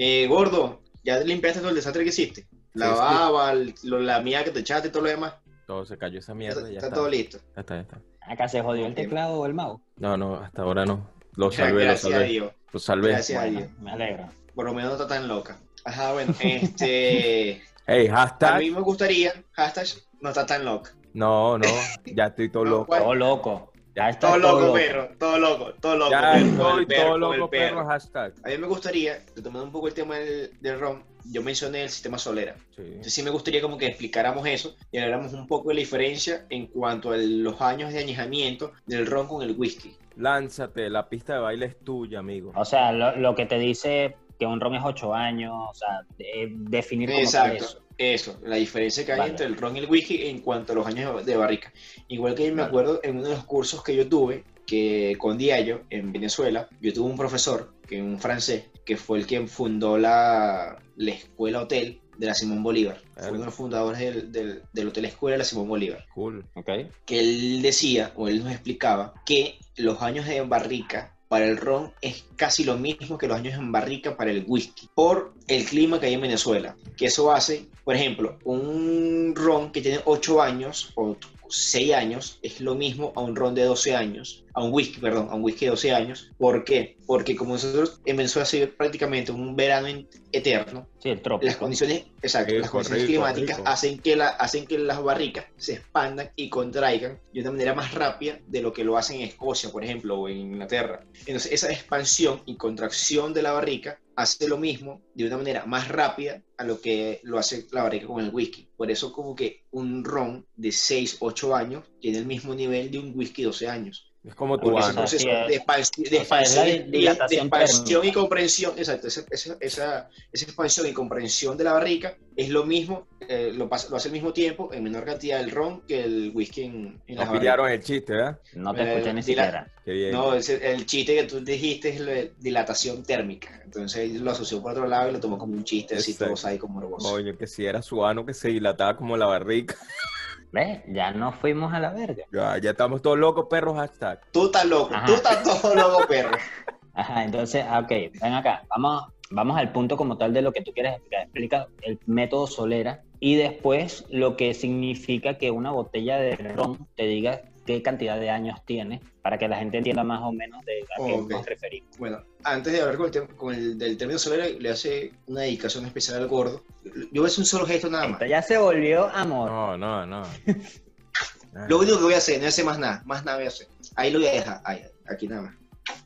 Eh, 0.00 0.26
gordo, 0.28 0.80
¿ya 1.02 1.18
limpiaste 1.18 1.58
todo 1.58 1.70
el 1.70 1.74
desastre 1.74 2.04
que 2.04 2.10
hiciste? 2.10 2.46
La 2.74 2.86
Sí, 2.86 2.92
sí. 2.92 2.98
baba, 3.00 3.50
el- 3.50 3.74
lo- 3.82 3.98
la 3.98 4.20
mía 4.20 4.44
que 4.44 4.52
te 4.52 4.60
echaste 4.60 4.86
y 4.88 4.90
todo 4.92 5.02
lo 5.02 5.08
demás. 5.08 5.34
Todo 5.66 5.84
se 5.84 5.98
cayó 5.98 6.20
esa 6.20 6.34
mierda. 6.34 6.60
está, 6.60 6.70
Ya 6.70 6.76
está 6.76 6.86
está. 6.86 6.96
todo 6.96 7.08
listo. 7.10 7.38
Ya 7.56 7.60
está, 7.62 7.74
ya 7.74 7.80
está. 7.80 7.98
Acá 8.20 8.46
se 8.48 8.62
jodió 8.62 8.86
el 8.86 8.94
teclado 8.94 9.40
o 9.40 9.46
el 9.46 9.54
mouse. 9.54 9.80
No, 9.96 10.16
no, 10.16 10.36
hasta 10.36 10.62
ahora 10.62 10.84
no. 10.86 11.10
Lo 11.34 11.50
salvé, 11.50 11.72
lo 11.72 11.78
Gracias 11.90 12.12
a 12.12 12.16
salvé. 12.16 12.28
Dios. 12.28 12.52
Lo 12.72 12.78
salvé. 12.78 13.08
Gracias 13.08 13.42
a 13.42 13.46
Dios. 13.46 13.64
me 13.80 13.90
alegro. 13.90 14.28
Por 14.54 14.66
lo 14.66 14.72
menos 14.74 14.90
no 14.90 15.02
está 15.02 15.08
tan 15.08 15.26
loca. 15.26 15.58
Ajá, 15.84 16.12
bueno, 16.12 16.32
este. 16.40 17.60
Hey, 17.90 18.06
a 18.08 18.16
hashtag. 18.16 18.58
mí 18.60 18.70
me 18.70 18.80
gustaría, 18.82 19.32
hashtag, 19.52 19.86
no 20.20 20.28
está 20.28 20.44
tan 20.44 20.62
loca. 20.62 20.90
No, 21.14 21.56
no. 21.56 21.66
Ya 22.04 22.26
estoy 22.26 22.50
todo 22.50 22.64
No, 22.66 22.70
loco. 22.70 22.96
Todo 22.96 23.14
loco. 23.14 23.72
Ya 23.96 24.10
está 24.10 24.28
Todo 24.28 24.38
loco, 24.38 24.72
perro, 24.74 25.08
todo 25.18 25.38
loco, 25.38 25.72
todo 25.80 25.96
loco. 25.96 26.10
Ya 26.10 26.38
estoy 26.38 26.86
todo 26.86 27.18
loco, 27.18 27.50
perro. 27.50 27.76
perro, 27.78 27.86
hashtag. 27.86 28.34
A 28.44 28.48
mí 28.50 28.58
me 28.58 28.66
gustaría, 28.66 29.24
retomando 29.34 29.64
un 29.64 29.72
poco 29.72 29.88
el 29.88 29.94
tema 29.94 30.16
del, 30.18 30.52
del 30.60 30.78
ron, 30.78 31.02
yo 31.24 31.42
mencioné 31.42 31.82
el 31.82 31.88
sistema 31.88 32.18
solera. 32.18 32.54
Sí. 32.76 32.82
Entonces 32.82 33.14
sí 33.14 33.22
me 33.22 33.30
gustaría 33.30 33.62
como 33.62 33.76
que 33.78 33.86
explicáramos 33.86 34.46
eso 34.46 34.76
y 34.92 34.98
habláramos 34.98 35.32
un 35.32 35.46
poco 35.48 35.70
de 35.70 35.76
la 35.76 35.80
diferencia 35.80 36.46
en 36.50 36.66
cuanto 36.66 37.10
a 37.10 37.16
los 37.16 37.58
años 37.62 37.90
de 37.92 38.00
añejamiento 38.00 38.72
del 38.86 39.06
ron 39.06 39.26
con 39.26 39.42
el 39.42 39.56
whisky. 39.58 39.96
Lánzate, 40.16 40.90
la 40.90 41.08
pista 41.08 41.32
de 41.34 41.40
baile 41.40 41.66
es 41.66 41.80
tuya, 41.82 42.18
amigo. 42.20 42.52
O 42.54 42.64
sea, 42.66 42.92
lo, 42.92 43.16
lo 43.16 43.34
que 43.34 43.46
te 43.46 43.58
dice 43.58 44.14
que 44.38 44.46
un 44.46 44.60
ron 44.60 44.74
es 44.76 44.82
8 44.84 45.14
años, 45.14 45.52
o 45.70 45.74
sea, 45.74 46.00
de- 46.16 46.52
definir 46.54 47.08
como 47.10 47.18
tal 47.30 47.52
Exacto. 47.52 47.64
eso. 47.64 47.82
Eso, 47.98 48.38
la 48.44 48.54
diferencia 48.56 49.04
que 49.04 49.12
hay 49.12 49.18
Vale. 49.18 49.30
entre 49.32 49.46
el 49.46 49.56
ron 49.56 49.74
y 49.76 49.80
el 49.80 49.90
whisky 49.90 50.28
en 50.28 50.40
cuanto 50.40 50.72
a 50.72 50.76
los 50.76 50.86
años 50.86 51.26
de 51.26 51.36
barrica. 51.36 51.72
Igual 52.06 52.36
que 52.36 52.44
me 52.50 52.56
Vale. 52.58 52.68
acuerdo 52.68 53.00
en 53.02 53.16
uno 53.18 53.24
de 53.28 53.34
los 53.34 53.44
cursos 53.44 53.82
que 53.82 53.96
yo 53.96 54.08
tuve, 54.08 54.44
que 54.66 55.16
con 55.18 55.36
Diallo 55.36 55.80
en 55.90 56.12
Venezuela, 56.12 56.68
yo 56.80 56.92
tuve 56.92 57.10
un 57.10 57.16
profesor, 57.16 57.72
que 57.88 58.00
un 58.00 58.20
francés, 58.20 58.66
que 58.84 58.96
fue 58.96 59.18
el 59.18 59.26
quien 59.26 59.48
fundó 59.48 59.98
la, 59.98 60.78
la 60.96 61.10
escuela 61.10 61.62
hotel 61.62 62.00
de 62.18 62.26
la 62.26 62.34
Simón 62.34 62.62
Bolívar. 62.62 63.00
Fue 63.16 63.30
uno 63.30 63.40
de 63.40 63.44
los 63.46 63.54
fundadores 63.54 63.98
del, 63.98 64.30
del, 64.30 64.62
del 64.72 64.88
hotel 64.88 65.04
escuela 65.06 65.34
de 65.34 65.38
la 65.38 65.44
Simón 65.44 65.68
Bolívar. 65.68 66.06
Cool. 66.14 66.44
Ok. 66.54 66.70
que 67.04 67.18
él 67.18 67.62
decía, 67.62 68.12
o 68.14 68.28
él 68.28 68.44
nos 68.44 68.52
explicaba, 68.52 69.14
que 69.26 69.58
los 69.76 70.02
años 70.02 70.26
de 70.26 70.40
barrica 70.42 71.16
para 71.28 71.46
el 71.46 71.56
ron 71.56 71.92
es 72.00 72.24
casi 72.36 72.64
lo 72.64 72.76
mismo 72.76 73.18
que 73.18 73.28
los 73.28 73.36
años 73.36 73.54
en 73.54 73.70
barrica 73.70 74.16
para 74.16 74.30
el 74.30 74.44
whisky, 74.46 74.88
por 74.94 75.32
el 75.46 75.64
clima 75.64 76.00
que 76.00 76.06
hay 76.06 76.14
en 76.14 76.22
Venezuela. 76.22 76.76
Que 76.96 77.06
eso 77.06 77.30
hace, 77.30 77.66
por 77.84 77.94
ejemplo, 77.94 78.38
un 78.44 79.34
ron 79.34 79.70
que 79.70 79.82
tiene 79.82 80.00
8 80.04 80.42
años 80.42 80.92
o 80.94 81.16
6 81.50 81.94
años 81.94 82.38
es 82.42 82.60
lo 82.60 82.74
mismo 82.74 83.12
a 83.16 83.20
un 83.20 83.36
ron 83.36 83.54
de 83.54 83.64
12 83.64 83.94
años, 83.94 84.44
a 84.54 84.62
un 84.62 84.72
whisky, 84.72 85.00
perdón, 85.00 85.28
a 85.30 85.34
un 85.34 85.42
whisky 85.42 85.66
de 85.66 85.70
12 85.70 85.92
años. 85.92 86.30
¿Por 86.38 86.64
qué? 86.64 86.96
Porque 87.06 87.36
como 87.36 87.54
nosotros 87.54 88.00
en 88.04 88.16
Venezuela 88.16 88.46
se 88.46 88.58
vive 88.58 88.72
prácticamente 88.72 89.32
un 89.32 89.56
verano 89.56 89.88
eterno, 90.32 90.86
Sí, 90.98 91.10
el 91.10 91.22
las 91.40 91.56
condiciones, 91.56 92.06
exacto, 92.22 92.54
las 92.54 92.70
condiciones 92.70 93.06
rico, 93.06 93.22
climáticas 93.22 93.58
rico. 93.58 93.68
hacen 93.68 93.98
que 93.98 94.16
la, 94.16 94.28
hacen 94.28 94.66
que 94.66 94.78
las 94.78 95.02
barricas 95.02 95.46
se 95.56 95.74
expandan 95.74 96.30
y 96.34 96.48
contraigan 96.48 97.20
de 97.32 97.40
una 97.40 97.52
manera 97.52 97.74
más 97.74 97.94
rápida 97.94 98.38
de 98.46 98.62
lo 98.62 98.72
que 98.72 98.84
lo 98.84 98.96
hacen 98.96 99.20
en 99.20 99.28
Escocia, 99.28 99.70
por 99.70 99.84
ejemplo, 99.84 100.18
o 100.18 100.28
en 100.28 100.38
Inglaterra. 100.38 101.04
Entonces, 101.26 101.52
esa 101.52 101.70
expansión 101.70 102.42
y 102.46 102.56
contracción 102.56 103.32
de 103.32 103.42
la 103.42 103.52
barrica 103.52 104.00
hace 104.18 104.48
lo 104.48 104.58
mismo 104.58 105.00
de 105.14 105.26
una 105.26 105.36
manera 105.36 105.64
más 105.64 105.86
rápida 105.86 106.42
a 106.56 106.64
lo 106.64 106.80
que 106.80 107.20
lo 107.22 107.38
hace 107.38 107.68
la 107.70 107.84
barrica 107.84 108.08
con 108.08 108.20
el 108.20 108.34
whisky. 108.34 108.68
Por 108.76 108.90
eso 108.90 109.12
como 109.12 109.36
que 109.36 109.62
un 109.70 110.02
ron 110.02 110.44
de 110.56 110.72
6, 110.72 111.18
8 111.20 111.54
años 111.54 111.84
tiene 112.00 112.18
el 112.18 112.26
mismo 112.26 112.52
nivel 112.52 112.90
de 112.90 112.98
un 112.98 113.12
whisky 113.14 113.42
de 113.42 113.46
12 113.46 113.68
años. 113.68 114.07
Es 114.28 114.34
como 114.34 114.58
tu 114.58 114.70
Porque 114.70 114.80
ese 114.84 114.92
proceso 114.92 115.28
es. 115.30 115.48
de 115.48 115.54
expansión, 115.56 116.04
de 116.10 116.16
es 116.16 116.20
expansión, 116.22 116.68
y- 116.68 117.00
de- 117.00 117.06
expansión 117.38 118.04
y 118.04 118.12
comprensión, 118.12 118.72
exacto, 118.76 119.08
esa, 119.08 119.22
esa, 119.30 119.56
esa, 119.58 120.10
esa 120.30 120.44
expansión 120.44 120.86
y 120.86 120.92
comprensión 120.92 121.56
de 121.56 121.64
la 121.64 121.72
barrica 121.72 122.14
es 122.36 122.50
lo 122.50 122.64
mismo, 122.66 123.06
eh, 123.26 123.52
lo, 123.54 123.70
pasa, 123.70 123.88
lo 123.88 123.96
hace 123.96 124.08
al 124.08 124.12
mismo 124.12 124.34
tiempo, 124.34 124.70
en 124.72 124.82
menor 124.84 125.06
cantidad 125.06 125.40
el 125.40 125.50
ron 125.50 125.80
que 125.88 126.04
el 126.04 126.30
whisky 126.34 126.64
en, 126.64 127.00
en 127.06 127.16
las 127.16 127.24
No 127.26 127.32
barricas. 127.32 127.40
pillaron 127.40 127.70
el 127.70 127.82
chiste, 127.82 128.12
¿verdad? 128.12 128.38
No 128.54 128.74
te 128.74 128.82
Eh, 128.82 128.92
escuché 128.92 129.12
ni 129.14 129.20
dila- 129.22 129.24
siquiera. 129.24 129.72
Qué 129.84 129.92
bien. 129.92 130.12
No, 130.12 130.34
ese- 130.34 130.72
el 130.72 130.84
chiste 130.84 131.14
que 131.14 131.22
tú 131.24 131.40
dijiste 131.42 131.88
es 131.88 132.00
la 132.00 132.12
dilatación 132.38 133.02
térmica. 133.04 133.62
Entonces 133.64 134.12
lo 134.20 134.30
asoció 134.30 134.60
por 134.60 134.72
otro 134.72 134.86
lado 134.86 135.08
y 135.08 135.12
lo 135.12 135.20
tomó 135.20 135.38
como 135.38 135.54
un 135.54 135.64
chiste 135.64 135.96
así, 135.96 136.12
todo 136.14 136.36
sádico, 136.36 136.68
morboso. 136.68 137.10
Coño, 137.10 137.34
que 137.36 137.46
si 137.46 137.64
era 137.64 137.80
su 137.80 138.04
ano 138.04 138.26
que 138.26 138.34
se 138.34 138.48
dilataba 138.48 138.94
como 138.96 139.16
la 139.16 139.24
barrica. 139.26 139.74
¿Ves? 140.52 140.80
Ya 140.88 141.10
nos 141.12 141.34
fuimos 141.36 141.72
a 141.72 141.80
la 141.80 141.90
verga. 141.90 142.24
Ya, 142.32 142.58
ya 142.58 142.70
estamos 142.70 143.02
todos 143.02 143.18
locos, 143.18 143.46
perro, 143.50 143.74
hashtag. 143.74 144.20
Tú 144.32 144.46
estás 144.46 144.64
loco, 144.64 144.94
Ajá. 144.94 145.06
tú 145.06 145.14
estás 145.14 145.42
todo 145.42 145.74
loco, 145.74 146.06
perro. 146.08 146.36
Ajá, 146.94 147.24
entonces, 147.24 147.64
ah, 147.68 147.80
ok, 147.80 147.90
ven 148.20 148.34
acá. 148.34 148.64
Vamos, 148.70 149.04
vamos 149.30 149.56
al 149.56 149.70
punto 149.70 149.96
como 149.96 150.16
tal 150.16 150.32
de 150.32 150.42
lo 150.42 150.52
que 150.52 150.62
tú 150.62 150.72
quieres 150.72 150.94
explicar. 150.94 151.22
Explica 151.22 151.68
el 151.82 152.00
método 152.06 152.46
Solera 152.46 153.02
y 153.20 153.36
después 153.36 154.06
lo 154.10 154.36
que 154.36 154.54
significa 154.54 155.38
que 155.38 155.50
una 155.50 155.70
botella 155.70 156.18
de 156.18 156.36
ron 156.36 156.88
te 156.96 157.04
diga 157.04 157.42
qué 157.74 157.82
cantidad 157.82 158.18
de 158.18 158.30
años 158.30 158.58
tiene 158.64 159.00
para 159.22 159.36
que 159.38 159.46
la 159.46 159.58
gente 159.58 159.76
entienda 159.78 160.02
más 160.02 160.20
o 160.22 160.32
menos 160.32 160.64
de 160.64 160.80
a 160.82 161.06
qué 161.06 161.12
Ok. 161.12 161.30
nos 161.30 161.44
referimos. 161.46 161.98
Bueno, 161.98 162.22
antes 162.44 162.72
de 162.72 162.80
hablar 162.80 162.96
con 162.96 163.06
el, 163.06 163.12
tem- 163.12 163.36
con 163.36 163.54
el 163.54 163.76
del 163.78 163.96
término 163.98 164.18
solera, 164.18 164.46
le 164.48 164.70
hace 164.70 165.12
una 165.26 165.42
dedicación 165.42 165.84
especial 165.84 166.16
al 166.16 166.28
gordo. 166.28 166.64
Yo 167.12 167.20
voy 167.20 167.24
a 167.24 167.26
hacer 167.26 167.40
un 167.40 167.44
solo 167.44 167.66
gesto 167.66 167.90
nada 167.90 168.04
más. 168.04 168.12
Esto 168.14 168.26
ya 168.26 168.40
se 168.42 168.56
volvió 168.56 169.06
amor. 169.08 169.50
No, 169.50 169.76
no, 169.76 170.06
no. 170.06 170.22
Lo 171.68 171.78
único 171.78 171.96
que 171.98 172.04
voy 172.04 172.14
a 172.14 172.18
hacer, 172.18 172.34
no 172.36 172.40
voy 172.40 172.46
a 172.46 172.48
hacer 172.50 172.64
más 172.64 172.78
nada, 172.78 173.02
más 173.04 173.24
nada 173.24 173.36
voy 173.38 173.46
a 173.46 173.48
hacer. 173.48 173.66
Ahí 173.96 174.10
lo 174.12 174.18
voy 174.20 174.28
a 174.28 174.32
dejar, 174.32 174.60
ahí, 174.64 174.82
aquí 175.08 175.28
nada 175.28 175.42
más. 175.42 175.54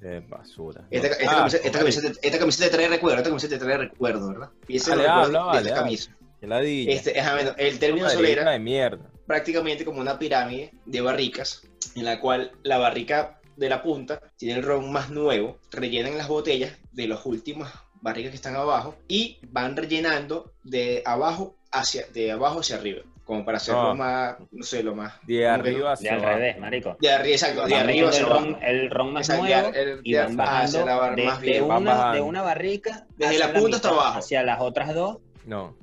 Es 0.01 0.29
basura. 0.29 0.85
Esta, 0.90 1.09
esta 1.09 1.25
Ah, 1.33 1.37
camiseta, 1.38 1.66
esta, 1.66 1.79
camiseta, 1.81 2.09
esta 2.22 2.38
camiseta 2.38 2.70
te 2.70 2.77
trae 2.77 2.88
recuerdo, 2.88 3.16
esta 3.18 3.29
camiseta 3.31 3.59
te 3.59 3.64
trae 3.64 3.77
recuerdo, 3.79 4.29
¿verdad? 4.29 4.51
Y 4.68 4.77
ese 4.77 4.90
es 4.90 4.96
el 4.96 5.03
recuerdo 5.05 5.22
habla, 5.25 5.38
de 5.40 5.44
vale, 5.46 5.59
esta 5.61 5.70
habla. 5.70 5.83
camisa. 5.83 6.16
qué. 6.40 6.92
Este, 6.92 7.20
ajá, 7.20 7.35
bueno, 7.35 7.51
el 7.59 7.79
término 7.79 8.09
solera, 8.11 8.51
de 8.51 8.59
mierda. 8.59 9.11
Prácticamente 9.37 9.87
como 9.87 9.99
una 10.03 10.18
pirámide 10.18 10.73
de 10.85 11.01
barricas, 11.01 11.62
en 11.97 12.05
la 12.05 12.21
cual 12.21 12.53
la 12.64 12.77
barrica 12.77 13.40
de 13.57 13.71
la 13.71 13.83
punta 13.83 14.21
tiene 14.37 14.59
el 14.61 14.62
ron 14.62 14.92
más 14.92 15.09
nuevo, 15.09 15.57
rellenan 15.71 16.18
las 16.18 16.29
botellas 16.29 16.77
de 16.92 17.09
las 17.09 17.25
últimas 17.25 17.73
barricas 18.03 18.29
que 18.31 18.37
están 18.37 18.57
abajo 18.57 18.95
y 19.09 19.38
van 19.51 19.75
rellenando 19.75 20.53
de 20.64 21.03
abajo 21.07 21.57
hacia, 21.71 22.05
de 22.12 22.31
abajo 22.31 22.61
hacia 22.61 22.77
arriba, 22.77 23.01
como 23.25 23.42
para 23.42 23.57
hacerlo 23.57 23.92
Ah. 23.92 23.95
más, 23.95 24.37
no 24.51 24.62
sé, 24.64 24.83
lo 24.83 24.95
más... 24.95 25.14
De 25.27 25.49
arriba 25.49 25.88
De 25.88 25.92
hacia 25.95 26.12
al 26.12 26.18
abajo. 26.21 26.35
revés, 26.37 26.59
marico. 26.59 26.97
De 27.01 27.11
arriba, 27.11 27.35
exacto, 27.35 27.64
de 27.66 27.75
arriba 27.75 28.09
hacia 28.11 28.21
el 28.21 28.27
abajo. 28.27 28.45
ron, 28.45 28.59
el 28.62 28.90
ron 28.90 29.12
más 29.14 29.29
Exacto, 29.31 29.45
nuevo 29.49 29.73
de- 29.73 29.83
el- 29.83 30.01
y 30.05 30.12
de- 30.12 30.18
van 30.18 30.37
bajando 30.37 30.64
hacia 30.64 30.85
la 30.85 31.11
de, 31.14 31.25
más 31.25 31.40
de 31.40 31.62
una, 31.62 32.12
de 32.12 32.21
una 32.21 32.42
barrica 32.42 33.07
Desde 33.16 33.38
la 33.38 33.47
punta 33.55 33.77
hasta 33.77 33.88
mitad, 33.88 33.92
abajo. 34.03 34.18
hacia 34.18 34.42
las 34.42 34.61
otras 34.61 34.95
dos 34.95 35.18
No. 35.47 35.75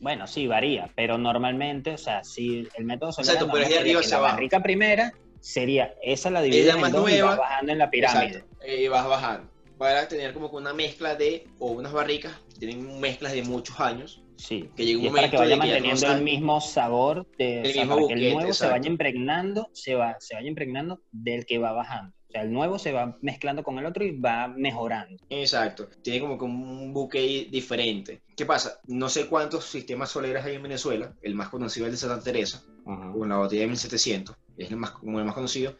Bueno, 0.00 0.26
sí, 0.26 0.46
varía, 0.46 0.90
pero 0.96 1.16
normalmente, 1.18 1.94
o 1.94 1.98
sea, 1.98 2.24
si 2.24 2.68
el 2.76 2.84
método 2.84 3.12
solar 3.12 3.34
Exacto, 3.34 3.52
pero 3.52 3.64
es 3.64 3.70
de 3.70 3.78
arriba 3.78 4.00
hacia 4.00 4.16
la 4.16 4.22
barrica 4.22 4.60
primera 4.62 5.12
sería, 5.40 5.94
esa 6.02 6.30
la 6.30 6.42
divides 6.42 6.66
la 6.66 6.74
en 6.74 6.80
más 6.80 6.90
y 6.90 6.94
nueva. 6.94 7.28
vas 7.30 7.38
bajando 7.38 7.72
en 7.72 7.78
la 7.78 7.90
pirámide. 7.90 8.38
Exacto, 8.38 8.66
y 8.66 8.88
vas 8.88 9.06
bajando. 9.06 9.48
Para 9.78 10.08
tener 10.08 10.34
como 10.34 10.50
que 10.50 10.56
una 10.56 10.74
mezcla 10.74 11.14
de, 11.14 11.46
o 11.58 11.70
unas 11.70 11.92
barricas, 11.92 12.32
tienen 12.58 13.00
mezclas 13.00 13.32
de 13.32 13.42
muchos 13.42 13.78
años. 13.80 14.22
Sí, 14.36 14.70
Que 14.74 14.84
llegue 14.86 14.98
un 14.98 15.04
y 15.04 15.06
es 15.06 15.12
para 15.12 15.30
que 15.30 15.36
momento 15.36 15.58
vaya 15.58 15.74
que 15.74 15.80
manteniendo 15.80 16.12
el 16.12 16.22
mismo 16.22 16.60
sabor, 16.60 17.26
de, 17.36 17.60
El 17.60 17.66
o 17.66 17.72
sea, 17.72 17.82
mismo 17.82 17.94
para 17.96 18.06
que 18.06 18.12
el 18.14 18.34
nuevo 18.34 18.52
se 18.54 18.66
vaya 18.68 18.88
impregnando, 18.88 19.68
se, 19.72 19.94
va, 19.94 20.16
se 20.18 20.34
vaya 20.34 20.48
impregnando 20.48 21.00
del 21.12 21.44
que 21.44 21.58
va 21.58 21.72
bajando. 21.72 22.14
O 22.30 22.32
sea, 22.32 22.42
el 22.42 22.52
nuevo 22.52 22.78
se 22.78 22.92
va 22.92 23.16
mezclando 23.22 23.64
con 23.64 23.76
el 23.78 23.86
otro 23.86 24.04
y 24.04 24.16
va 24.18 24.46
mejorando. 24.46 25.16
Exacto, 25.28 25.88
tiene 26.00 26.20
como 26.20 26.38
que 26.38 26.44
un 26.44 26.92
buque 26.94 27.48
diferente. 27.50 28.22
¿Qué 28.36 28.46
pasa? 28.46 28.78
No 28.86 29.08
sé 29.08 29.26
cuántos 29.26 29.64
sistemas 29.64 30.10
soleras 30.10 30.44
hay 30.46 30.54
en 30.54 30.62
Venezuela. 30.62 31.12
El 31.22 31.34
más 31.34 31.48
conocido 31.48 31.86
es 31.86 31.88
el 31.88 31.92
de 31.94 31.98
Santa 31.98 32.22
Teresa, 32.24 32.62
con 32.84 33.28
la 33.28 33.36
botella 33.36 33.62
de 33.62 33.68
1700, 33.68 34.36
es 34.56 34.70
el 34.70 34.76
más, 34.76 34.92
como 34.92 35.18
el 35.18 35.24
más 35.24 35.34
conocido. 35.34 35.74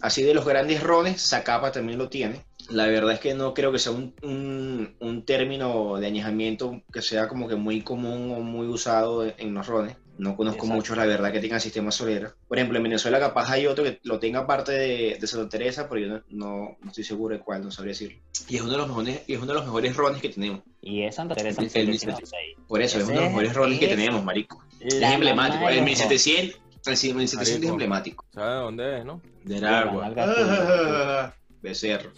Así 0.00 0.22
de 0.22 0.32
los 0.32 0.46
grandes 0.46 0.82
rones, 0.82 1.20
Zacapa 1.28 1.72
también 1.72 1.98
lo 1.98 2.08
tiene. 2.08 2.44
La 2.70 2.86
verdad 2.86 3.12
es 3.12 3.20
que 3.20 3.34
no 3.34 3.52
creo 3.52 3.72
que 3.72 3.78
sea 3.80 3.92
un, 3.92 4.14
un- 4.22 4.94
un 5.00 5.24
término 5.24 5.96
de 5.98 6.06
añejamiento 6.06 6.82
que 6.92 7.02
sea 7.02 7.26
como 7.28 7.48
que 7.48 7.56
muy 7.56 7.82
común 7.82 8.30
o 8.30 8.40
muy 8.40 8.68
usado 8.68 9.26
en 9.26 9.52
los 9.54 9.66
rones. 9.66 9.96
No 10.20 10.36
conozco 10.36 10.58
Exacto. 10.58 10.74
muchos, 10.74 10.96
la 10.98 11.06
verdad, 11.06 11.32
que 11.32 11.40
tengan 11.40 11.60
sistemas 11.60 11.94
soleras. 11.94 12.34
Por 12.46 12.58
ejemplo, 12.58 12.76
en 12.76 12.82
Venezuela 12.82 13.18
capaz 13.18 13.50
hay 13.50 13.66
otro 13.66 13.84
que 13.84 14.00
lo 14.02 14.18
tenga 14.18 14.40
aparte 14.40 14.72
de, 14.72 15.16
de 15.18 15.26
Santa 15.26 15.48
Teresa, 15.48 15.88
pero 15.88 16.00
yo 16.00 16.08
no, 16.08 16.22
no- 16.28 16.76
no 16.80 16.88
estoy 16.88 17.04
seguro 17.04 17.34
de 17.34 17.40
cuál, 17.40 17.64
no 17.64 17.70
sabría 17.70 17.92
decirlo. 17.92 18.18
Y 18.48 18.56
es 18.56 18.62
uno 18.62 18.72
de 18.72 18.78
los 18.78 18.88
mejores, 18.88 19.22
y 19.26 19.32
es 19.32 19.38
uno 19.38 19.46
de 19.48 19.54
los 19.54 19.64
mejores 19.64 19.96
rones 19.96 20.20
que 20.20 20.28
tenemos. 20.28 20.60
Y 20.82 21.02
es 21.04 21.14
Santa 21.14 21.34
Teresa 21.34 21.62
El- 21.62 21.68
el 21.74 21.88
1706. 21.88 22.56
Por 22.68 22.82
eso, 22.82 22.98
es 22.98 23.04
uno 23.04 23.14
de 23.14 23.20
los 23.20 23.28
mejores 23.30 23.54
rones 23.54 23.78
que 23.78 23.88
tenemos, 23.88 24.22
marico. 24.22 24.62
Es 24.78 25.00
emblemático. 25.00 25.64
de 25.64 25.70
El 25.70 25.76
los 25.78 25.84
1700, 25.86 26.60
el 26.86 27.14
1700 27.16 27.48
es 27.64 27.70
emblemático. 27.70 28.24
¿Sabes 28.34 28.60
dónde 28.62 28.98
es, 28.98 29.04
no? 29.06 29.22
Del 29.44 29.64
agua. 29.66 31.32
Becerro. 31.62 32.10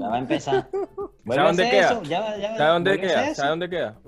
Ya 0.00 0.08
va 0.08 0.16
a 0.16 0.18
empezar. 0.18 0.68
Vuelve 1.24 1.42
a 1.42 1.46
dónde 1.46 1.70
queda? 1.70 1.90
eso, 1.92 2.02
ya 2.04 2.20
va, 2.20 2.36
ya 2.36 2.50
va, 2.52 2.56
¿Sabes 2.58 2.72
dónde 2.74 3.00
queda? 3.00 3.24
eso. 3.26 3.34
¿Sabes 3.34 3.50
dónde 3.50 3.70
queda? 3.70 3.98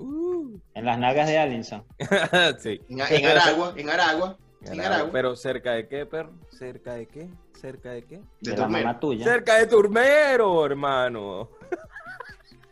En 0.75 0.85
las 0.85 0.99
nalgas 0.99 1.27
de 1.27 1.37
Allinson. 1.39 1.83
sí. 2.59 2.81
En, 2.89 2.99
en 3.01 3.25
Aragua, 3.25 3.73
en 3.77 3.89
Aragua, 3.89 4.37
en 4.61 4.81
Aragua. 4.81 5.09
Pero 5.11 5.35
cerca 5.35 5.71
de 5.71 5.87
qué, 5.87 6.05
perro? 6.05 6.33
¿Cerca 6.51 6.93
de 6.95 7.07
qué? 7.07 7.29
¿Cerca 7.59 7.91
de 7.91 8.03
qué? 8.03 8.17
De 8.41 8.51
De 8.51 8.57
la 8.57 8.67
mamá 8.67 8.99
tuya. 8.99 9.23
Cerca 9.25 9.55
de 9.55 9.67
Turmero, 9.67 10.65
hermano. 10.65 11.49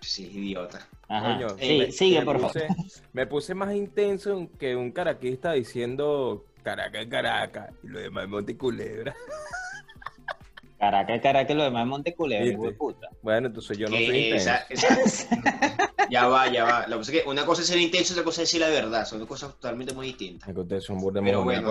Sí, 0.02 0.30
idiota. 0.34 0.86
Ajá. 1.08 1.34
Coño, 1.36 1.50
Sí, 1.60 1.78
me- 1.80 1.92
sigue, 1.92 2.20
me 2.20 2.26
por 2.26 2.39
favor. 2.42 2.52
puse, 2.54 2.68
me 3.13 3.26
puse 3.28 3.56
más 3.56 3.74
intenso 3.74 4.50
que 4.60 4.76
un 4.76 4.92
caraquista 4.92 5.54
diciendo 5.54 6.46
Caracas, 6.62 7.06
Caracas, 7.10 7.70
y 7.84 7.88
lo 7.88 8.00
demás 8.00 8.26
es 8.26 8.30
Monteculebra. 8.30 9.16
Caracas, 10.84 11.22
Caracas, 11.22 11.56
lo 11.56 11.63
demás 11.63 11.84
es 11.84 11.88
Monteculebra, 11.88 12.43
¿Viste? 12.46 12.58
hijo 12.60 12.65
de 12.67 12.74
puta. 12.74 13.10
Bueno, 13.22 13.48
entonces 13.48 13.78
yo 13.78 13.88
no 13.88 13.96
soy 13.96 14.06
intenso. 14.06 14.36
esa- 14.36 14.65
esa- 14.69 15.93
ya 16.10 16.28
va, 16.28 16.48
ya 16.52 16.63
va. 16.65 16.82
Lo 16.88 16.96
que 16.96 16.98
pasa 17.00 17.12
es 17.13 17.24
que 17.24 17.30
una 17.30 17.46
cosa 17.46 17.62
es 17.62 17.67
ser 17.67 17.80
intenso 17.80 18.12
y 18.12 18.15
otra 18.15 18.26
cosa 18.26 18.41
es 18.41 18.50
decir 18.50 18.62
la 18.62 18.67
verdad. 18.69 19.06
Son 19.06 19.19
dos 19.19 19.28
cosas 19.28 19.54
totalmente 19.54 19.93
muy 19.93 20.08
distintas. 20.08 20.50
Es 20.50 20.54
que 20.56 20.62
ustedes 20.62 20.84
son 20.84 21.00
burda 21.00 21.22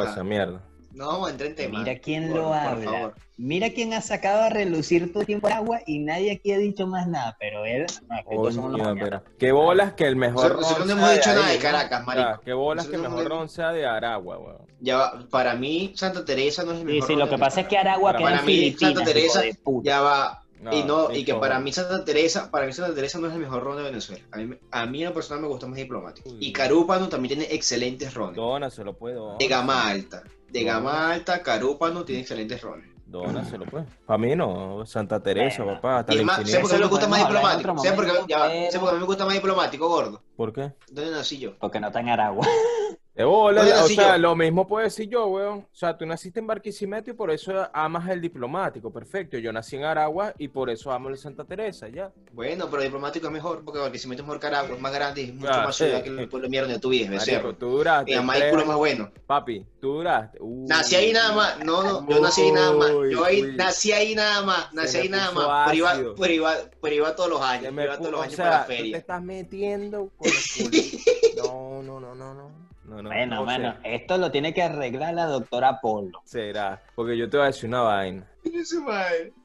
ajá. 0.04 0.12
esa 0.12 0.24
mierda. 0.24 0.62
No 0.94 1.06
vamos 1.08 1.28
a 1.28 1.30
entrar 1.32 1.50
en 1.50 1.56
tema. 1.56 1.78
Mira 1.80 1.98
quién 1.98 2.28
Por- 2.28 2.36
lo 2.36 2.42
por 2.48 2.54
habla. 2.56 2.84
favor. 2.90 3.14
Mira 3.38 3.70
quién 3.70 3.92
ha 3.94 4.00
sacado 4.02 4.42
a 4.42 4.50
relucir 4.50 5.10
todo 5.10 5.22
el 5.22 5.26
tiempo 5.26 5.48
el 5.48 5.54
agua 5.54 5.80
y 5.86 5.98
nadie 5.98 6.30
aquí 6.32 6.52
ha 6.52 6.58
dicho 6.58 6.86
más 6.86 7.08
nada, 7.08 7.36
pero 7.40 7.64
él, 7.64 7.86
no, 8.08 8.16
que 8.16 9.20
qué 9.38 9.52
bolas 9.52 9.94
que 9.94 10.06
el 10.06 10.16
mejor 10.16 10.34
Nosotros- 10.52 10.60
nosotros 10.60 10.86
no 10.86 10.92
ron 10.94 10.98
hemos 10.98 11.08
sea 11.10 11.16
dicho 11.18 11.30
de 11.30 11.36
nada 11.36 11.48
de 11.48 11.56
¿no? 11.56 11.62
Caracas, 11.62 12.06
marico. 12.06 12.40
Qué 12.44 12.52
bolas 12.52 12.86
que 12.86 12.96
el 12.96 13.02
no 13.02 13.10
mejor 13.10 13.28
ron 13.28 13.48
sea 13.48 13.72
de 13.72 13.86
Aragua, 13.86 14.38
weón. 14.38 14.58
Ya 14.80 14.96
va, 14.98 15.26
para 15.30 15.54
mí, 15.54 15.92
Santa 15.96 16.24
Teresa 16.24 16.62
no 16.64 16.72
es 16.72 16.80
el 16.80 16.86
Sí, 16.86 16.92
mejor. 16.92 17.06
sí, 17.08 17.12
ron 17.14 17.18
lo 17.20 17.24
de 17.26 17.30
que 17.32 17.38
pasa 17.38 17.60
es 17.62 17.66
que. 17.68 17.78
Aragua 17.78 18.12
Para 18.12 18.24
queda 18.24 18.38
en 18.40 18.46
mí, 18.46 18.52
Filipinas, 18.52 18.94
Santa 18.94 19.04
Teresa, 19.04 19.40
de. 19.40 19.58
Ya 19.82 20.00
va. 20.02 20.38
y 20.70 20.82
no, 20.84 21.12
y 21.12 21.24
que 21.24 21.34
para 21.34 21.58
mí 21.58 21.72
Santa 21.72 22.04
Teresa, 22.04 22.48
para 22.50 22.66
mí 22.66 22.72
Santa 22.72 22.94
Teresa 22.94 23.18
no 23.18 23.26
es 23.26 23.32
el 23.32 23.40
mejor 23.40 23.64
ron 23.64 23.76
de 23.78 23.82
Venezuela. 23.82 24.22
A 24.30 24.36
mí, 24.36 24.54
a 24.70 24.86
mí 24.86 25.02
en 25.02 25.08
lo 25.08 25.14
personal 25.14 25.42
me 25.42 25.48
gusta 25.48 25.66
más 25.66 25.76
diplomático. 25.76 26.28
Uy. 26.30 26.36
Y 26.38 26.52
Carúpano 26.52 27.08
también 27.08 27.36
tiene 27.38 27.52
excelentes 27.54 28.14
rones. 28.14 28.36
Dona 28.36 28.70
se 28.70 28.84
lo 28.84 28.92
puede, 28.96 29.16
dona. 29.16 29.38
De 29.38 29.48
gama 29.48 29.88
alta. 29.88 30.22
De 30.52 30.64
gama 30.64 31.10
alta, 31.12 31.42
Carúpano 31.42 32.04
tiene 32.04 32.20
excelentes 32.22 32.60
rones. 32.60 32.88
Dona 33.06 33.44
se 33.44 33.58
lo 33.58 33.66
puede. 33.66 33.84
Para 34.06 34.18
mí 34.18 34.34
no, 34.36 34.86
Santa 34.86 35.22
Teresa, 35.22 35.62
Bueno. 35.64 35.80
papá, 35.80 35.98
hasta 36.00 36.12
Y 36.12 36.16
la 36.16 36.20
es 36.22 36.26
más, 36.26 36.36
¿sabes 36.36 36.48
infinidad. 36.54 36.62
por 36.62 36.70
qué 36.70 36.78
me 36.84 36.88
gusta 36.90 37.08
más 37.08 37.18
diplomático? 37.20 37.70
otro 37.70 37.82
¿Sabes 37.82 37.92
por 37.92 38.04
qué, 38.04 38.12
momento, 38.12 38.28
ya 38.28 38.38
va, 38.38 38.48
pero- 38.48 38.64
¿sabes 38.70 38.78
por 38.80 38.90
qué 38.92 38.98
me 39.00 39.04
gusta 39.06 39.24
más 39.26 39.34
diplomático, 39.34 39.88
gordo? 39.88 40.22
¿Por 40.36 40.52
qué? 40.52 40.72
¿Dónde 40.90 41.10
nací 41.10 41.38
yo? 41.38 41.58
Porque 41.58 41.80
no 41.80 41.86
está 41.88 42.00
en 42.00 42.08
Aragua. 42.10 42.46
De 43.14 43.24
bola, 43.24 43.62
¿Dónde 43.62 43.78
o 43.78 43.86
sea, 43.88 44.16
yo? 44.16 44.22
lo 44.22 44.34
mismo 44.34 44.66
puedo 44.66 44.84
decir 44.84 45.06
yo, 45.06 45.26
weón. 45.26 45.58
O 45.58 45.68
sea, 45.74 45.98
tú 45.98 46.06
naciste 46.06 46.40
en 46.40 46.46
Barquisimeto 46.46 47.10
y 47.10 47.12
por 47.12 47.30
eso 47.30 47.68
amas 47.74 48.08
el 48.08 48.22
diplomático, 48.22 48.90
perfecto. 48.90 49.36
Yo 49.36 49.52
nací 49.52 49.76
en 49.76 49.84
Aragua 49.84 50.32
y 50.38 50.48
por 50.48 50.70
eso 50.70 50.90
amo 50.90 51.10
el 51.10 51.18
Santa 51.18 51.44
Teresa, 51.44 51.88
ya. 51.90 52.10
Bueno, 52.32 52.68
pero 52.70 52.82
diplomático 52.82 53.26
es 53.26 53.32
mejor, 53.32 53.64
porque 53.66 53.80
Barquisimeto 53.80 54.22
es 54.22 54.26
mejor 54.26 54.40
Caragua, 54.40 54.74
es 54.76 54.80
más 54.80 54.94
grande 54.94 55.20
y 55.20 55.24
es 55.26 55.34
mucho 55.34 55.52
Ah, 55.52 55.64
más 55.64 55.76
sí. 55.76 55.84
ciudad 55.84 56.02
que 56.02 56.08
el 56.08 56.28
pueblo 56.28 56.48
mierda 56.48 56.68
donde 56.68 56.80
tú 56.80 56.88
vives, 56.88 57.10
Marico, 57.10 57.54
tú 57.54 57.66
duraste. 57.68 58.10
Y 58.12 58.14
además 58.14 58.36
tres- 58.38 58.50
culo 58.50 58.64
más 58.64 58.76
bueno. 58.78 59.12
Papi, 59.26 59.66
tú 59.78 59.88
duraste. 59.96 60.38
Nací 60.40 60.94
ahí 60.96 61.12
nada 61.12 61.32
más, 61.32 61.58
no, 61.62 61.82
no, 61.82 62.08
yo 62.08 62.18
nací 62.18 62.40
ahí 62.40 62.52
nada 62.52 62.72
más, 62.72 62.90
yo 63.10 63.24
ahí 63.26 63.42
Uy, 63.42 63.56
nací 63.56 63.92
ahí 63.92 64.14
nada 64.14 64.40
más, 64.42 64.72
nací 64.72 64.96
ahí 64.96 65.08
nada 65.10 65.32
más, 65.32 65.66
pero 65.66 65.76
iba, 65.76 66.14
pero 66.18 66.32
iba, 66.32 66.54
pero 66.80 66.94
iba 66.94 67.14
todos 67.14 67.28
los 67.28 67.42
años, 67.42 67.74
me 67.74 67.84
iba 67.84 67.98
todos 67.98 68.10
los 68.10 68.20
o 68.20 68.22
años 68.22 68.36
sea, 68.36 68.44
para 68.46 68.56
la 68.60 68.62
tú 68.64 68.68
te 68.70 68.76
feria. 68.78 68.96
estás 68.96 69.22
metiendo 69.22 70.08
con 70.16 70.30
los 70.30 70.52
culitos. 70.62 71.46
No, 71.46 71.82
no, 71.82 72.00
no, 72.00 72.14
no, 72.14 72.32
no. 72.34 72.61
No, 72.92 73.02
no, 73.02 73.08
Bueno, 73.10 73.36
no 73.36 73.44
bueno, 73.44 73.72
sé. 73.82 73.94
esto 73.94 74.18
lo 74.18 74.30
tiene 74.30 74.52
que 74.52 74.62
arreglar 74.62 75.14
la 75.14 75.26
doctora 75.26 75.80
Polo. 75.80 76.20
Será. 76.24 76.80
Porque 76.94 77.16
yo 77.16 77.28
te 77.30 77.36
voy 77.36 77.44
a 77.44 77.46
decir 77.46 77.68
una 77.68 77.80
vaina. 77.82 78.26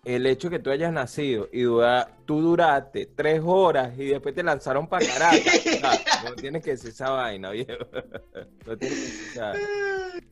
El 0.05 0.25
hecho 0.25 0.49
que 0.49 0.59
tú 0.59 0.69
hayas 0.69 0.91
nacido 0.91 1.49
y 1.51 1.61
dura- 1.61 2.09
tú 2.25 2.41
duraste 2.41 3.05
tres 3.05 3.41
horas 3.45 3.93
y 3.97 4.05
después 4.07 4.33
te 4.35 4.43
lanzaron 4.43 4.87
para 4.87 5.05
Caracas. 5.05 5.41
no, 5.81 5.89
no 6.29 6.35
tienes 6.35 6.63
que 6.63 6.71
decir 6.71 6.89
esa 6.89 7.09
vaina, 7.11 7.51
viejo. 7.51 7.71
No 8.67 8.77
tienes 8.77 8.99
que 8.99 9.05
decir 9.05 9.27
esa. 9.31 9.53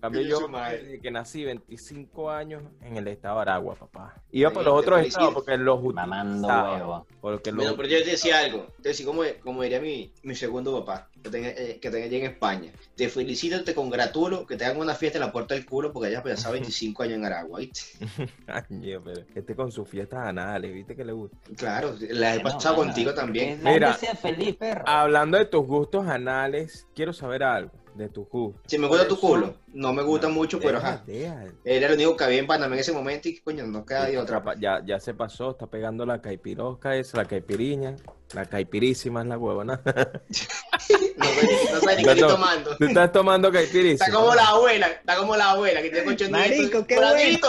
Coño, 0.01 0.19
yo 0.21 0.47
desde 0.81 0.99
que 0.99 1.09
nací 1.09 1.45
25 1.45 2.29
años 2.29 2.63
en 2.81 2.97
el 2.97 3.07
estado 3.07 3.35
de 3.37 3.41
Aragua, 3.43 3.75
papá. 3.75 4.13
Iba 4.31 4.49
por 4.49 4.65
los 4.65 4.73
otros 4.73 4.99
estados 5.05 5.33
porque 5.33 5.57
los 5.57 5.81
Mamando 5.81 6.47
huevo. 6.47 7.07
Porque 7.21 7.51
los 7.51 7.59
Bueno, 7.63 7.77
pero 7.77 7.87
yo 7.87 8.03
te 8.03 8.11
decía 8.11 8.39
algo, 8.39 8.67
te 8.81 8.89
decía 8.89 9.05
como, 9.05 9.21
como 9.41 9.63
diría 9.63 9.79
mi, 9.79 10.11
mi 10.23 10.35
segundo 10.35 10.83
papá, 10.83 11.09
que 11.23 11.29
tenga, 11.29 11.47
eh, 11.49 11.79
que 11.81 11.89
tenga 11.89 12.05
allá 12.07 12.17
en 12.17 12.25
España. 12.25 12.71
Te 12.95 13.07
felicito, 13.07 13.63
te 13.63 13.73
congratulo, 13.73 14.45
que 14.45 14.57
te 14.57 14.65
hagan 14.65 14.81
una 14.81 14.95
fiesta 14.95 15.17
en 15.17 15.21
la 15.25 15.31
puerta 15.31 15.53
del 15.55 15.65
culo 15.65 15.93
porque 15.93 16.09
hayas 16.09 16.23
pasado 16.23 16.53
25 16.59 17.03
años 17.03 17.15
en 17.15 17.25
Aragua, 17.25 17.59
¿viste? 17.61 17.81
Pero 18.69 19.03
este 19.33 19.55
con 19.55 19.71
sus 19.71 19.87
fiestas 19.87 20.27
anales, 20.27 20.73
¿viste 20.73 20.95
que 20.95 21.05
le 21.05 21.13
gusta? 21.13 21.37
Claro, 21.55 21.95
las 22.09 22.37
he 22.37 22.39
pasado 22.41 22.75
contigo 22.75 23.13
también. 23.13 23.59
Mira. 23.63 23.93
sea 23.93 24.15
feliz, 24.15 24.55
perro. 24.55 24.83
Hablando 24.87 25.37
de 25.37 25.45
tus 25.45 25.65
gustos 25.65 26.07
anales, 26.07 26.87
quiero 26.93 27.13
saber 27.13 27.43
algo 27.43 27.71
de 27.95 28.09
tus 28.09 28.27
gustos. 28.29 28.61
Si 28.67 28.77
me 28.77 28.87
gusta 28.87 29.07
tu 29.07 29.19
culo, 29.19 29.55
no 29.75 29.93
me 29.93 30.01
gusta 30.03 30.29
mucho, 30.29 30.59
pero 30.59 30.77
ajá. 30.79 31.03
deja. 31.05 31.43
Era 31.63 31.89
lo 31.89 31.95
único 31.95 32.15
que 32.17 32.23
había 32.23 32.39
en 32.39 32.47
Panamá 32.47 32.75
en 32.75 32.79
ese 32.81 32.91
momento 32.93 33.29
y 33.29 33.37
coño, 33.39 33.67
no 33.67 33.85
queda 33.85 34.05
de 34.05 34.17
otra. 34.17 34.37
Capaz- 34.39 34.57
Ya, 34.59 34.81
ya 34.85 34.99
se 34.99 35.13
pasó, 35.13 35.51
está 35.51 35.67
pegando 35.67 36.05
la 36.05 36.21
caipirosca 36.21 36.95
esa, 36.95 37.17
la 37.17 37.25
caipiriña, 37.25 37.95
la 38.33 38.45
caipirísima 38.45 39.21
es 39.21 39.27
la 39.27 39.37
huevona. 39.37 39.81
No, 41.17 41.25
sé- 41.25 41.69
no 41.71 41.95
ni 41.95 42.03
qué 42.03 42.11
estoy 42.11 42.19
tomando. 42.29 42.77
Tú 42.77 42.85
estás 42.85 43.11
tomando 43.11 43.51
caipirísima. 43.51 44.05
Está 44.05 44.11
como 44.11 44.35
la 44.35 44.47
abuela, 44.49 44.87
está 44.87 45.15
como 45.17 45.35
la 45.35 45.51
abuela 45.51 45.81
que 45.81 45.89
tiene 45.89 46.05
colchón 46.05 46.31
Marico, 46.31 46.85
qué 46.85 46.95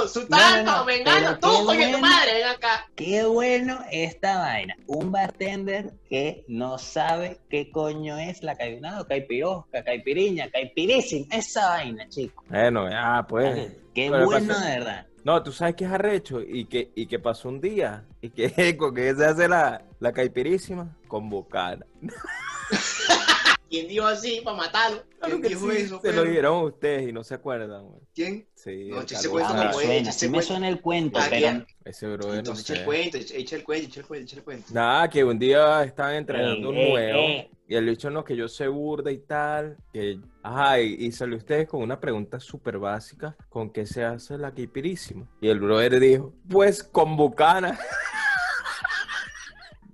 su 0.08 0.20
No, 0.20 0.26
no, 0.30 0.36
tanto, 0.36 0.70
no, 0.72 0.84
vengano, 0.84 1.38
pero 1.40 1.58
tú, 1.58 1.66
coño, 1.66 1.66
tu 1.66 1.90
bueno. 1.90 1.98
madre, 1.98 2.34
ven 2.34 2.44
acá. 2.46 2.88
Qué 2.94 3.24
bueno 3.24 3.80
esta 3.90 4.38
vaina. 4.38 4.76
Un 4.86 5.12
bartender 5.12 5.92
que 6.08 6.44
no 6.48 6.78
sabe 6.78 7.40
qué 7.50 7.70
coño 7.70 8.16
es 8.18 8.42
la 8.42 8.56
caipirada, 8.56 9.06
caipirosca, 9.06 9.84
caipiriña, 9.84 10.48
caipirísima. 10.50 11.26
Esa 11.34 11.68
vaina, 11.68 12.06
chico. 12.16 12.44
Bueno, 12.48 12.88
ya, 12.88 13.26
pues. 13.28 13.72
Qué 13.94 14.08
Pero 14.10 14.24
bueno 14.24 14.58
de 14.58 14.78
verdad. 14.78 15.06
No, 15.24 15.42
tú 15.42 15.52
sabes 15.52 15.74
que 15.74 15.84
es 15.84 15.90
arrecho 15.90 16.40
y 16.40 16.66
que, 16.66 16.92
y 16.94 17.06
que 17.06 17.18
pasó 17.18 17.48
un 17.48 17.60
día 17.60 18.04
y 18.20 18.30
que 18.30 18.46
con 18.78 18.94
que 18.94 19.14
se 19.14 19.24
hace 19.24 19.48
la, 19.48 19.82
la 19.98 20.12
caipirísima 20.12 20.96
con. 21.08 21.30
¿Quién 23.68 23.88
dijo 23.88 24.06
así 24.06 24.40
para 24.44 24.56
matarlo? 24.56 25.02
Claro 25.18 25.40
¿Quién 25.40 25.42
que 25.42 25.48
dijo 25.48 25.70
sí, 25.72 25.76
eso? 25.78 25.96
se 25.96 26.02
pero? 26.10 26.24
lo 26.24 26.30
dieron 26.30 26.64
ustedes 26.64 27.08
y 27.08 27.12
no 27.12 27.24
se 27.24 27.34
acuerdan. 27.34 27.84
güey. 27.86 28.00
¿Quién? 28.14 28.46
Sí, 28.54 28.88
No, 28.90 29.00
el 29.00 29.06
che, 29.06 29.14
ese 29.16 29.28
cuento 29.28 29.52
Ah, 29.54 29.72
suena, 29.72 30.12
sí 30.12 30.28
me 30.28 30.42
suena 30.42 30.68
el 30.68 30.80
cuento, 30.80 31.18
Ah, 31.20 31.26
pero. 31.28 31.66
Ese 31.84 32.06
brother, 32.06 32.32
no 32.32 32.38
Entonces 32.38 32.70
echa 32.70 32.78
el 32.80 32.84
cuento, 32.84 33.16
echa 33.16 33.34
echa 33.36 33.56
el 33.56 33.64
cuento, 33.64 33.86
echa 33.88 34.00
el 34.00 34.06
cuento, 34.06 34.24
echa 34.24 34.36
el 34.36 34.44
cuento. 34.44 34.66
Nada, 34.72 35.08
que 35.10 35.24
un 35.24 35.38
día 35.38 35.82
estaban 35.84 36.14
entrenando 36.14 36.68
un 36.70 36.76
Ey, 36.76 36.82
ey, 36.84 36.90
nuevo 36.92 37.18
ey. 37.18 37.50
y 37.68 37.74
el 37.74 37.84
bicho 37.86 38.10
no, 38.10 38.24
que 38.24 38.36
yo 38.36 38.46
sé 38.48 38.68
burda 38.68 39.10
y 39.10 39.18
tal, 39.18 39.76
que, 39.92 40.18
ajá, 40.42 40.80
y, 40.80 40.94
y 41.06 41.12
salió 41.12 41.36
ustedes 41.36 41.66
con 41.68 41.82
una 41.82 41.98
pregunta 41.98 42.38
súper 42.38 42.78
básica, 42.78 43.36
¿con 43.48 43.70
qué 43.70 43.84
se 43.86 44.04
hace 44.04 44.38
la 44.38 44.52
quipirísima? 44.54 45.26
Y 45.40 45.48
el 45.48 45.58
brother 45.60 45.98
dijo, 45.98 46.32
pues 46.48 46.82
con 46.84 47.16
bucana. 47.16 47.78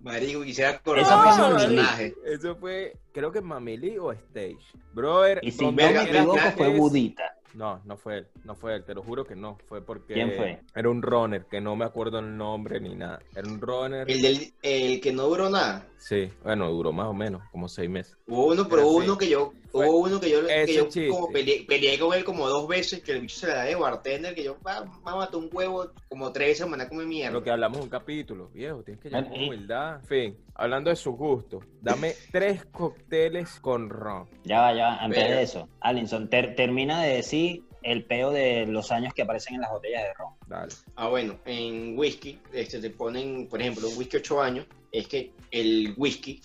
Marico, 0.02 0.42
quisiera 0.42 0.80
fue 0.82 0.96
de 0.96 1.02
ese 1.02 1.12
personaje. 1.12 2.14
Eso 2.24 2.56
fue, 2.56 2.96
creo 3.12 3.30
que 3.30 3.40
Mamili 3.40 3.98
o 3.98 4.10
Stage. 4.12 4.58
Brother, 4.92 5.38
Y 5.42 5.52
si 5.52 5.64
no 5.64 5.72
me 5.72 6.02
equivoco, 6.02 6.34
que 6.34 6.50
fue 6.52 6.76
Budita. 6.76 7.22
No, 7.54 7.80
no 7.84 7.98
fue 7.98 8.18
él, 8.18 8.26
no 8.44 8.54
fue 8.54 8.76
él, 8.76 8.84
te 8.84 8.94
lo 8.94 9.02
juro 9.02 9.26
que 9.26 9.36
no, 9.36 9.58
fue 9.68 9.82
porque 9.82 10.14
¿Quién 10.14 10.32
fue? 10.32 10.62
era 10.74 10.88
un 10.88 11.02
runner, 11.02 11.44
que 11.44 11.60
no 11.60 11.76
me 11.76 11.84
acuerdo 11.84 12.18
el 12.18 12.34
nombre 12.36 12.80
ni 12.80 12.94
nada. 12.94 13.20
Era 13.36 13.46
un 13.46 13.60
runner. 13.60 14.10
El, 14.10 14.22
del, 14.22 14.54
el 14.62 15.00
que 15.02 15.12
no 15.12 15.24
duró 15.24 15.50
nada. 15.50 15.86
Sí, 15.98 16.30
bueno, 16.42 16.70
duró 16.70 16.92
más 16.92 17.08
o 17.08 17.12
menos, 17.12 17.42
como 17.52 17.68
seis 17.68 17.90
meses. 17.90 18.16
Hubo 18.26 18.46
uno, 18.52 18.66
pero 18.68 18.88
hubo 18.88 18.98
uno 18.98 19.18
que 19.18 19.28
yo, 19.28 19.52
Fue 19.72 19.88
hubo 19.88 19.98
uno 20.00 20.20
que 20.20 20.30
yo, 20.30 20.46
que 20.46 20.74
yo 20.74 20.88
como 21.10 21.32
peleé, 21.32 21.64
peleé 21.66 21.98
con 21.98 22.12
él 22.14 22.24
como 22.24 22.46
dos 22.48 22.68
veces, 22.68 23.02
que 23.02 23.12
el 23.12 23.22
bicho 23.22 23.36
se 23.40 23.46
la 23.46 23.54
da 23.56 23.64
de 23.64 23.74
bartender, 23.74 24.34
que 24.34 24.44
yo 24.44 24.56
va, 24.66 24.80
va 24.80 25.12
a 25.12 25.16
matar 25.16 25.36
un 25.36 25.48
huevo 25.50 25.90
como 26.08 26.30
tres 26.30 26.58
semanas 26.58 26.88
come 26.88 27.06
mierda. 27.06 27.32
Lo 27.32 27.42
que 27.42 27.50
hablamos 27.50 27.80
un 27.80 27.88
capítulo, 27.88 28.48
viejo, 28.52 28.82
tienes 28.82 29.02
que 29.02 29.08
llevar 29.08 29.28
con 29.30 29.42
humildad. 29.42 29.96
En 30.00 30.06
fin, 30.06 30.36
hablando 30.54 30.90
de 30.90 30.96
sus 30.96 31.16
gustos, 31.16 31.64
dame 31.80 32.14
tres 32.32 32.64
cócteles 32.66 33.58
con 33.60 33.88
ron. 33.88 34.28
Ya 34.44 34.60
va, 34.60 34.74
ya 34.74 34.84
va. 34.88 34.96
Antes 34.98 35.28
de 35.28 35.42
eso, 35.42 35.68
Alinson, 35.80 36.28
ter- 36.28 36.54
termina 36.54 37.02
de 37.02 37.14
decir 37.16 37.64
el 37.82 38.04
peo 38.04 38.30
de 38.30 38.66
los 38.66 38.92
años 38.92 39.12
que 39.14 39.22
aparecen 39.22 39.54
en 39.56 39.62
las 39.62 39.70
botellas 39.70 40.02
de 40.02 40.14
ron. 40.14 40.34
Dale. 40.46 40.72
Ah, 40.96 41.08
bueno, 41.08 41.38
en 41.46 41.98
whisky, 41.98 42.38
este, 42.52 42.78
te 42.78 42.90
ponen, 42.90 43.48
por 43.48 43.60
ejemplo, 43.60 43.88
un 43.88 43.96
whisky 43.96 44.18
8 44.18 44.40
años, 44.42 44.66
es 44.92 45.08
que 45.08 45.32
el 45.50 45.94
whisky 45.96 46.40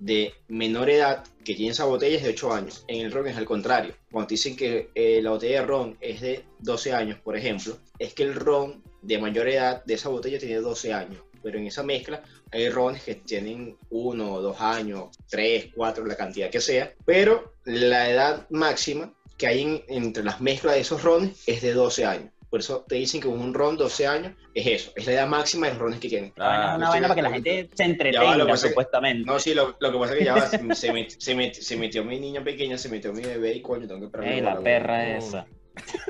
de 0.00 0.32
menor 0.48 0.90
edad 0.90 1.24
que 1.44 1.54
tiene 1.54 1.72
esa 1.72 1.84
botella 1.84 2.16
es 2.16 2.22
de 2.24 2.30
8 2.30 2.52
años. 2.52 2.84
En 2.88 3.04
el 3.04 3.12
ron 3.12 3.28
es 3.28 3.36
al 3.36 3.44
contrario. 3.44 3.94
Cuando 4.10 4.26
te 4.28 4.34
dicen 4.34 4.56
que 4.56 4.90
eh, 4.94 5.20
la 5.22 5.30
botella 5.30 5.60
de 5.60 5.66
ron 5.66 5.96
es 6.00 6.20
de 6.20 6.44
12 6.58 6.92
años, 6.92 7.18
por 7.20 7.36
ejemplo, 7.36 7.76
es 7.98 8.12
que 8.14 8.24
el 8.24 8.34
ron 8.34 8.82
de 9.02 9.18
mayor 9.18 9.48
edad 9.48 9.84
de 9.84 9.94
esa 9.94 10.08
botella 10.08 10.38
tiene 10.38 10.56
12 10.56 10.92
años. 10.92 11.22
Pero 11.42 11.58
en 11.58 11.66
esa 11.66 11.82
mezcla 11.82 12.22
hay 12.50 12.68
rones 12.68 13.02
que 13.04 13.14
tienen 13.14 13.76
1, 13.90 14.40
2 14.40 14.60
años, 14.60 15.08
3, 15.30 15.68
4, 15.74 16.04
la 16.06 16.16
cantidad 16.16 16.50
que 16.50 16.60
sea. 16.60 16.92
Pero 17.06 17.54
la 17.64 18.10
edad 18.10 18.46
máxima 18.50 19.14
que 19.38 19.46
hay 19.46 19.62
en- 19.62 19.82
entre 19.88 20.22
las 20.24 20.40
mezclas 20.40 20.74
de 20.74 20.80
esos 20.82 21.02
rones 21.02 21.42
es 21.46 21.62
de 21.62 21.72
12 21.72 22.04
años. 22.04 22.30
Por 22.50 22.58
eso 22.60 22.84
te 22.88 22.96
dicen 22.96 23.20
que 23.20 23.28
un 23.28 23.54
ron 23.54 23.76
12 23.76 24.06
años 24.08 24.32
es 24.54 24.66
eso, 24.66 24.92
es 24.96 25.06
la 25.06 25.12
edad 25.12 25.28
máxima 25.28 25.66
de 25.68 25.74
los 25.74 25.82
rones 25.82 26.00
que 26.00 26.08
tienen. 26.08 26.30
Esta 26.30 26.46
vaina 26.48 26.64
es 26.64 26.70
Ah, 26.72 26.76
una 26.78 26.88
vaina 26.88 27.06
para 27.08 27.14
que 27.16 27.22
la 27.22 27.30
gente 27.30 27.70
se 27.72 27.84
Ya 27.84 27.84
va, 27.84 27.86
lo 27.86 27.92
entretenga, 27.92 28.44
que 28.46 28.50
que- 28.50 28.56
supuestamente. 28.68 29.24
No, 29.24 29.38
sí, 29.38 29.54
lo, 29.54 29.76
lo 29.78 29.92
que 29.92 29.98
pasa 29.98 30.12
es 30.14 30.18
que 30.18 30.24
ya 30.24 30.34
va, 30.34 30.46
se, 30.48 30.60
met- 30.92 31.16
se 31.18 31.34
met- 31.36 31.52
se 31.52 31.76
metió 31.76 32.04
mi 32.04 32.18
niña 32.18 32.42
pequeña, 32.42 32.76
se 32.76 32.88
metió 32.88 33.12
mi 33.12 33.22
bebé 33.22 33.54
y 33.54 33.62
coño, 33.62 33.86
tengo 33.86 34.00
que 34.00 34.08
pararme 34.08 34.34
Ey, 34.34 34.40
la 34.42 34.58
perra 34.60 35.04
no. 35.06 35.16
esa. 35.18 35.46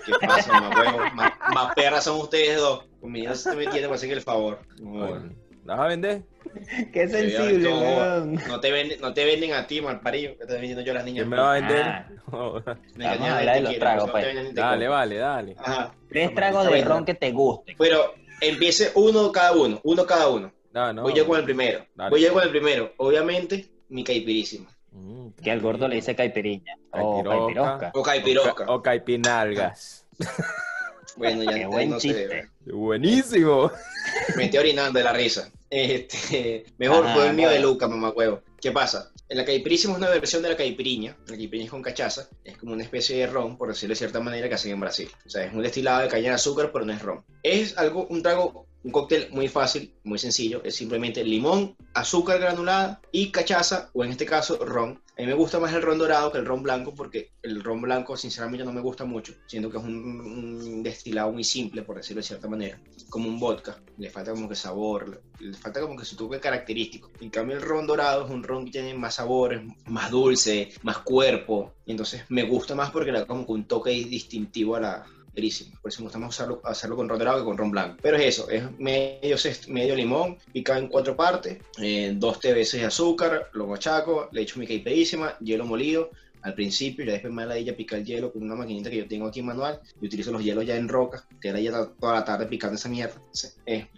¿Qué 0.06 0.12
pasa, 0.26 0.52
mamá 0.60 0.80
huevo? 0.80 0.98
Más, 1.14 1.32
más 1.54 1.74
perras 1.74 2.04
son 2.04 2.18
ustedes 2.20 2.56
dos. 2.56 2.86
Con 3.00 3.12
mi 3.12 3.20
niña 3.20 3.34
se 3.34 3.50
está 3.50 3.54
metiendo 3.54 3.88
para 3.88 3.96
hacer 3.96 4.10
el 4.10 4.22
favor. 4.22 4.60
No, 4.80 4.90
Bueno, 4.90 5.34
¿La 5.64 5.74
vas 5.76 5.84
a 5.84 5.88
vender? 5.88 6.22
Qué 6.92 7.06
sensible, 7.08 7.70
no, 7.70 7.78
weón. 7.80 8.34
no 8.48 8.60
te 8.60 8.72
venden, 8.72 9.00
no 9.00 9.12
te 9.14 9.24
venden 9.24 9.52
a 9.52 9.66
ti, 9.66 9.80
mal 9.80 10.00
parillo, 10.00 10.36
que 10.38 10.46
te 10.46 10.54
vendiendo 10.54 10.82
yo 10.82 10.92
a 10.92 10.94
las 10.96 11.04
niñas. 11.04 11.22
¿Quién 11.22 11.28
me 11.30 11.36
va 11.36 11.50
a 11.50 11.54
vender? 11.54 11.82
Ah. 11.82 12.06
Me 12.96 13.04
Vamos 13.06 13.28
a 13.28 13.38
hablar 13.38 13.54
de 13.56 13.60
los 13.62 13.78
tragos, 13.78 14.06
no 14.06 14.12
pues. 14.12 14.54
dale, 14.54 14.88
vale, 14.88 15.16
dale. 15.16 15.56
Ajá. 15.58 15.94
Tres 16.08 16.34
tragos 16.34 16.70
de 16.70 16.82
ron 16.84 17.04
que 17.04 17.14
te 17.14 17.30
gusten. 17.32 17.76
Pero 17.78 18.14
empiece 18.40 18.90
uno 18.94 19.30
cada 19.32 19.52
uno, 19.52 19.80
uno 19.84 20.06
cada 20.06 20.28
uno. 20.28 20.52
No, 20.72 20.92
no. 20.92 21.02
Voy 21.02 21.12
yo 21.14 21.26
con 21.26 21.38
el 21.38 21.44
primero. 21.44 21.84
Dale. 21.94 22.10
Voy 22.10 22.20
yo 22.22 22.32
con 22.32 22.42
el 22.44 22.50
primero. 22.50 22.92
Obviamente, 22.98 23.66
mi 23.88 24.04
caipirísima. 24.04 24.70
Mm, 24.92 25.30
Que 25.42 25.50
al 25.50 25.60
gordo 25.60 25.88
le 25.88 25.96
dice 25.96 26.14
caipiriña. 26.14 26.74
O 26.92 27.22
Caipirosca. 27.22 27.38
caipirosca. 27.38 27.90
O 27.94 28.02
caipirosca. 28.02 28.50
O, 28.50 28.54
ca- 28.54 28.72
o 28.74 28.82
caipinalgas. 28.82 30.06
Bueno, 31.16 31.42
ya 31.42 31.52
Qué 31.52 31.60
ya 31.60 31.68
buen 31.68 31.90
no 31.90 32.00
sé. 32.00 32.08
chiste. 32.08 32.48
Buenísimo. 32.66 33.70
Me 34.36 34.44
estoy 34.44 34.58
orinando 34.60 34.98
de 34.98 35.04
la 35.04 35.12
risa. 35.12 35.50
Este, 35.68 36.64
mejor 36.78 37.06
fue 37.14 37.28
el 37.28 37.34
mío 37.34 37.48
de. 37.48 37.60
Luca, 37.60 37.86
mamacuevo. 37.88 38.42
¿Qué 38.60 38.72
pasa? 38.72 39.10
La 39.28 39.44
caipirísima 39.44 39.92
es 39.94 39.98
una 39.98 40.08
versión 40.10 40.42
de 40.42 40.48
la 40.48 40.56
caipiriña. 40.56 41.16
La 41.28 41.36
caipiriña 41.36 41.66
es 41.66 41.70
con 41.70 41.82
cachaza. 41.82 42.28
Es 42.44 42.56
como 42.58 42.72
una 42.72 42.82
especie 42.82 43.16
de 43.18 43.26
ron, 43.28 43.56
por 43.56 43.68
decirlo 43.68 43.92
de 43.92 43.96
cierta 43.98 44.20
manera, 44.20 44.48
que 44.48 44.54
hacen 44.56 44.72
en 44.72 44.80
Brasil. 44.80 45.08
O 45.24 45.30
sea, 45.30 45.44
es 45.44 45.52
un 45.52 45.62
destilado 45.62 46.00
de 46.02 46.08
caña 46.08 46.30
de 46.30 46.34
azúcar, 46.34 46.70
pero 46.72 46.84
no 46.84 46.92
es 46.92 47.00
ron. 47.00 47.24
Es 47.44 47.78
algo, 47.78 48.06
un 48.08 48.22
trago, 48.22 48.66
un 48.82 48.92
cóctel 48.92 49.28
muy 49.30 49.48
fácil, 49.48 49.92
muy 50.04 50.18
sencillo. 50.18 50.62
Es 50.64 50.76
simplemente 50.76 51.24
limón, 51.24 51.76
azúcar 51.94 52.38
granulada 52.40 53.00
y 53.12 53.30
cachaza, 53.30 53.90
o 53.92 54.04
en 54.04 54.10
este 54.10 54.26
caso, 54.26 54.64
ron. 54.64 55.00
A 55.18 55.22
mí 55.22 55.26
me 55.26 55.34
gusta 55.34 55.60
más 55.60 55.72
el 55.74 55.82
ron 55.82 55.98
dorado 55.98 56.32
que 56.32 56.38
el 56.38 56.46
ron 56.46 56.62
blanco, 56.62 56.94
porque 56.94 57.30
el 57.42 57.62
ron 57.62 57.82
blanco, 57.82 58.16
sinceramente, 58.16 58.64
no 58.64 58.72
me 58.72 58.80
gusta 58.80 59.04
mucho. 59.04 59.34
Siento 59.46 59.70
que 59.70 59.76
es 59.76 59.84
un, 59.84 60.82
destilado 60.82 61.30
muy 61.30 61.44
simple, 61.44 61.82
por 61.82 61.96
decirlo 61.96 62.20
de 62.20 62.26
cierta 62.26 62.48
manera. 62.48 62.80
Como 63.10 63.28
un 63.28 63.38
vodka. 63.38 63.78
Le 63.98 64.08
falta 64.08 64.30
como 64.30 64.48
que 64.48 64.54
sabor, 64.54 65.08
le, 65.38 65.50
le 65.50 65.56
falta 65.56 65.80
como 65.80 65.96
que 65.96 66.06
su 66.06 66.16
toque 66.16 66.40
característico. 66.40 67.10
En 67.20 67.28
cambio, 67.28 67.56
el 67.56 67.62
ron 67.62 67.86
dorado 67.86 68.24
es 68.24 68.30
un 68.30 68.42
ron 68.42 68.64
que 68.64 68.72
tiene 68.72 68.94
más 68.94 69.16
sabores, 69.16 69.60
más 69.86 70.10
dulce, 70.10 70.70
más 70.82 70.98
cuerpo. 70.98 71.74
Y 71.84 71.90
entonces 71.90 72.22
me 72.30 72.44
gusta 72.44 72.74
más 72.74 72.90
porque 72.90 73.12
le 73.12 73.18
da 73.18 73.26
como 73.26 73.44
que 73.44 73.52
un 73.52 73.64
toque 73.64 73.90
distintivo 73.90 74.76
a 74.76 74.80
la, 74.80 75.06
Verísimo. 75.34 75.78
Por 75.80 75.90
eso 75.90 76.00
me 76.02 76.06
gusta 76.06 76.18
más 76.18 76.40
hacerlo 76.64 76.96
con 76.96 77.08
ron 77.08 77.18
dorado 77.18 77.38
que 77.38 77.44
con 77.44 77.58
ron 77.58 77.70
blanco. 77.70 77.96
Pero 78.02 78.16
es 78.16 78.26
eso, 78.26 78.50
es 78.50 78.64
medio, 78.78 79.36
medio 79.68 79.94
limón, 79.94 80.38
picado 80.52 80.80
en 80.80 80.88
cuatro 80.88 81.16
partes, 81.16 81.58
eh, 81.78 82.12
dos 82.16 82.40
té 82.40 82.52
veces 82.52 82.80
de 82.80 82.86
azúcar, 82.86 83.48
lo 83.52 83.66
machaco, 83.66 84.28
le 84.32 84.42
echo 84.42 84.58
mi 84.58 84.66
caipirísima, 84.66 85.36
hielo 85.38 85.64
molido 85.64 86.10
al 86.42 86.54
principio, 86.54 87.04
ya 87.04 87.12
después 87.12 87.32
me 87.32 87.44
la 87.44 87.56
ella 87.56 87.76
picar 87.76 87.98
el 87.98 88.04
hielo 88.06 88.32
con 88.32 88.42
una 88.42 88.54
maquinita 88.54 88.90
que 88.90 88.96
yo 88.96 89.08
tengo 89.08 89.26
aquí 89.26 89.42
manual 89.42 89.80
y 90.00 90.06
utilizo 90.06 90.32
los 90.32 90.42
hielos 90.42 90.64
ya 90.64 90.76
en 90.76 90.88
roca, 90.88 91.26
que 91.40 91.48
era 91.48 91.60
ya 91.60 91.86
toda 92.00 92.14
la 92.14 92.24
tarde 92.24 92.46
picando 92.46 92.76
esa 92.76 92.88
mierda. 92.88 93.20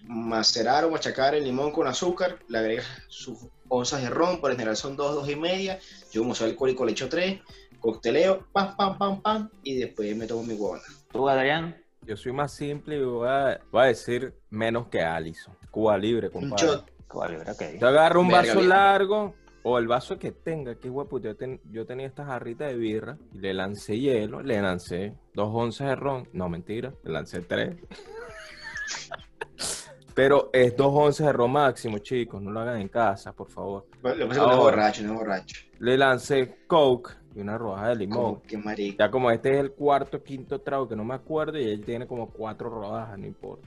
Macerar 0.07 0.85
o 0.85 0.91
machacar 0.91 1.35
el 1.35 1.45
limón 1.45 1.71
con 1.71 1.87
azúcar, 1.87 2.39
le 2.49 2.59
agregas 2.59 2.87
sus 3.09 3.39
onzas 3.69 4.03
de 4.03 4.11
ron, 4.11 4.41
por 4.41 4.51
general 4.51 4.77
son 4.77 4.97
dos, 4.97 5.15
dos 5.15 5.31
y 5.31 5.37
media, 5.37 5.79
yo 6.11 6.23
como 6.23 6.35
soy 6.35 6.51
alcohólico 6.51 6.85
le 6.85 6.93
echo 6.93 7.09
tres, 7.09 7.41
cocteleo, 7.79 8.47
pam, 8.53 8.77
pam, 8.77 8.99
pam, 8.99 9.23
pam, 9.23 9.51
y 9.63 9.77
después 9.77 10.15
me 10.17 10.27
tomo 10.27 10.43
mi 10.43 10.55
huevona. 10.55 10.83
¿Tú, 11.13 11.29
Adrián? 11.29 11.77
Yo 12.07 12.17
soy 12.17 12.33
más 12.33 12.53
simple 12.53 12.97
y 12.97 13.03
voy 13.05 13.29
a, 13.29 13.61
voy 13.71 13.83
a 13.83 13.87
decir 13.87 14.35
menos 14.51 14.89
que 14.89 15.01
Allison. 15.03 15.55
Cuba 15.71 15.97
libre, 15.99 16.31
compadre. 16.31 16.67
shot. 16.67 16.91
¿Cuál 17.07 17.35
era? 17.35 17.53
Ok. 17.53 17.59
Te 17.79 17.85
agarra 17.85 18.19
un 18.19 18.29
Verga, 18.29 18.55
vaso 18.55 18.61
largo 18.67 19.35
o 19.63 19.79
el 19.79 19.87
vaso 19.87 20.19
que 20.19 20.33
tenga, 20.33 20.75
que 20.75 20.89
guapo. 20.89 21.21
Yo, 21.21 21.37
ten- 21.37 21.61
yo 21.71 21.85
tenía 21.87 22.07
esta 22.07 22.25
jarrita 22.25 22.67
de 22.67 22.75
birra 22.77 23.19
y 23.33 23.39
le 23.39 23.53
lancé 23.55 23.99
hielo, 24.01 24.43
le 24.43 24.61
lancé 24.61 25.15
dos 25.35 25.51
onzas 25.53 25.89
de 25.89 25.97
ron. 25.97 26.29
No, 26.33 26.49
mentira, 26.49 26.93
le 27.05 27.13
lancé 27.13 27.41
tres. 27.43 27.77
Pero 30.15 30.51
es 30.53 30.77
dos 30.77 30.93
onzas 30.93 31.27
de 31.29 31.33
ron 31.33 31.53
máximo, 31.53 31.99
chicos. 31.99 32.43
No 32.43 32.51
lo 32.51 32.61
hagan 32.61 32.81
en 32.81 32.89
casa, 32.89 33.33
por 33.33 33.49
favor. 33.49 33.87
Lo 34.03 34.15
que 34.17 34.25
pasa 34.25 34.25
es 34.25 34.29
que 34.29 34.29
no 34.29 34.33
es 34.33 34.39
Ahora. 34.41 34.61
borracho, 34.77 35.03
no 35.05 35.13
es 35.13 35.19
borracho. 35.19 35.61
Le 35.79 35.97
lancé 35.99 36.57
Coke 36.67 37.13
y 37.35 37.41
una 37.41 37.57
rodaja 37.59 37.89
de 37.91 37.97
limón. 37.97 38.17
Como 38.35 38.43
que 38.43 38.57
marico. 38.59 38.97
Ya 38.99 39.11
como 39.11 39.31
este 39.31 39.51
es 39.55 39.59
el 39.61 39.73
cuarto, 39.73 40.23
quinto 40.23 40.61
trago 40.61 40.89
que 40.89 40.97
no 40.97 41.05
me 41.05 41.15
acuerdo 41.15 41.59
y 41.59 41.65
él 41.65 41.85
tiene 41.85 42.07
como 42.07 42.31
cuatro 42.31 42.69
rodajas, 42.71 43.19
no 43.19 43.27
importa. 43.27 43.67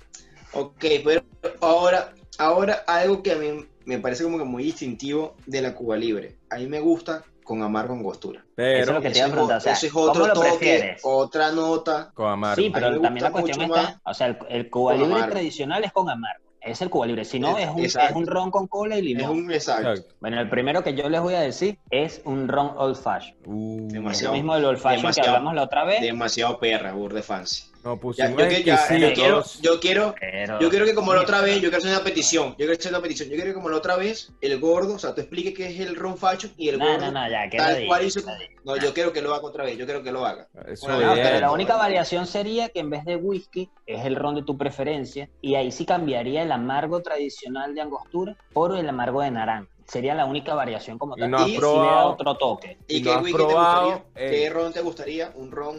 Ok, 0.54 0.86
pero 1.04 1.22
ahora, 1.62 2.14
ahora 2.38 2.84
algo 2.88 3.22
que 3.22 3.32
a 3.34 3.36
mí 3.36 3.66
me 3.86 4.00
parece 4.00 4.24
como 4.24 4.38
que 4.38 4.44
muy 4.46 4.64
distintivo 4.64 5.36
de 5.46 5.62
la 5.62 5.74
Cuba 5.76 5.98
Libre. 5.98 6.38
A 6.50 6.58
mí 6.58 6.68
me 6.68 6.80
gusta 6.80 7.24
con 7.44 7.62
amargo 7.62 7.94
angostura. 7.94 8.44
Pero 8.56 8.80
Eso 8.82 8.92
es 8.92 8.96
lo 8.96 9.02
que 9.02 9.10
te 9.12 9.18
iba 9.20 9.28
a 9.28 9.32
preguntar, 9.32 9.56
o- 9.58 9.60
o 9.60 9.62
sea, 9.62 9.74
ese 9.74 9.88
es 9.88 9.94
¿cómo 9.94 10.06
otro 10.10 10.28
lo 10.28 10.34
toque, 10.34 10.48
prefieres? 10.50 11.02
otra 11.04 11.52
nota. 11.52 12.12
con 12.16 12.28
amargo. 12.30 12.56
Sí, 12.62 12.72
pero 12.74 13.00
también 13.02 13.24
la 13.24 13.32
cuestión 13.32 13.62
está, 13.62 14.02
o 14.04 14.14
sea, 14.14 14.28
el, 14.28 14.38
el 14.50 14.70
Cuba 14.70 14.94
Libre 14.94 15.14
amargo. 15.14 15.34
tradicional 15.34 15.84
es 15.84 15.92
con 15.92 16.10
amargo. 16.10 16.45
Es 16.66 16.82
el 16.82 16.90
Cuba 16.90 17.06
Libre. 17.06 17.24
Si 17.26 17.40
no, 17.40 17.58
Es- 17.58 17.66
es 17.66 17.70
un, 17.96 18.02
es 18.02 18.12
un 18.16 18.26
ron 18.28 18.50
con 18.52 18.68
cola 18.68 18.96
y 18.96 19.00
Es 19.00 19.06
limón. 19.06 19.30
un 19.46 19.52
exacto. 19.52 19.92
Exacto. 19.92 20.16
Bueno, 20.20 20.42
el 20.42 20.50
primero 20.50 20.84
que 20.84 20.96
yo 20.96 21.08
les 21.10 21.22
voy 21.22 21.36
a 21.36 21.42
decir 21.42 21.78
es 21.92 22.22
un 22.26 22.48
ron 22.48 22.72
old 22.78 22.96
fashion. 22.96 23.38
Uh, 23.46 23.86
Es 23.88 23.94
Demasiado. 23.94 24.34
lo 24.34 24.38
mismo 24.38 24.56
del 24.56 24.66
old 24.66 24.80
fashion 24.80 25.14
que 25.14 25.22
hablamos 25.22 25.54
la 25.54 25.64
otra 25.64 25.86
vez. 25.86 26.02
Demasiado 26.02 26.60
perra, 26.60 26.92
burde 26.94 27.22
fancy. 27.22 27.66
No, 27.86 27.94
Ya, 27.96 28.00
pusimos 28.02 28.32
yo, 28.32 28.50
que- 28.50 28.64
ya, 28.64 28.98
yo 28.98 29.14
quiero, 29.14 29.44
yo 29.62 29.80
quiero, 29.80 30.16
Pero- 30.20 30.60
yo 30.60 30.70
quiero 30.70 30.86
que 30.86 30.96
como 30.96 31.14
la 31.14 31.22
otra 31.22 31.42
vez, 31.42 31.56
yo 31.58 31.70
quiero 31.70 31.78
hacer 31.78 31.92
una 31.92 32.04
petición. 32.04 32.50
Yo 32.52 32.56
quiero 32.58 32.74
hacer 32.74 32.92
una 32.92 33.02
petición. 33.02 33.30
Yo 33.30 33.36
quiero 33.36 33.52
que 33.52 33.54
como 33.54 33.70
la 33.70 33.78
otra 33.78 33.96
vez, 33.96 34.32
el 34.42 34.60
gordo, 34.60 34.96
o 34.96 35.00
sea, 35.00 35.14
tú 35.14 35.22
expliques 35.22 35.54
qué 35.54 35.68
es 35.68 35.80
el 35.80 35.96
ron 35.96 36.18
facho 36.18 36.50
y 36.58 36.70
el 36.70 36.80
No, 36.80 36.86
gordo. 36.88 37.06
no, 37.06 37.12
no, 37.12 37.30
ya, 37.30 37.48
que 37.50 37.58
tal 37.58 37.86
cual 37.86 38.06
hizo-. 38.06 38.22
No, 38.64 38.76
yo 38.78 38.94
quiero 38.94 39.14
que 39.14 39.22
lo 39.22 39.34
haga 39.36 39.46
otra 39.46 39.64
vez. 39.64 39.78
Yo 39.78 39.86
quiero 39.86 40.02
que 40.02 40.12
lo 40.12 40.26
haga. 40.26 40.48
Eso 40.68 40.88
Bueno, 40.88 41.06
No, 41.08 41.14
bien. 41.14 41.28
pero 41.28 41.40
la 41.40 41.52
única 41.52 41.76
variación 41.78 42.26
sería 42.26 42.70
que 42.70 42.80
en 42.80 42.90
vez 42.90 43.06
de 43.06 43.16
whisky 43.16 43.70
es 43.86 44.04
el 44.06 44.16
ron 44.16 44.34
de 44.36 44.42
tu 44.44 44.58
preferencia 44.58 45.30
y 45.42 45.54
ahí 45.54 45.72
sí 45.72 45.86
cambiaría 45.86 46.42
el 46.42 46.52
amargo 46.52 47.02
tradicional 47.02 47.76
de 47.76 47.82
angostura 47.82 48.36
por 48.54 48.76
el 48.76 48.90
amargo 48.90 49.22
de 49.22 49.30
naranja. 49.30 49.70
Sería 49.88 50.16
la 50.16 50.26
única 50.26 50.54
variación 50.56 50.98
como 50.98 51.16
Y 51.16 51.20
tal. 51.22 51.32
no 51.32 51.38
has 51.38 51.46
sí 51.46 51.52
le 51.52 51.56
da 51.58 51.62
probado- 51.62 52.10
otro 52.14 52.36
toque. 52.38 52.78
¿Y 52.88 52.98
¿Y 52.98 53.04
qué 53.04 53.10
no 53.10 53.16
has 53.18 53.24
whisky 53.24 53.38
te 53.38 53.44
probado 53.46 53.90
gustaría? 53.92 54.30
¿Qué 54.32 54.50
ron 54.50 54.74
te 54.74 54.82
gustaría? 54.82 55.32
¿Un 55.36 55.52
ron 55.52 55.78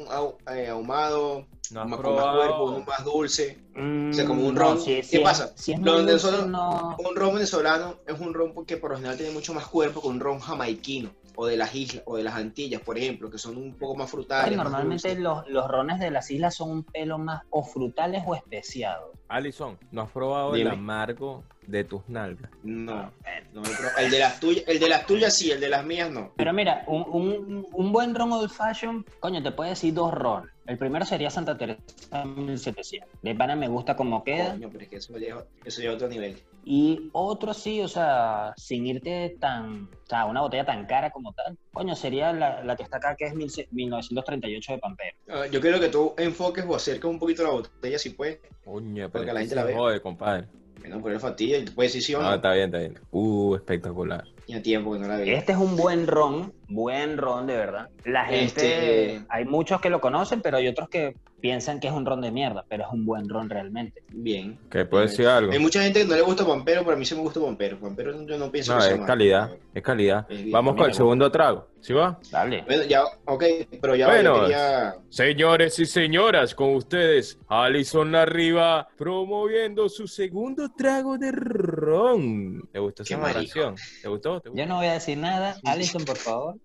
eh, 0.55 0.69
ahumado? 0.69 1.47
No 1.73 1.85
más- 1.85 2.01
con 2.01 2.15
más 2.15 2.25
cuerpo, 2.37 2.57
probado. 2.57 2.65
uno 2.77 2.85
más 2.87 3.05
dulce. 3.05 3.59
Mm, 3.75 4.13
sea, 4.13 4.25
como 4.25 4.47
un 4.47 4.55
no, 4.55 4.61
ron. 4.61 4.81
si- 4.81 4.95
¿Qué 4.97 5.03
si 5.03 5.17
es- 5.17 5.23
pasa? 5.23 5.53
Si 5.57 5.73
es 5.73 5.81
dulce, 5.83 6.47
no- 6.47 6.97
Un 6.99 7.17
ron 7.17 7.35
venezolano 7.35 7.97
es 8.07 8.21
un 8.21 8.33
ron 8.33 8.65
que 8.65 8.77
por 8.77 8.91
lo 8.91 8.97
general 8.97 9.17
tiene 9.17 9.33
mucho 9.33 9.53
más 9.53 9.67
cuerpo 9.67 10.01
que 10.01 10.07
un 10.09 10.21
ron 10.21 10.39
jamaiquino 10.39 11.11
o 11.37 11.47
de 11.47 11.57
las 11.57 11.75
islas 11.75 12.03
o 12.07 12.17
de 12.17 12.25
las 12.25 12.35
Antillas, 12.35 12.81
por 12.81 12.99
ejemplo, 12.99 13.31
que 13.31 13.39
son 13.39 13.57
un 13.57 13.75
poco 13.75 13.95
más 13.95 14.11
frutales. 14.11 14.57
Normalmente 14.57 15.15
los, 15.21 15.47
los 15.49 15.69
rones 15.69 16.01
de 16.01 16.11
las 16.11 16.31
islas 16.31 16.55
son 16.55 16.71
un 16.71 16.83
pelo 16.85 17.19
más 17.19 17.43
o 17.51 17.63
frutales 17.63 18.23
o 18.27 18.35
especiados. 18.35 19.11
Alison, 19.29 19.79
¿no 19.91 20.03
has 20.03 20.11
probado 20.11 20.55
el 20.55 20.67
amargo 20.69 21.45
de 21.67 21.85
tus 21.85 22.09
nalgas? 22.09 22.51
No, 22.63 23.11
pro- 23.53 23.99
el 23.99 24.11
de 24.11 24.19
las 24.19 24.41
tuyas, 24.41 24.65
el 24.67 24.79
de 24.79 24.89
las 24.89 25.07
tuyas 25.07 25.35
sí, 25.35 25.51
el 25.51 25.61
de 25.61 25.69
las 25.69 25.85
mías 25.85 26.11
no. 26.11 26.33
Pero 26.37 26.53
mira, 26.53 26.85
un, 26.87 27.05
un- 27.09 27.67
un 27.73 27.93
buen 27.93 28.15
ron 28.15 28.33
old 28.33 28.51
fashion, 28.51 29.05
coño, 29.21 29.43
te 29.43 29.53
puede 29.53 29.71
decir 29.71 29.93
dos 29.95 30.13
ron. 30.13 30.51
El 30.67 30.79
primero 30.79 31.05
sería 31.05 31.31
Santa 31.31 31.57
Teresa 31.57 32.25
1700. 32.25 33.09
De 33.23 33.35
pana 33.35 33.55
me 33.57 33.69
gusta 33.69 33.95
como 33.97 34.25
queda. 34.25 34.53
Coño, 34.53 34.69
pero 34.71 34.83
es 34.85 34.89
que 34.91 34.97
eso 34.97 35.17
lleva, 35.17 35.45
eso 35.65 35.81
lleva 35.81 35.93
a 35.93 35.97
otro 35.97 36.09
nivel. 36.09 36.37
Y 36.65 37.09
otro 37.13 37.55
sí, 37.55 37.81
o 37.81 37.87
sea, 37.89 38.53
sin 38.57 38.85
irte 38.87 39.37
tan, 39.41 39.85
o 39.85 40.07
sea, 40.09 40.25
una 40.27 40.41
botella 40.41 40.65
tan 40.65 40.85
cara 40.87 41.11
como 41.11 41.33
tal. 41.33 41.57
Coño, 41.73 41.95
sería 41.95 42.33
la, 42.33 42.65
la 42.65 42.75
que 42.75 42.83
está 42.83 42.97
acá, 42.97 43.15
que 43.17 43.27
es 43.27 43.35
mil 43.35 43.49
se- 43.51 43.69
1938 43.71 44.73
de 44.73 44.79
Pampero. 44.79 45.17
Ah, 45.29 45.47
yo 45.47 45.61
quiero 45.61 45.79
que 45.79 45.89
tú 45.89 46.15
enfoques 46.19 46.65
o 46.67 46.75
acerques 46.75 47.05
un 47.05 47.19
poquito 47.21 47.45
la 47.45 47.51
botella 47.51 47.99
si 47.99 48.11
puedes. 48.11 48.41
Coño, 48.65 49.09
Porque 49.11 49.27
pero 49.27 49.35
la 49.35 49.41
es 49.43 49.49
gente 49.49 49.55
la 49.55 49.65
ve. 49.65 49.75
jode, 49.75 50.01
compadre. 50.01 50.49
Bueno, 50.81 51.01
por 51.01 51.13
el 51.13 51.21
fastidio, 51.21 51.59
puedes 51.75 51.93
decir 51.93 52.03
sí 52.07 52.15
o 52.15 52.23
No, 52.23 52.29
no. 52.31 52.35
está 52.37 52.53
bien, 52.53 52.67
está 52.67 52.79
bien. 52.79 52.99
Uh, 53.13 53.55
espectacular. 53.57 54.25
Y 54.47 54.55
a 54.55 54.63
tiempo 54.63 54.93
que 54.93 54.99
no 55.01 55.09
la 55.09 55.17
vi. 55.19 55.31
Este 55.31 55.53
es 55.53 55.59
un 55.59 55.77
buen 55.77 56.07
ron, 56.07 56.53
buen 56.69 57.19
ron 57.19 57.47
de 57.47 57.57
verdad. 57.57 57.89
La 58.05 58.25
gente, 58.27 59.15
Este- 59.17 59.27
hay 59.29 59.45
muchos 59.45 59.81
que 59.81 59.91
lo 59.91 60.01
conocen, 60.01 60.41
pero 60.41 60.57
hay 60.59 60.69
otros 60.69 60.89
que 60.89 61.17
piensan 61.41 61.81
que 61.81 61.89
es 61.89 61.93
un 61.93 62.07
ron 62.07 62.21
de 62.23 62.31
mierda, 62.31 62.65
pero 62.69 62.85
es 62.85 62.89
un 62.93 63.05
buen 63.05 63.29
ron 63.29 63.51
realmente. 63.51 64.03
Bien. 64.09 64.59
¿Qué 64.71 64.85
puedo 64.85 65.03
decir 65.03 65.27
algo? 65.27 65.53
Hay 65.53 65.59
mucha 65.59 65.83
gente 65.83 66.01
que 66.01 66.07
no 66.07 66.15
le 66.15 66.23
gusta 66.23 66.47
Pampero, 66.47 66.83
pero 66.83 66.95
a 66.97 66.99
mí 66.99 67.05
sí 67.05 67.15
me 67.15 67.21
gusta 67.21 67.41
Pampero. 67.41 67.79
Pampero 67.79 68.25
yo 68.27 68.39
no 68.39 68.51
pienso 68.51 68.73
No, 68.73 68.79
que 68.81 68.85
sea 68.87 68.95
es 68.97 69.01
calidad, 69.03 69.51
es 69.75 69.83
calidad. 69.83 70.27
Es 70.31 70.39
bien, 70.39 70.53
Vamos 70.53 70.77
con 70.77 70.87
el 70.87 70.95
segundo 70.95 71.31
trago. 71.31 71.69
¿Sí 71.81 71.93
va? 71.93 72.19
Dale. 72.33 72.63
Bueno, 72.67 72.83
ya, 72.85 73.05
ok, 73.27 73.45
pero 73.81 73.95
ya 73.95 74.09
Bueno, 74.09 74.41
quería... 74.41 74.97
Señores 75.09 75.79
y 75.79 75.87
señoras, 75.87 76.53
con 76.53 76.75
ustedes, 76.75 77.39
Alison 77.47 78.13
Arriba, 78.17 78.89
promoviendo 78.97 79.89
su 79.89 80.09
segundo 80.09 80.73
trago 80.77 81.17
de 81.17 81.31
ron. 81.31 82.69
¿Te 82.73 82.79
gustó 82.81 83.03
esa 83.05 83.19
narración? 83.19 83.77
¿Te 84.03 84.09
gustó? 84.09 84.36
Yo 84.55 84.67
no 84.67 84.77
voy 84.77 84.87
a 84.87 84.95
decir 84.95 85.19
nada. 85.19 85.59
Alison, 85.65 86.05
por 86.05 86.17
favor. 86.17 86.57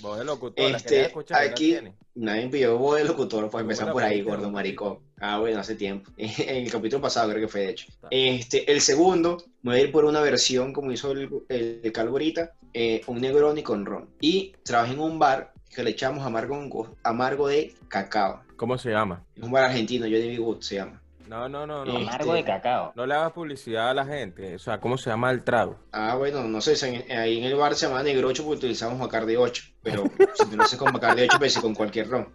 Voz 0.00 0.18
de 0.18 0.24
locutor, 0.24 0.70
Este, 0.70 0.88
querías 0.88 1.06
escuchar, 1.08 1.44
¿la 1.44 1.50
aquí-? 1.50 1.78
Nadie 2.14 2.44
me 2.44 2.50
pidió 2.50 2.76
voz 2.76 2.98
de 2.98 3.04
locutor, 3.04 3.48
pues 3.48 3.62
empezar 3.62 3.92
por 3.92 4.02
ahí, 4.02 4.20
gordo 4.20 4.50
maricón. 4.50 4.98
Ah, 5.20 5.38
bueno, 5.38 5.60
hace 5.60 5.74
tiempo. 5.74 6.10
En 6.16 6.64
el 6.64 6.70
capítulo 6.70 7.00
pasado 7.00 7.30
creo 7.30 7.42
que 7.42 7.48
fue, 7.48 7.60
de 7.62 7.70
hecho. 7.70 7.86
Este, 8.10 8.70
el 8.70 8.80
segundo, 8.80 9.38
me 9.62 9.72
voy 9.72 9.80
a 9.80 9.84
ir 9.84 9.92
por 9.92 10.04
una 10.04 10.20
versión 10.20 10.72
como 10.72 10.92
hizo 10.92 11.12
el, 11.12 11.30
el 11.48 11.92
Calvo 11.92 12.12
ahorita, 12.12 12.52
eh, 12.74 13.00
un 13.06 13.20
Negroni 13.20 13.62
con 13.62 13.86
ron. 13.86 14.10
Y 14.20 14.52
trabajé 14.64 14.94
en 14.94 15.00
un 15.00 15.18
bar 15.18 15.52
que 15.74 15.82
le 15.82 15.90
echamos 15.90 16.24
amargo, 16.26 16.96
amargo 17.02 17.48
de 17.48 17.74
cacao. 17.88 18.42
¿Cómo 18.56 18.76
se 18.78 18.90
llama? 18.90 19.24
Es 19.34 19.42
un 19.42 19.50
bar 19.50 19.64
argentino, 19.64 20.04
Johnny 20.04 20.28
B. 20.28 20.38
Good 20.38 20.60
se 20.60 20.76
llama. 20.76 21.01
No, 21.32 21.48
no, 21.48 21.66
no, 21.66 21.82
no. 21.86 21.96
Amargo 21.96 22.34
de 22.34 22.44
cacao. 22.44 22.92
No 22.94 23.06
le 23.06 23.14
hagas 23.14 23.32
publicidad 23.32 23.88
a 23.88 23.94
la 23.94 24.04
gente. 24.04 24.54
O 24.54 24.58
sea, 24.58 24.78
¿cómo 24.78 24.98
se 24.98 25.08
llama 25.08 25.30
el 25.30 25.42
trago? 25.42 25.78
Ah, 25.90 26.14
bueno, 26.16 26.44
no 26.44 26.60
sé, 26.60 26.74
ahí 27.10 27.38
en 27.38 27.44
el 27.44 27.56
bar 27.56 27.74
se 27.74 27.86
llama 27.86 28.02
Negrocho 28.02 28.44
porque 28.44 28.58
utilizamos 28.58 28.98
Bacardi 28.98 29.36
8, 29.36 29.64
pero 29.82 30.04
si 30.34 30.44
tú 30.50 30.56
lo 30.58 30.64
haces 30.64 30.78
con 30.78 30.92
Bacardi 30.92 31.22
8, 31.22 31.38
pues 31.38 31.54
sí, 31.54 31.60
con 31.62 31.74
cualquier 31.74 32.10
ron. 32.10 32.28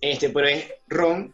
Este, 0.00 0.30
pero 0.30 0.46
es 0.46 0.72
ron, 0.86 1.32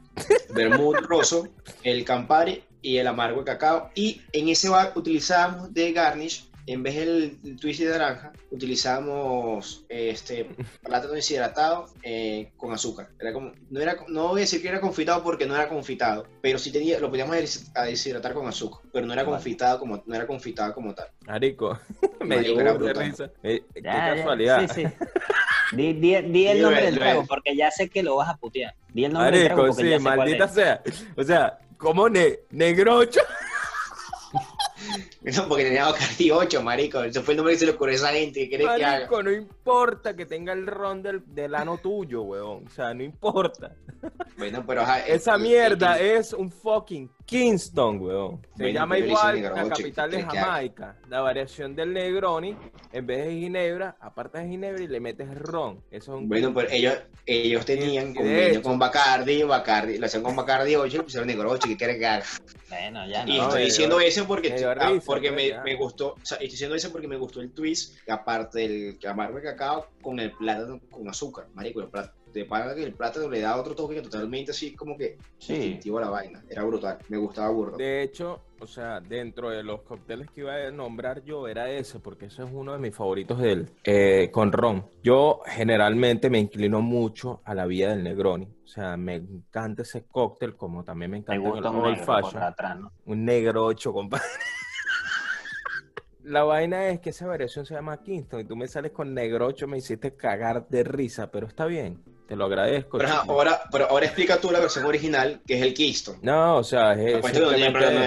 vermut 0.54 0.96
roso, 1.02 1.46
el 1.82 2.06
Campari 2.06 2.64
y 2.80 2.96
el 2.96 3.06
amargo 3.06 3.40
de 3.40 3.44
cacao. 3.44 3.90
Y 3.94 4.22
en 4.32 4.48
ese 4.48 4.70
bar 4.70 4.92
utilizamos 4.94 5.74
de 5.74 5.92
garnish 5.92 6.48
en 6.66 6.82
vez 6.82 6.96
del, 6.96 7.56
twist 7.60 7.80
de 7.80 7.88
naranja, 7.90 8.32
utilizamos 8.50 9.84
este 9.88 10.48
plátano 10.82 11.12
deshidratado 11.12 11.86
eh, 12.02 12.52
con 12.56 12.72
azúcar. 12.72 13.08
Era 13.20 13.32
como, 13.32 13.52
no, 13.70 13.80
era, 13.80 13.96
no 14.08 14.28
voy 14.28 14.38
a 14.38 14.40
decir 14.42 14.60
que 14.60 14.68
era 14.68 14.80
confitado 14.80 15.22
porque 15.22 15.46
no 15.46 15.54
era 15.54 15.68
confitado, 15.68 16.26
pero 16.42 16.58
sí 16.58 16.72
tenía, 16.72 16.98
lo 16.98 17.08
podíamos 17.08 17.36
deshidratar 17.86 18.34
con 18.34 18.46
azúcar, 18.48 18.80
pero 18.92 19.06
no 19.06 19.12
era 19.12 19.22
Vale. 19.22 19.36
confitado 19.36 19.78
como, 19.78 20.02
no 20.06 20.14
era 20.14 20.26
confitado 20.26 20.74
como 20.74 20.94
tal. 20.94 21.06
Marico, 21.26 21.78
me 22.24 22.40
dio 22.40 22.92
risa. 22.94 23.30
Eh, 23.42 23.62
qué 23.72 23.82
Ya, 23.82 23.92
ya, 23.92 24.16
casualidad. 24.16 24.68
Sí, 24.72 24.82
sí. 24.82 24.86
Di, 25.72 25.94
di- 25.94 26.22
di 26.22 26.46
el 26.46 26.62
nombre 26.62 26.84
del 26.84 26.94
trago, 26.96 27.26
porque 27.26 27.56
ya 27.56 27.72
sé 27.72 27.88
que 27.88 28.00
lo 28.00 28.14
vas 28.14 28.28
a 28.28 28.36
putear. 28.36 28.72
Di 28.94 29.04
el 29.04 29.12
nombre 29.12 29.36
del 29.36 29.46
trago 29.48 29.62
Marico, 29.62 29.74
porque 29.76 29.84
sí, 29.88 29.90
ya 29.90 29.98
sé 29.98 30.04
cuál 30.04 30.18
maldita 30.18 30.44
es. 30.44 30.52
sea. 30.52 30.82
O 31.16 31.22
sea, 31.24 31.58
como 31.76 32.08
ne 32.08 32.38
negrocho. 32.50 33.20
No, 35.36 35.48
porque 35.48 35.64
tenía 35.64 35.86
Bacardi 35.86 36.30
8, 36.30 36.62
marico. 36.62 37.02
Ese 37.02 37.20
fue 37.20 37.34
el 37.34 37.38
nombre 37.38 37.54
que 37.54 37.58
se 37.58 37.66
le 37.66 37.72
ocurrió 37.72 37.94
a 37.94 37.96
esa 37.96 38.08
gente. 38.10 38.40
¿Qué 38.40 38.48
querés 38.50 38.66
que 38.76 38.84
haga? 38.84 38.90
Marico, 38.98 39.22
no 39.24 39.32
importa 39.32 40.14
que 40.14 40.24
tenga 40.24 40.52
el 40.52 40.66
ron 40.66 41.02
del, 41.02 41.22
del 41.26 41.54
ano 41.56 41.78
tuyo, 41.78 42.22
weón. 42.22 42.64
O 42.66 42.70
sea, 42.70 42.94
no 42.94 43.02
importa. 43.02 43.74
Bueno, 44.38 44.62
pero 44.66 44.82
ajá, 44.82 45.00
Esa 45.06 45.34
el- 45.36 45.40
mierda 45.42 45.98
el- 45.98 46.18
es 46.18 46.32
un 46.34 46.50
fucking 46.50 47.10
Kingston, 47.24 47.98
weón. 48.00 48.40
Se 48.56 48.64
Bueno, 48.64 48.78
llama 48.80 48.94
pero 48.96 49.06
igual 49.06 49.42
la 49.42 49.68
capital 49.68 50.10
¿qué 50.10 50.16
de? 50.18 50.22
Jamaica. 50.24 50.96
La 51.08 51.20
variación 51.22 51.74
del 51.74 51.92
Negroni, 51.94 52.54
en 52.92 53.06
vez 53.06 53.24
de 53.26 53.32
ginebra, 53.32 53.96
apartas 53.98 54.42
de 54.44 54.50
ginebra 54.50 54.82
y 54.82 54.86
le 54.88 55.00
metes 55.00 55.34
ron. 55.38 55.82
Eso 55.90 56.14
es 56.14 56.20
un 56.20 56.28
Bueno, 56.28 56.52
pues 56.52 56.70
ellos, 56.70 56.94
ellos 57.24 57.64
tenían 57.64 58.14
convenio 58.14 58.62
con 58.62 58.78
Bacardi, 58.78 59.42
Bacardi, 59.42 59.98
lo 59.98 60.06
hacían 60.06 60.22
con 60.22 60.36
Bacardi 60.36 60.76
8 60.76 60.96
y 60.98 61.00
pusieron 61.00 61.26
negro 61.26 61.50
8, 61.50 61.66
¿qué 61.66 61.76
quieres 61.76 61.96
que 61.98 62.06
haga? 62.06 62.24
Bueno, 62.68 63.08
ya 63.08 63.24
Y 63.26 63.38
no. 63.38 63.42
estoy 63.44 63.58
me 63.60 63.64
diciendo 63.64 64.00
eso 64.00 64.26
porque, 64.26 64.50
me 65.20 65.28
porque 65.28 65.52
me, 65.54 65.62
me 65.64 65.74
gustó, 65.76 66.08
o 66.12 66.16
sea, 66.22 66.36
estoy 66.36 66.48
diciendo 66.48 66.76
eso 66.76 66.90
porque 66.92 67.08
me 67.08 67.16
gustó 67.16 67.40
el 67.40 67.52
twist, 67.52 67.98
que 68.04 68.12
aparte 68.12 68.60
del 68.60 68.98
amargo 69.08 69.36
de 69.36 69.42
cacao 69.42 69.86
con 70.02 70.18
el 70.20 70.32
plátano 70.32 70.80
con 70.90 71.08
azúcar, 71.08 71.46
marico, 71.54 71.80
el 71.80 71.88
plátano, 71.88 72.14
de 72.32 72.44
que 72.46 72.82
el 72.84 72.92
plátano 72.92 73.30
le 73.30 73.40
da 73.40 73.56
otro 73.58 73.74
toque 73.74 73.94
que 73.94 74.02
totalmente 74.02 74.50
así 74.50 74.74
como 74.74 74.96
que 74.98 75.16
Sí. 75.38 75.54
distintivo 75.54 75.98
a 75.98 76.02
la 76.02 76.10
vaina, 76.10 76.44
era 76.50 76.64
brutal, 76.64 76.98
me 77.08 77.16
gustaba 77.16 77.48
burro. 77.50 77.76
De 77.78 78.02
hecho, 78.02 78.42
o 78.60 78.66
sea, 78.66 79.00
dentro 79.00 79.48
de 79.50 79.62
los 79.62 79.82
cócteles 79.82 80.30
que 80.30 80.40
iba 80.42 80.54
a 80.54 80.70
nombrar 80.70 81.22
yo 81.24 81.46
era 81.48 81.70
ese, 81.70 81.98
porque 81.98 82.26
ese 82.26 82.42
es 82.42 82.48
uno 82.52 82.72
de 82.72 82.78
mis 82.78 82.94
favoritos 82.94 83.38
de 83.38 83.52
él, 83.52 83.70
eh, 83.84 84.30
con 84.32 84.52
ron. 84.52 84.86
Yo 85.02 85.40
generalmente 85.46 86.28
me 86.28 86.38
inclino 86.38 86.80
mucho 86.82 87.40
a 87.44 87.54
la 87.54 87.64
vía 87.66 87.90
del 87.90 88.02
Negroni. 88.04 88.46
O 88.64 88.66
sea, 88.68 88.96
me 88.96 89.14
encanta 89.16 89.82
ese 89.82 90.04
cóctel, 90.06 90.56
como 90.56 90.84
también 90.84 91.10
me 91.12 91.16
Me 91.18 91.20
encanta 91.20 91.48
gusta 91.50 91.68
el 91.70 91.74
un 91.76 91.82
negro 91.84 92.04
Fashion. 92.04 92.42
atrás, 92.42 92.78
¿no? 92.80 92.92
Un 93.06 93.24
negro 93.24 93.64
ocho, 93.64 93.92
compadre. 93.92 94.24
La 96.26 96.42
vaina 96.42 96.88
es 96.88 96.98
que 97.00 97.10
esa 97.10 97.26
variación 97.26 97.64
se 97.66 97.74
llama 97.74 98.02
Kingston 98.02 98.40
y 98.40 98.44
tú 98.44 98.56
me 98.56 98.66
sales 98.66 98.90
con 98.90 99.14
negro 99.14 99.46
ocho, 99.46 99.68
me 99.68 99.78
hiciste 99.78 100.16
cagar 100.16 100.66
de 100.68 100.82
risa, 100.82 101.30
pero 101.30 101.46
está 101.46 101.66
bien, 101.66 102.02
te 102.26 102.34
lo 102.34 102.46
agradezco. 102.46 102.98
Pero, 102.98 103.10
ahora, 103.28 103.60
pero 103.70 103.88
ahora 103.88 104.06
explica 104.06 104.38
tú 104.40 104.50
la 104.50 104.58
versión 104.58 104.84
original, 104.86 105.40
que 105.46 105.54
es 105.56 105.62
el 105.62 105.72
Kingston. 105.72 106.16
No, 106.22 106.56
o 106.56 106.64
sea, 106.64 106.94
es 106.94 107.12
La 107.14 107.20
parte 107.20 107.38
donde 107.38 107.54
tiene 107.54 107.66
el 107.68 107.72
plátano 107.72 108.00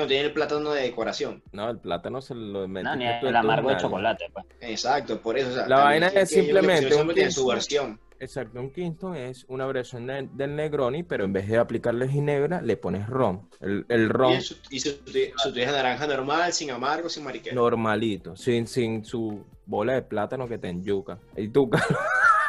de- 0.00 0.06
tiene 0.08 0.24
el 0.26 0.32
plátano 0.32 0.70
decoración. 0.72 1.40
No, 1.52 1.70
el 1.70 1.78
plátano 1.78 2.20
se 2.20 2.34
lo 2.34 2.62
No, 2.62 2.68
metiste 2.68 2.96
ni 2.96 3.06
el 3.06 3.20
tus 3.20 3.34
amargo 3.34 3.70
de 3.70 3.76
chocolate, 3.76 4.24
pues. 4.32 4.46
Exacto, 4.60 5.20
por 5.20 5.38
eso. 5.38 5.50
o 5.50 5.54
sea, 5.54 5.68
La 5.68 5.84
vaina 5.84 6.08
es 6.08 6.14
le 6.14 6.26
simplemente 6.26 6.86
un 6.96 7.10
en 7.10 7.14
su 7.14 7.14
Kingston. 7.14 7.48
versión. 7.48 8.00
Exacto, 8.20 8.60
un 8.60 8.70
Kingston 8.70 9.16
es 9.16 9.46
una 9.48 9.64
versión 9.66 10.06
de- 10.06 10.28
del 10.34 10.54
Negroni, 10.54 11.02
pero 11.02 11.24
en 11.24 11.32
vez 11.32 11.48
de 11.48 11.56
aplicarle 11.56 12.06
ginebra, 12.06 12.60
le 12.60 12.76
pones 12.76 13.06
ron. 13.08 13.48
El, 13.60 13.86
el 13.88 14.10
ron 14.10 14.34
Y 14.34 14.40
su, 14.42 14.54
y 14.70 14.78
tuya 15.52 15.64
es 15.64 15.72
naranja 15.72 16.06
normal, 16.06 16.52
sin 16.52 16.70
amargo, 16.70 17.08
sin 17.08 17.24
mariquera. 17.24 17.54
normalito, 17.56 18.36
sin, 18.36 18.66
sin 18.66 19.04
su 19.06 19.42
bola 19.64 19.94
de 19.94 20.02
plátano 20.02 20.46
que 20.46 20.58
te 20.58 20.68
enyuca. 20.68 21.18
Y 21.34 21.48
tú, 21.48 21.70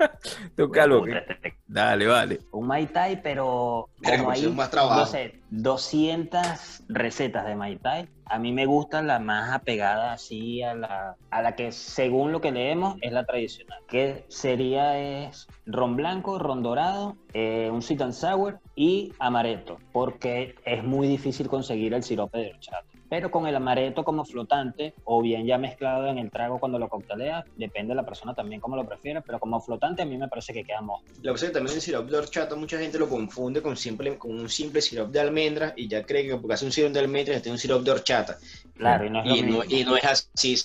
Puta, 0.56 0.88
que- 1.04 1.18
este- 1.18 1.56
Dale, 1.66 2.06
vale. 2.06 2.40
Un 2.52 2.66
Mai 2.66 2.86
Tai, 2.86 3.20
pero 3.22 3.88
como 4.16 4.30
hay, 4.30 4.46
más 4.48 4.70
trabajo. 4.70 5.00
no 5.00 5.06
sé, 5.06 5.40
200 5.50 6.82
recetas 6.88 7.46
de 7.46 7.54
Mai 7.56 7.76
Tai, 7.76 8.08
a 8.26 8.38
mí 8.38 8.52
me 8.52 8.66
gusta 8.66 9.02
la 9.02 9.18
más 9.18 9.52
apegada 9.52 10.12
así 10.12 10.62
a 10.62 10.74
la, 10.74 11.16
a 11.30 11.42
la 11.42 11.54
que 11.54 11.72
según 11.72 12.32
lo 12.32 12.40
que 12.40 12.52
leemos 12.52 12.96
es 13.02 13.12
la 13.12 13.24
tradicional, 13.24 13.78
que 13.88 14.24
sería 14.28 14.98
es 14.98 15.46
ron 15.66 15.96
blanco, 15.96 16.38
ron 16.38 16.62
dorado, 16.62 17.16
eh, 17.32 17.70
un 17.72 17.82
sweet 17.82 18.02
and 18.02 18.12
sour 18.12 18.58
y 18.74 19.12
amaretto, 19.18 19.78
porque 19.92 20.54
es 20.64 20.82
muy 20.84 21.06
difícil 21.08 21.48
conseguir 21.48 21.94
el 21.94 22.02
sirope 22.02 22.38
de 22.38 22.50
horchata. 22.50 22.84
Pero 23.10 23.28
con 23.30 23.46
el 23.48 23.56
amaretto 23.56 24.04
como 24.04 24.24
flotante, 24.24 24.94
o 25.04 25.20
bien 25.20 25.44
ya 25.44 25.58
mezclado 25.58 26.06
en 26.06 26.16
el 26.18 26.30
trago 26.30 26.60
cuando 26.60 26.78
lo 26.78 26.88
cocteleas, 26.88 27.44
depende 27.56 27.90
de 27.90 27.96
la 27.96 28.04
persona 28.06 28.34
también 28.34 28.60
como 28.60 28.76
lo 28.76 28.86
prefiera, 28.86 29.20
pero 29.20 29.40
como 29.40 29.60
flotante 29.60 30.02
a 30.02 30.04
mí 30.06 30.16
me 30.16 30.28
parece 30.28 30.52
que 30.52 30.62
queda 30.62 30.80
mojado. 30.80 31.04
Lo 31.16 31.22
que 31.22 31.30
pasa 31.32 31.44
es 31.46 31.50
que 31.50 31.54
también 31.54 31.74
el 31.74 31.82
sirope 31.82 32.10
de 32.12 32.18
horchata 32.18 32.54
mucha 32.54 32.78
gente 32.78 33.00
lo 33.00 33.08
confunde 33.08 33.60
con, 33.62 33.76
simple, 33.76 34.16
con 34.16 34.30
un 34.38 34.48
simple 34.48 34.80
sirope 34.80 35.10
de 35.10 35.20
almendra 35.20 35.74
y 35.76 35.88
ya 35.88 36.04
cree 36.04 36.24
que 36.24 36.36
porque 36.36 36.54
hace 36.54 36.64
un 36.66 36.72
sirope 36.72 36.94
de 36.94 37.00
almendra 37.00 37.34
ya 37.34 37.42
tiene 37.42 37.54
un 37.54 37.58
sirope 37.58 37.84
de 37.84 37.90
horchata. 37.90 38.38
Claro, 38.76 39.04
y 39.04 39.10
no 39.10 39.18
es 39.20 39.26
lo 39.26 39.34
Y 39.36 39.42
no, 39.42 39.46
mismo. 39.58 39.64
y 39.68 39.84
no 39.84 39.96
es 39.96 40.04
así, 40.04 40.56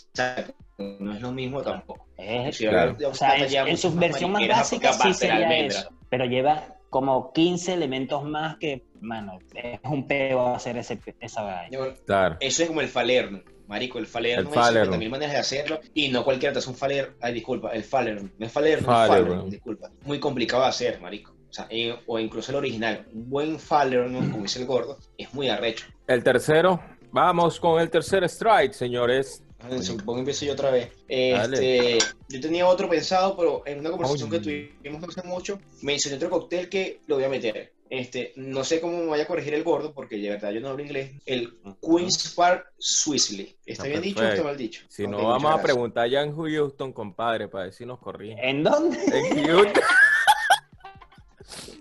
no 0.77 1.13
es 1.15 1.21
lo 1.21 1.31
mismo 1.31 1.61
tampoco. 1.63 2.05
Es- 2.15 2.59
Claro. 2.59 2.95
o 3.09 3.13
sea, 3.15 3.37
en, 3.37 3.75
su 3.77 3.91
versión 3.95 4.31
más 4.31 4.47
básica 4.47 4.93
sí 4.93 5.13
sería 5.15 5.49
eso, 5.57 5.89
pero 6.09 6.25
lleva 6.25 6.74
como 6.95 7.33
15 7.33 7.73
elementos 7.73 8.23
más 8.23 8.55
que, 8.55 8.85
mano, 9.01 9.37
es 9.53 9.81
un 9.83 10.07
peo 10.07 10.55
hacer 10.55 10.77
ese, 10.77 10.97
esa 11.19 11.41
vaina. 11.41 11.77
Claro. 12.05 12.37
Eso 12.39 12.63
es 12.63 12.69
como 12.69 12.79
el 12.79 12.87
falerno. 12.87 13.41
Marico, 13.67 13.99
el 13.99 14.07
falerno 14.07 14.49
El 14.49 14.57
hay 14.57 14.63
falerno. 14.63 14.95
50.000 14.95 15.09
maneras 15.09 15.33
de 15.33 15.39
hacerlo 15.39 15.81
y 15.93 16.07
no 16.07 16.23
cualquiera 16.23 16.53
te 16.53 16.59
hace 16.59 16.69
un 16.69 16.77
falerno. 16.77 17.13
Ay, 17.19 17.33
disculpa, 17.33 17.71
el 17.71 17.83
falerno. 17.83 18.29
No 18.37 18.45
es 18.45 18.49
falerno, 18.49 18.85
Falerno. 18.85 19.17
es 19.17 19.23
falerno, 19.27 19.49
disculpa. 19.49 19.91
Muy 20.05 20.21
complicado 20.21 20.63
de 20.63 20.69
hacer, 20.69 21.01
marico. 21.01 21.33
O, 21.49 21.53
sea, 21.53 21.67
eh, 21.69 21.99
o 22.07 22.17
incluso 22.17 22.53
el 22.53 22.59
original. 22.59 23.05
Un 23.11 23.29
buen 23.29 23.59
falerno, 23.59 24.19
como 24.31 24.43
dice 24.43 24.61
el 24.61 24.65
gordo, 24.65 24.97
es 25.17 25.33
muy 25.33 25.49
arrecho. 25.49 25.87
El 26.07 26.23
tercero. 26.23 26.79
Vamos 27.11 27.59
con 27.59 27.81
el 27.81 27.89
tercer 27.89 28.23
strike, 28.23 28.71
señores. 28.71 29.43
Supongo 29.81 30.15
que 30.15 30.19
empiezo 30.19 30.45
yo 30.45 30.53
otra 30.53 30.69
vez. 30.71 30.91
Este, 31.07 31.97
yo 32.29 32.39
tenía 32.41 32.67
otro 32.67 32.87
pensado, 32.89 33.35
pero 33.35 33.63
en 33.65 33.79
una 33.79 33.89
conversación 33.91 34.29
que 34.29 34.39
tuvimos 34.39 35.01
no 35.01 35.07
hace 35.07 35.23
mucho, 35.23 35.59
mencioné 35.81 36.17
otro 36.17 36.29
cóctel 36.29 36.69
que 36.69 36.99
lo 37.07 37.15
voy 37.15 37.23
a 37.23 37.29
meter. 37.29 37.73
Este, 37.89 38.33
no 38.35 38.63
sé 38.63 38.81
cómo 38.81 38.97
me 38.97 39.05
vaya 39.05 39.23
a 39.23 39.27
corregir 39.27 39.53
el 39.53 39.63
gordo, 39.63 39.93
porque 39.93 40.17
de 40.17 40.29
verdad 40.29 40.51
yo 40.51 40.59
no 40.59 40.69
hablo 40.69 40.83
inglés. 40.83 41.11
El 41.25 41.57
Queen's 41.81 42.33
Park 42.35 42.73
Swizzly. 42.79 43.55
¿Está 43.65 43.83
Ah, 43.83 43.87
bien 43.87 44.01
dicho 44.01 44.21
o 44.21 44.27
está 44.27 44.43
mal 44.43 44.57
dicho? 44.57 44.81
Si 44.89 45.07
no, 45.07 45.23
vamos 45.23 45.51
a 45.53 45.61
preguntar 45.61 46.05
allá 46.05 46.23
en 46.23 46.35
Houston, 46.35 46.91
compadre, 46.91 47.47
para 47.47 47.65
ver 47.65 47.73
si 47.73 47.85
nos 47.85 47.99
corrigen. 47.99 48.39
¿En 48.39 48.63
dónde? 48.63 48.97
En 49.05 49.45
Houston. 49.47 49.83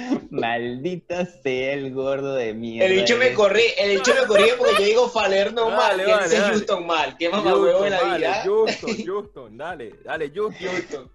Maldita 0.30 1.26
sea 1.26 1.72
el 1.72 1.92
gordo 1.92 2.34
de 2.34 2.54
mierda. 2.54 2.88
El 2.88 3.00
bicho 3.00 3.16
me 3.16 3.32
corrí, 3.34 3.62
el 3.76 3.98
bicho 3.98 4.12
me 4.14 4.26
corrí 4.26 4.50
porque 4.58 4.74
yo 4.78 4.84
digo 4.84 5.08
Falerno 5.08 5.70
mal, 5.70 5.96
que 5.96 6.06
vale, 6.06 6.24
dice 6.24 6.38
dale. 6.38 6.54
Houston 6.54 6.86
mal. 6.86 7.16
Qué 7.16 7.28
mamá 7.28 7.54
huevo 7.54 7.82
de 7.82 7.90
la 7.90 8.00
vale, 8.00 8.18
vida. 8.18 8.42
Houston, 8.44 8.96
Houston, 9.06 9.58
dale, 9.58 9.94
dale, 10.04 10.32
Houston. 10.34 11.10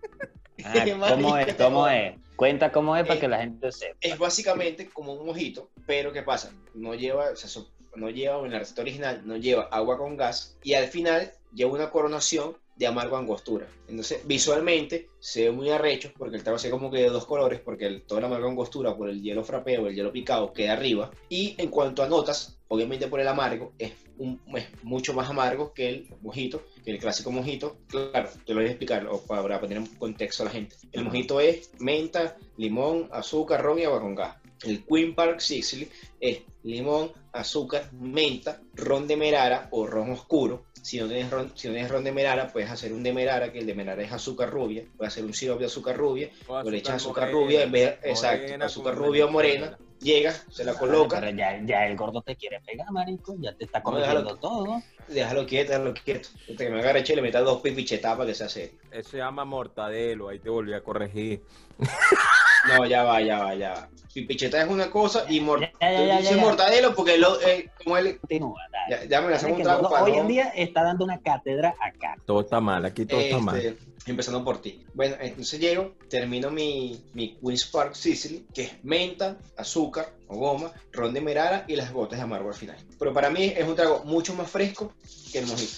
Ah, 0.64 0.74
¿Cómo 1.10 1.38
es? 1.38 1.54
¿Cómo 1.56 1.88
es? 1.88 2.16
Cuenta 2.36 2.72
cómo 2.72 2.98
es 2.98 3.06
para 3.06 3.20
que 3.20 3.28
la 3.28 3.40
gente 3.40 3.72
sepa. 3.72 3.96
Es 4.02 4.18
básicamente 4.18 4.90
como 4.90 5.14
un 5.14 5.26
mojito, 5.26 5.70
pero 5.86 6.12
¿qué 6.12 6.24
pasa? 6.24 6.52
No 6.74 6.96
lleva, 6.96 7.30
o 7.32 7.36
sea, 7.36 7.64
no 7.96 8.10
lleva, 8.10 8.44
en 8.44 8.52
la 8.52 8.60
receta 8.60 8.82
original, 8.82 9.22
no 9.26 9.38
lleva 9.38 9.64
agua 9.72 9.98
con 9.98 10.18
gas 10.18 10.58
y 10.64 10.74
al 10.74 10.88
final 10.88 11.32
lleva 11.54 11.72
una 11.72 11.92
coronación 11.92 12.58
de 12.76 12.88
amargo 12.88 13.18
angostura. 13.18 13.68
Entonces, 13.88 14.26
visualmente 14.26 15.10
se 15.20 15.44
ve 15.44 15.52
muy 15.52 15.70
arrecho 15.70 16.12
porque 16.18 16.38
el 16.38 16.44
trago 16.44 16.58
se 16.58 16.68
ve 16.68 16.72
como 16.72 16.90
que 16.90 17.00
de 17.00 17.10
dos 17.10 17.26
colores, 17.26 17.60
porque 17.60 17.86
el, 17.86 18.02
todo 18.04 18.20
el 18.20 18.26
amargo 18.26 18.50
angostura 18.50 18.96
por 18.96 19.10
el 19.10 19.22
hielo 19.22 19.44
frapeo, 19.44 19.88
el 19.88 19.96
hielo 19.96 20.12
picado 20.12 20.54
queda 20.54 20.74
arriba. 20.74 21.12
Y 21.30 21.56
en 21.58 21.70
cuanto 21.70 22.04
a 22.04 22.08
notas, 22.08 22.58
obviamente 22.68 23.08
por 23.08 23.20
el 23.20 23.28
amargo, 23.28 23.74
es, 23.78 23.94
un, 24.18 24.42
es 24.56 24.66
mucho 24.84 25.14
más 25.14 25.30
amargo 25.30 25.74
que 25.74 25.90
el 25.90 26.08
mojito, 26.22 26.64
que 26.84 26.92
el 26.92 27.00
clásico 27.00 27.32
mojito. 27.32 27.78
Claro, 27.88 28.30
te 28.46 28.54
lo 28.54 28.60
voy 28.60 28.68
a 28.68 28.72
explicar 28.72 29.06
o 29.08 29.22
para 29.22 29.60
poner 29.60 29.78
en 29.78 29.86
contexto 29.86 30.44
a 30.44 30.48
la 30.48 30.52
gente. 30.52 30.76
El 30.92 31.04
mojito 31.04 31.40
es 31.40 31.72
menta, 31.80 32.38
limón, 32.58 33.10
azúcar, 33.12 33.62
ron 33.62 33.80
y 33.80 33.84
agua 33.84 34.02
con 34.02 34.16
gas. 34.16 34.38
El 34.64 34.86
Queen 34.86 35.14
Park 35.14 35.40
Sicily 35.42 35.90
es 36.20 36.42
limón, 36.64 37.12
azúcar, 37.34 37.92
menta, 37.94 38.62
ron 38.76 39.08
de 39.08 39.18
merara 39.18 39.68
o 39.72 39.86
ron 39.86 40.12
oscuro. 40.12 40.66
Si 40.84 41.00
no 41.00 41.08
tienes 41.08 41.32
ron, 41.32 41.52
si 41.56 41.68
no 41.70 41.74
tienes 41.74 41.90
ron 41.90 42.04
de 42.04 42.12
merara, 42.12 42.50
puedes 42.52 42.70
hacer 42.70 42.92
un 42.92 43.04
demerara, 43.04 43.52
que 43.54 43.60
el 43.60 43.66
demerara 43.66 44.04
es 44.04 44.12
azúcar 44.12 44.50
rubia. 44.50 44.84
Puedes 44.98 45.14
hacer 45.14 45.24
un 45.24 45.34
sirope 45.34 45.62
de 45.62 45.68
azúcar 45.68 45.96
rubia, 45.98 46.30
o 46.48 46.70
le 46.70 46.78
echas 46.78 46.96
azúcar 46.96 47.32
morena, 47.32 47.40
rubia 47.40 47.64
en 47.64 47.72
vez 47.72 48.02
de, 48.02 48.10
exacto, 48.10 48.42
morena 48.44 48.66
azúcar 48.66 48.96
rubia 48.96 49.26
o 49.26 49.32
morena. 49.32 49.78
Llega, 50.02 50.34
se 50.34 50.66
la 50.66 50.74
coloca, 50.74 51.22
Pero 51.22 51.38
ya, 51.38 51.62
ya 51.66 51.88
el 51.88 51.96
gordo 51.96 52.22
te 52.22 52.36
quiere 52.36 52.60
pegar, 52.60 52.92
marico. 52.92 53.38
Ya 53.40 53.54
te 53.56 53.64
está 53.64 53.80
No, 53.80 53.86
corrigiendo 53.86 54.20
déjalo. 54.20 54.38
todo. 54.40 54.82
déjalo 55.08 55.46
quieto, 55.46 55.72
déjalo 55.72 55.94
quieto. 55.94 56.28
Que 56.58 56.70
me 56.70 56.80
agarre 56.80 57.06
y 57.08 57.16
le 57.16 57.22
meta 57.22 57.40
dos 57.40 57.62
pipichetas 57.62 58.18
para 58.18 58.28
que 58.28 58.36
sea 58.36 58.50
serio. 58.50 58.78
Eso 58.92 59.12
se 59.12 59.18
llama 59.20 59.46
mortadelo, 59.46 60.28
ahí 60.28 60.40
te 60.40 60.50
volví 60.50 60.74
a 60.74 60.84
corregir. 60.84 61.42
No, 62.68 62.86
ya 62.86 63.04
va, 63.04 63.22
ya 63.22 63.40
va, 63.40 63.56
ya 63.56 63.74
va. 63.74 63.90
Pipicheta 64.14 64.62
es 64.62 64.70
una 64.70 64.92
cosa 64.92 65.26
y 65.28 65.40
mor 65.40 65.60
Ya, 65.62 65.72
ya, 65.82 65.92
ya, 65.92 66.06
ya, 66.06 66.18
dice 66.20 66.36
ya. 66.36 66.42
mortadelo 66.42 66.94
porque 66.94 67.18
lo, 67.18 67.42
eh, 67.42 67.72
como 67.84 67.98
él... 67.98 68.20
Continúa. 68.20 68.60
Ya, 68.90 69.06
ya 69.06 69.22
me 69.22 69.30
la 69.32 69.38
hacemos 69.38 69.58
un 69.58 69.64
trago 69.64 69.90
para 69.90 70.04
hoy 70.04 70.12
no- 70.12 70.20
en 70.22 70.28
día 70.28 70.50
está 70.56 70.84
dando 70.84 71.04
una 71.06 71.20
cátedra 71.20 71.74
acá. 71.82 72.16
Todo 72.26 72.42
está 72.42 72.60
mal, 72.60 72.86
aquí 72.86 73.06
todo 73.06 73.20
está 73.20 73.40
mal. 73.40 73.58
Este, 73.60 73.78
empezando 74.12 74.44
por 74.44 74.62
ti. 74.62 74.86
Bueno, 74.94 75.16
entonces 75.20 75.60
llego, 75.60 75.94
termino 76.10 76.52
mi, 76.52 77.02
mi 77.14 77.36
Queen's 77.38 77.66
Park 77.66 77.96
Sicily, 77.96 78.46
que 78.54 78.64
es 78.64 78.84
menta, 78.84 79.38
azúcar 79.58 80.10
o 80.28 80.36
goma, 80.38 80.72
ron 80.92 81.14
de 81.14 81.22
merara 81.22 81.66
y 81.68 81.76
las 81.76 81.92
gotas 81.92 82.20
de 82.20 82.24
amargo 82.24 82.50
al 82.50 82.56
final. 82.56 82.78
Pero 83.00 83.14
para 83.14 83.30
mí 83.32 83.46
es 83.56 83.68
un 83.68 83.76
trago 83.76 84.04
mucho 84.06 84.36
más 84.36 84.48
fresco 84.50 84.94
que 85.32 85.40
el 85.40 85.48
mojito. 85.48 85.72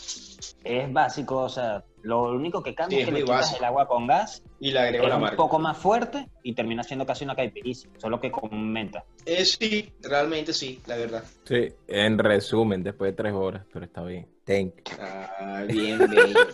Es 0.63 0.91
básico, 0.91 1.37
o 1.43 1.49
sea, 1.49 1.83
lo 2.03 2.23
único 2.33 2.61
que 2.61 2.73
cambia 2.75 2.97
Sí, 2.97 3.01
es 3.01 3.05
que 3.07 3.11
le 3.13 3.19
quitas 3.21 3.37
básico. 3.41 3.57
el 3.59 3.65
agua 3.65 3.87
con 3.87 4.07
gas, 4.07 4.43
Y 4.59 4.71
le 4.71 4.79
agrego 4.79 5.07
la 5.07 5.15
un 5.15 5.21
marca. 5.21 5.37
poco 5.37 5.59
más 5.59 5.77
fuerte 5.77 6.27
y 6.43 6.53
termina 6.53 6.83
siendo 6.83 7.05
casi 7.05 7.23
una 7.25 7.35
caipirísima, 7.35 7.93
solo 7.99 8.19
que 8.19 8.31
con 8.31 8.71
menta. 8.71 9.03
Eh, 9.25 9.43
sí, 9.45 9.91
realmente 10.01 10.53
sí, 10.53 10.81
la 10.85 10.97
verdad. 10.97 11.23
Sí, 11.45 11.67
en 11.87 12.17
resumen, 12.17 12.83
después 12.83 13.11
de 13.11 13.15
tres 13.15 13.33
horas, 13.33 13.65
pero 13.71 13.85
está 13.85 14.03
bien. 14.03 14.27
Thank 14.45 14.89
you. 14.89 14.97
Ah, 14.99 15.63
bien 15.67 16.09
bello. 16.09 16.35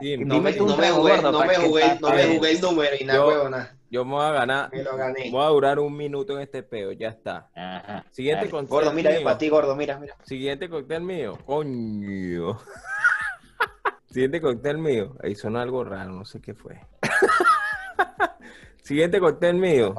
Sí, 0.00 0.16
No 0.16 0.34
Dime 0.34 0.50
me, 0.50 0.52
tú 0.56 0.64
un 0.64 0.70
no 0.70 0.76
me 0.78 0.90
jugué, 0.90 1.22
no 1.22 1.32
me 1.44 1.54
jugué, 1.56 1.98
no 2.00 2.10
me 2.10 2.24
jugué 2.36 2.50
el 2.50 2.60
número 2.60 2.96
y 2.98 3.04
nada, 3.04 3.18
Yo- 3.20 3.28
huevona. 3.28 3.75
Yo 3.90 4.04
me 4.04 4.12
voy 4.12 4.24
a 4.24 4.32
ganar, 4.32 4.70
Me 4.72 4.82
lo 4.82 4.96
gané. 4.96 5.30
voy 5.30 5.42
a 5.44 5.48
durar 5.48 5.78
un 5.78 5.96
minuto 5.96 6.32
en 6.34 6.40
este 6.40 6.62
peo, 6.62 6.92
ya 6.92 7.08
está. 7.08 7.48
Ajá. 7.54 8.04
Siguiente 8.10 8.40
Dale. 8.46 8.50
cóctel 8.50 8.68
Gordo, 8.68 8.92
mira, 8.92 9.10
mío. 9.12 9.22
para 9.24 9.38
ti, 9.38 9.48
gordo, 9.48 9.76
mira, 9.76 9.98
mira. 9.98 10.16
Siguiente 10.24 10.68
cóctel 10.68 11.02
mío. 11.02 11.38
Coño. 11.46 12.58
Siguiente 14.10 14.40
cóctel 14.40 14.78
mío. 14.78 15.14
Ahí 15.22 15.34
sonó 15.34 15.60
algo 15.60 15.84
raro, 15.84 16.10
no 16.12 16.24
sé 16.24 16.40
qué 16.40 16.54
fue. 16.54 16.80
Siguiente 18.86 19.18
cóctel 19.18 19.54
mío. 19.56 19.94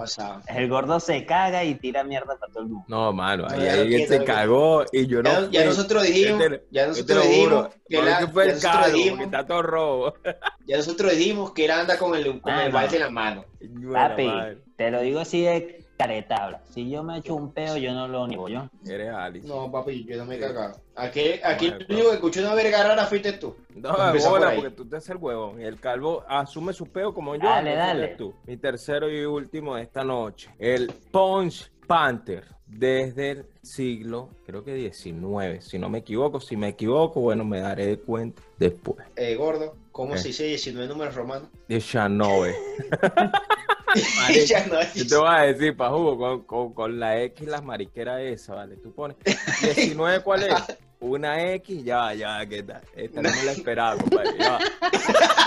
El 0.47 0.69
gordo 0.69 0.99
se 1.01 1.25
caga 1.25 1.61
y 1.65 1.75
tira 1.75 2.05
mierda 2.05 2.37
para 2.39 2.51
todo 2.53 2.63
el 2.63 2.69
mundo. 2.69 2.85
No, 2.87 3.11
mano, 3.11 3.45
ahí 3.49 3.59
No, 3.59 3.83
ya 3.83 4.07
se 4.07 4.23
cagó 4.23 4.85
y 4.93 5.07
yo 5.07 5.21
no. 5.21 5.29
Ya, 5.29 5.41
ya 5.51 5.59
fui. 5.59 5.69
nosotros 5.69 6.03
dijimos, 6.03 6.41
Yo 6.41 6.49
te- 6.49 6.63
ya 6.71 6.81
Yo 6.81 6.81
te 6.81 6.87
nosotros 6.87 7.17
lo 7.17 7.23
dijimos 7.29 7.67
que, 7.89 8.01
la- 8.01 8.27
fue 8.29 8.45
ya 8.45 8.49
el 8.51 8.55
nosotros 8.55 8.61
carro, 8.61 8.93
dijimos, 8.93 9.09
porque 9.19 9.23
está 9.35 9.45
todo 9.47 9.61
robo. 9.61 10.13
ya 10.67 10.77
nosotros 10.77 11.11
dijimos 11.17 11.51
que 11.51 11.65
él 11.65 11.71
anda 11.71 11.97
con 11.97 12.15
el, 12.15 12.39
con 12.41 12.53
Ah, 12.53 12.65
el 12.65 12.71
no. 12.71 12.77
balde 12.77 12.95
en 12.95 13.03
la 13.03 13.09
mano. 13.09 13.45
Papi, 13.91 14.29
te 14.77 14.89
lo 14.91 15.01
digo 15.01 15.19
así 15.19 15.41
de 15.41 15.85
caretabla. 15.97 16.61
Si 16.69 16.89
yo 16.89 17.03
me 17.03 17.17
echo 17.17 17.35
un 17.35 17.51
peo, 17.51 17.75
yo 17.77 17.93
no 17.93 18.07
lo 18.07 18.27
niego 18.27 18.47
yo. 18.47 18.69
Eres 18.85 19.09
Alice. 19.09 19.47
No, 19.47 19.71
papi, 19.71 20.05
yo 20.05 20.17
no 20.17 20.25
me 20.25 20.35
he 20.35 20.39
cagado. 20.39 20.79
Aquí, 20.95 21.39
aquí 21.43 21.67
el 21.67 21.85
único 21.89 22.09
que 22.09 22.15
escuchó 22.15 22.41
una 22.41 22.53
verga 22.53 22.83
rara 22.83 23.05
fuiste 23.05 23.33
tú. 23.33 23.55
No, 23.75 23.95
por 23.95 24.21
bola, 24.21 24.53
porque 24.55 24.71
tú 24.71 24.85
te 24.87 24.97
haces 24.97 25.09
el 25.09 25.17
huevón. 25.17 25.59
Y 25.59 25.65
el 25.65 25.79
calvo 25.79 26.23
asume 26.27 26.73
su 26.73 26.85
peo 26.85 27.13
como 27.13 27.35
yo. 27.35 27.43
Dale, 27.43 27.75
dale. 27.75 28.07
tú. 28.09 28.33
Mi 28.45 28.57
tercero 28.57 29.09
y 29.09 29.25
último 29.25 29.75
de 29.75 29.83
esta 29.83 30.03
noche. 30.03 30.49
El 30.59 30.93
Punch 31.11 31.71
Panther. 31.87 32.43
Desde 32.67 33.31
el 33.31 33.45
siglo, 33.61 34.29
creo 34.45 34.61
que 34.61 34.73
19. 34.73 35.61
Si 35.61 35.79
no 35.79 35.89
me 35.89 35.99
equivoco, 35.99 36.41
si 36.41 36.57
me 36.57 36.67
equivoco, 36.67 37.21
bueno, 37.21 37.45
me 37.45 37.61
daré 37.61 37.85
de 37.85 37.97
cuenta 37.97 38.41
después. 38.59 39.07
Eh, 39.15 39.35
gordo, 39.35 39.77
¿cómo 39.93 40.13
¿Qué? 40.13 40.19
se 40.19 40.27
dice 40.27 40.43
19 40.43 40.89
números 40.89 41.15
romanos? 41.15 41.47
De 41.69 41.79
Chanove. 41.79 42.53
ya 44.47 44.65
no 44.67 44.79
Yo 44.93 45.07
te 45.07 45.15
voy 45.15 45.29
a 45.29 45.41
decir, 45.43 45.75
pa' 45.75 45.89
jugo, 45.89 46.17
con, 46.17 46.43
con, 46.43 46.73
con 46.73 46.99
la 46.99 47.21
X 47.21 47.47
las 47.47 47.63
mariqueras 47.63 48.21
esa, 48.21 48.55
¿vale? 48.55 48.75
Tú 48.77 48.93
pones 48.93 49.17
19, 49.61 50.21
¿cuál 50.21 50.43
es? 50.43 50.53
Una 50.99 51.53
X, 51.53 51.83
ya, 51.83 52.13
ya, 52.13 52.45
¿qué 52.45 52.63
tal? 52.63 52.81
Esta 52.95 53.21
no 53.21 53.29
me 53.29 53.43
la 53.43 53.51
esperaba, 53.51 53.97
compadre, 53.97 54.37
ya. 54.39 54.59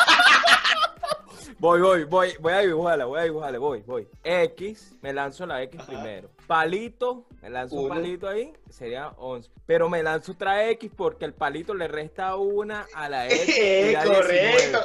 Voy, 1.60 1.82
voy, 1.82 2.04
voy, 2.04 2.32
voy 2.40 2.52
a 2.54 2.60
dibujarla, 2.60 3.04
voy 3.04 3.20
a 3.20 3.24
dibujarla, 3.24 3.58
voy, 3.58 3.82
voy. 3.82 4.08
X, 4.24 4.96
me 5.02 5.12
lanzo 5.12 5.44
la 5.44 5.62
X 5.64 5.78
Ajá. 5.78 5.92
primero. 5.92 6.30
Palito, 6.46 7.26
me 7.42 7.50
lanzo 7.50 7.76
un 7.76 7.88
palito 7.90 8.26
ahí, 8.26 8.54
sería 8.70 9.08
11. 9.18 9.50
Pero 9.66 9.90
me 9.90 10.02
lanzo 10.02 10.32
otra 10.32 10.70
X 10.70 10.90
porque 10.96 11.26
el 11.26 11.34
palito 11.34 11.74
le 11.74 11.86
resta 11.86 12.34
una 12.36 12.86
a 12.94 13.10
la 13.10 13.26
X. 13.26 13.58
y 13.58 13.92
da 13.92 14.04
19. 14.04 14.16
Correcto. 14.16 14.78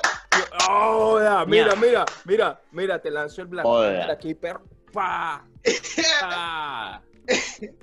¡Oh, 0.70 1.18
mira, 1.48 1.76
mira, 1.78 2.04
mira, 2.26 2.62
mira, 2.72 3.02
te 3.02 3.10
lanzo 3.10 3.42
el 3.42 3.48
blanco 3.48 3.80
aquí, 3.80 4.34
perro. 4.34 4.64
¡Pa! 4.92 5.46
¡Pa! 6.20 7.02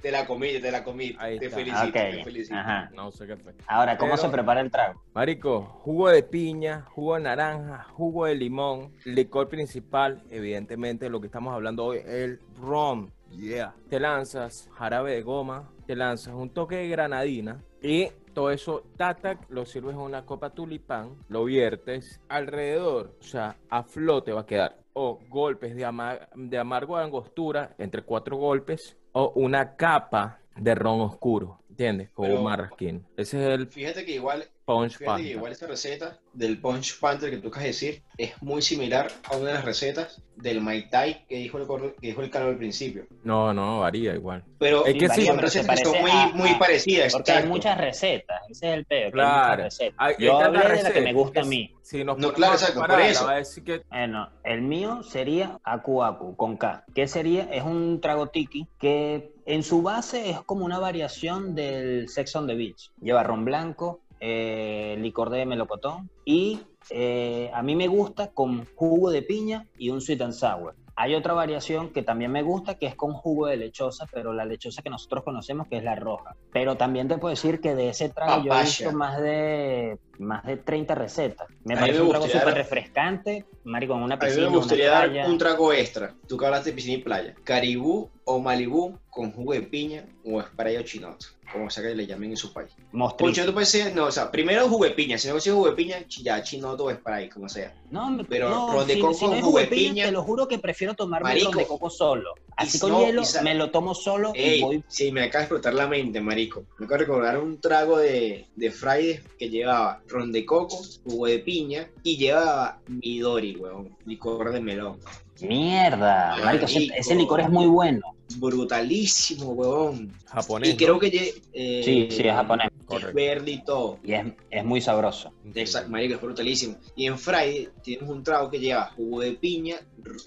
Te 0.01 0.11
la 0.11 0.27
comí, 0.27 0.61
te 0.61 0.71
la 0.71 0.85
comí. 0.85 1.15
Ahí 1.19 1.39
te 1.39 1.51
felicito, 1.51 1.93
te 1.93 2.25
felicito. 2.25 2.55
ajá. 2.57 2.91
No 2.95 3.11
sé 3.11 3.27
qué 3.27 3.37
fue. 3.37 3.55
Ahora, 3.67 3.97
¿cómo 3.97 4.13
Pero- 4.13 4.23
se 4.23 4.29
prepara 4.29 4.61
el 4.61 4.71
trago? 4.71 5.03
Marico, 5.15 5.63
jugo 5.83 6.09
de 6.09 6.23
piña, 6.23 6.83
jugo 6.95 7.15
de 7.17 7.23
naranja, 7.23 7.85
jugo 7.93 8.27
de 8.27 8.35
limón, 8.35 8.93
licor 9.05 9.49
principal, 9.49 10.23
evidentemente 10.31 11.09
lo 11.09 11.21
que 11.21 11.27
estamos 11.27 11.55
hablando 11.55 11.85
hoy, 11.87 12.01
el 12.05 12.41
rum. 12.61 13.11
Yeah. 13.31 13.75
Te 13.89 13.99
lanzas 13.99 14.69
jarabe 14.75 15.13
de 15.15 15.23
goma, 15.23 15.71
te 15.87 15.97
lanzas 15.97 16.35
un 16.35 16.51
toque 16.51 16.77
de 16.77 16.89
granadina 16.89 17.63
y 17.81 18.09
todo 18.35 18.51
eso, 18.51 18.85
tac, 18.99 19.47
lo 19.49 19.65
sirves 19.65 19.95
en 19.95 20.01
una 20.01 20.27
copa 20.27 20.51
tulipán, 20.51 21.17
lo 21.29 21.45
viertes 21.45 22.21
alrededor, 22.29 23.17
o 23.21 23.23
sea, 23.23 23.57
a 23.71 23.83
flote 23.85 24.33
va 24.33 24.43
a 24.43 24.47
quedar. 24.47 24.77
O 24.95 25.19
golpes 25.31 25.75
de, 25.75 25.87
ama- 25.87 26.19
de 26.35 26.59
amargo 26.59 26.99
angostura, 26.99 27.75
entre 27.79 28.03
cuatro 28.03 28.37
golpes, 28.37 28.99
o 29.13 29.33
una 29.37 29.77
capa 29.77 30.39
de 30.57 30.75
ron 30.75 31.01
oscuro, 31.01 31.61
¿entiendes? 31.71 32.11
Como 32.11 32.29
Pero- 32.29 32.39
un 32.41 32.45
marrasquín. 32.45 33.07
Ese 33.17 33.41
es 33.47 33.55
el 33.59 33.67
Fíjate 33.69 34.05
que 34.05 34.13
igual, 34.15 34.45
punch 34.65 34.97
fíjate 34.97 35.05
que 35.05 35.07
panta. 35.07 35.29
igual 35.29 35.53
esa 35.53 35.67
receta 35.67 36.19
del 36.33 36.59
Punch 36.61 36.99
Panther 36.99 37.31
que 37.31 37.37
tú 37.39 37.49
acabas 37.49 37.65
de 37.65 37.69
decir 37.69 38.03
es 38.17 38.41
muy 38.43 38.63
similar 38.63 39.11
a 39.31 39.37
una 39.37 39.49
de 39.49 39.55
las 39.55 39.65
recetas 39.65 40.23
del 40.37 40.61
Mai 40.61 40.89
Tai 40.89 41.27
que 41.29 41.37
dijo 41.37 41.59
el, 41.59 41.95
que 42.01 42.07
dijo 42.09 42.23
el 42.23 42.31
calvo 42.31 42.49
al 42.51 42.57
principio. 42.57 43.07
No, 43.23 43.53
no, 43.53 43.81
varía 43.81 44.15
igual. 44.15 44.43
Pero 44.59 44.87
Es 44.87 44.95
que 44.95 45.09
sí, 45.11 45.27
son 45.27 45.39
recetas 45.39 45.79
que 45.79 45.85
son 45.85 45.93
parece 45.95 46.01
muy, 46.03 46.11
a- 46.11 46.29
muy 46.35 46.55
parecidas. 46.59 47.13
Porque 47.13 47.33
hay 47.33 47.47
muchas 47.47 47.77
recetas, 47.79 48.41
ese 48.49 48.69
es 48.69 48.75
el 48.79 48.85
peo, 48.87 48.99
que 49.01 49.05
hay 49.07 49.11
Claro. 49.13 49.63
recetas. 49.65 49.95
Hay- 49.99 50.15
Yo 50.19 50.39
hay 50.39 50.45
hablé 50.47 50.59
tantas 50.61 50.77
de 50.79 50.83
la 50.85 50.93
que 50.93 51.01
me 51.03 51.13
gusta 51.13 51.41
a 51.41 51.43
que 51.43 51.49
mí. 51.49 51.75
Si 51.83 52.05
nos 52.05 52.17
No, 52.19 52.33
claro, 52.33 52.53
a 52.53 52.57
exacto, 52.57 52.81
por 52.87 53.01
eso. 53.01 53.27
va 53.27 53.33
a 53.33 53.37
decir 53.37 53.65
que 53.65 53.83
Bueno, 53.91 54.31
el 54.45 54.63
mío 54.63 55.03
sería 55.03 55.59
Aku 55.65 56.03
Aku, 56.03 56.35
con 56.37 56.57
K. 56.57 56.85
¿Qué 56.95 57.07
sería? 57.07 57.45
Es 57.53 57.63
un 57.65 58.01
trago 58.01 58.29
tiki 58.29 58.67
que 58.79 59.33
en 59.45 59.63
su 59.63 59.83
base 59.83 60.31
es 60.31 60.41
como 60.43 60.65
una 60.65 60.79
variación 60.79 61.55
del 61.55 62.09
Sex 62.09 62.35
on 62.37 62.47
the 62.47 62.55
Beach. 62.55 62.91
Lleva 63.01 63.23
ron 63.25 63.45
blanco, 63.45 64.01
eh, 64.25 64.97
licor 65.01 65.31
de 65.31 65.45
melocotón 65.45 66.09
y 66.25 66.61
eh, 66.91 67.51
a 67.53 67.61
mí 67.65 67.75
me 67.75 67.89
gusta 67.89 68.29
con 68.29 68.65
jugo 68.77 69.11
de 69.11 69.23
piña 69.23 69.67
y 69.77 69.91
un 69.91 70.01
sweet 70.01 70.23
and 70.23 70.33
sour. 70.33 70.77
Hay 70.95 71.15
otra 71.15 71.33
variación 71.33 71.89
que 71.89 72.03
también 72.03 72.31
me 72.31 72.43
gusta, 72.43 72.77
que 72.77 72.87
es 72.87 72.95
con 72.95 73.15
jugo 73.15 73.47
de 73.47 73.57
lechosa, 73.57 74.07
pero 74.13 74.33
la 74.35 74.45
lechosa 74.45 74.83
que 74.83 74.91
nosotros 74.91 75.25
conocemos, 75.25 75.67
que 75.67 75.79
es 75.79 75.83
la 75.83 75.97
roja. 75.97 76.37
Pero 76.53 76.77
también 76.77 77.09
te 77.09 77.17
puedo 77.17 77.31
decir 77.31 77.61
que 77.61 77.75
de 77.75 77.89
ese 77.89 78.11
trago 78.11 78.45
yo 78.45 78.53
he 78.55 78.61
visto 78.61 78.93
más 78.93 79.19
de, 79.21 79.99
más 80.19 80.45
de 80.45 80.59
30 80.59 80.95
recetas. 80.95 81.49
Me 81.65 81.75
A 81.75 81.81
parece 81.81 81.99
me 81.99 82.05
un 82.05 82.11
trago 82.11 82.27
súper 82.29 82.55
refrescante, 82.55 83.47
marico, 83.65 83.95
en 83.97 84.03
una 84.03 84.15
A 84.17 84.19
mí 84.19 84.25
piscina, 84.27 84.51
me 84.51 84.57
gustaría 84.57 84.91
dar 84.91 85.09
playa. 85.11 85.27
un 85.29 85.39
trago 85.39 85.73
extra. 85.73 86.15
Tú 86.29 86.37
que 86.37 86.45
hablaste 86.45 86.71
de 86.71 86.77
piscina 86.77 86.99
y 86.99 87.03
playa. 87.03 87.35
Caribú 87.43 88.11
o 88.25 88.39
Malibú 88.39 88.99
con 89.09 89.33
jugo 89.33 89.55
de 89.55 89.63
piña 89.63 90.05
o 90.25 90.43
spray 90.43 90.77
o 90.77 90.83
chinoto. 90.83 91.27
Como 91.53 91.69
sea 91.69 91.83
que 91.83 91.95
le 91.95 92.07
llamen 92.07 92.31
en 92.31 92.37
su 92.37 92.53
país. 92.53 92.71
Poncho, 93.19 93.45
tú 93.45 93.53
puedes 93.53 93.95
no, 93.95 94.07
o 94.07 94.11
sea, 94.13 94.31
primero 94.31 94.69
jugo 94.69 94.85
de 94.85 94.93
piña. 94.93 95.19
Si 95.19 95.29
no 95.29 95.35
consigues 95.35 95.55
jugo 95.57 95.69
de 95.71 95.77
piña, 95.77 96.05
ya 96.09 96.43
chinoto 96.43 96.85
o 96.85 96.93
spray, 96.93 97.29
como 97.29 97.49
sea. 97.49 97.75
No, 97.91 98.11
me- 98.11 98.25
pero 98.25 98.49
no, 98.49 98.73
ron 98.73 98.87
de 98.87 98.99
coco 98.99 99.15
si 99.15 99.25
no 99.25 99.31
con 99.31 99.39
es 99.39 99.45
jugo 99.45 99.59
de 99.59 99.67
piña, 99.67 99.91
piña. 99.91 100.05
te 100.07 100.13
lo 100.13 100.23
juro 100.23 100.49
que 100.49 100.59
prefiero 100.59 100.95
tomarme 100.95 101.29
Marico. 101.29 101.51
ron 101.53 101.59
de 101.59 101.67
coco 101.67 101.91
solo. 101.91 102.35
Así 102.57 102.79
con 102.79 102.93
no, 102.93 103.01
hielo, 103.05 103.23
me 103.43 103.55
lo 103.55 103.71
tomo 103.71 103.95
solo 103.95 104.33
y 104.35 104.61
voy... 104.61 104.85
sí, 104.87 105.11
me 105.11 105.23
acaba 105.25 105.41
de 105.41 105.45
explotar 105.45 105.75
la 105.75 105.87
mente, 105.87 106.21
marico. 106.21 106.65
Me 106.79 106.85
acabo 106.87 106.99
de 107.01 107.05
recordar 107.07 107.39
un 107.39 107.61
trago 107.61 107.99
de, 107.99 108.47
de 108.57 108.71
Fridays 108.71 109.21
que 109.39 109.49
llevaba 109.49 110.03
ron 110.07 110.33
de 110.33 110.45
coco, 110.45 110.79
jugo 111.05 111.27
de 111.27 111.39
piña 111.39 111.89
y 112.03 112.17
llevaba 112.19 112.81
Midori, 112.89 113.57
weón. 113.57 113.97
Licor 114.05 114.53
de 114.53 114.61
melón. 114.61 114.99
Mierda, 115.43 116.37
marico, 116.45 116.67
ese, 116.67 117.15
licor 117.15 117.41
es 117.41 117.51
muy 117.51 117.67
bueno. 117.67 118.01
Brutalísimo, 118.37 119.51
weón. 119.51 120.13
japonés. 120.27 120.71
Y 120.71 120.77
creo 120.77 120.99
que 120.99 121.09
eh, 121.53 121.83
Sí, 121.85 122.09
sí, 122.11 122.23
es 122.27 122.33
japonés. 122.35 122.69
Es 122.69 122.87
Correcto. 122.87 123.15
verde 123.15 123.51
y 123.51 123.65
todo. 123.65 123.99
Y 124.05 124.13
es, 124.13 124.27
es 124.51 124.65
muy 124.65 124.81
sabroso. 124.81 125.33
Exacto, 125.55 125.91
marico, 125.91 126.15
es 126.15 126.21
brutalísimo. 126.21 126.77
Y 126.97 127.07
en 127.07 127.19
Friday 127.19 127.69
tienes 127.83 128.09
un 128.09 128.23
trago 128.23 128.51
que 128.51 128.59
lleva 128.59 128.93
jugo 128.97 129.21
de 129.21 129.33
piña, 129.33 129.77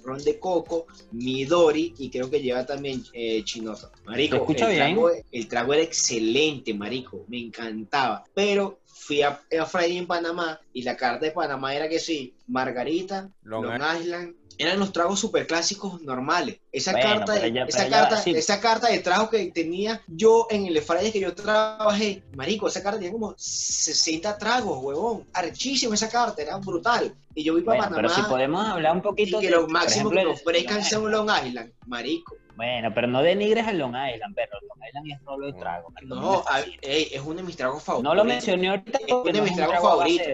ron 0.03 0.23
de 0.23 0.39
coco, 0.39 0.85
Midori 1.11 1.93
y 1.97 2.09
creo 2.09 2.29
que 2.29 2.41
lleva 2.41 2.65
también 2.65 3.03
eh, 3.13 3.43
chinoto. 3.43 3.91
Marico, 4.05 4.35
¿Se 4.35 4.41
escucha 4.41 4.65
el, 4.65 4.75
bien? 4.75 4.93
Trago, 4.93 5.11
el 5.31 5.47
trago 5.47 5.73
era 5.73 5.83
excelente, 5.83 6.73
marico, 6.73 7.25
me 7.27 7.39
encantaba. 7.39 8.23
Pero 8.33 8.79
fui 8.85 9.21
a, 9.21 9.39
a 9.59 9.65
Friday 9.65 9.97
en 9.97 10.07
Panamá 10.07 10.59
y 10.73 10.83
la 10.83 10.95
carta 10.97 11.25
de 11.25 11.31
Panamá 11.31 11.75
era 11.75 11.87
que 11.87 11.99
sí, 11.99 12.35
margarita, 12.47 13.29
Long 13.43 13.65
Long, 13.65 13.81
Island 13.99 14.35
eran 14.57 14.79
los 14.79 14.91
tragos 14.91 15.19
super 15.19 15.45
clásicos 15.47 16.01
normales. 16.01 16.57
Esa 16.71 16.91
Bueno, 16.91 17.07
carta, 17.17 17.33
de, 17.33 17.39
pero 17.41 17.53
ya- 17.53 17.63
esa 17.65 17.77
pero 17.79 17.89
ya, 17.89 17.99
carta, 18.01 18.17
sí. 18.21 18.31
esa 18.31 18.59
carta 18.59 18.87
de 18.89 18.99
trago 18.99 19.29
que 19.29 19.51
tenía 19.51 20.01
yo 20.07 20.47
en 20.49 20.65
el 20.65 20.81
Fridays 20.81 21.11
que 21.13 21.19
yo 21.19 21.33
trabajé, 21.35 22.23
marico, 22.35 22.67
esa 22.67 22.81
carta 22.83 22.97
tenía 22.99 23.11
como 23.13 23.33
60 23.37 24.37
tragos, 24.37 24.79
huevón. 24.83 25.23
Archísimo 25.33 25.93
esa 25.93 26.09
carta, 26.09 26.41
era 26.41 26.57
brutal. 26.57 27.13
Y 27.33 27.43
yo 27.43 27.55
vi 27.55 27.61
para 27.61 27.79
Bueno, 27.79 27.95
pero 27.95 28.07
Panamá 28.07 28.23
si 28.27 28.31
podemos 28.31 28.65
hablar 28.67 28.91
un 28.93 28.99
y 28.99 29.01
poquito 29.01 29.39
que 29.39 29.47
de- 29.47 29.51
lo 29.51 29.67
máximo 29.67 30.09
ejemplo, 30.11 30.19
que 30.21 30.25
nos 30.25 30.41
ofrezcan 30.41 30.83
sea 30.83 30.99
un. 30.99 31.11
Long 31.11 31.29
Island, 31.45 31.71
marico. 31.87 32.35
Bueno, 32.55 32.93
pero 32.93 33.07
no 33.07 33.21
denigres 33.21 33.67
al 33.67 33.77
Long 33.77 33.93
Island, 33.95 34.33
perro. 34.35 34.57
Long 34.61 34.87
Island 34.87 35.11
es 35.11 35.25
rolo 35.25 35.47
de 35.47 35.53
trago. 35.53 35.93
No, 36.03 36.43
a- 36.47 36.61
ey, 36.81 37.09
es 37.11 37.21
uno 37.21 37.35
de 37.35 37.43
mis 37.43 37.57
tragos 37.57 37.83
favoritos. 37.83 38.09
no 38.09 38.15
lo 38.15 38.23
mencioné 38.25 38.69
ahorita 38.69 38.99
Es 39.05 39.11
uno 39.13 39.23
de 39.23 39.33
no 39.33 39.43
mis 39.43 39.55
tragos 39.55 39.75
a 39.75 39.81
favoritos. 39.81 40.27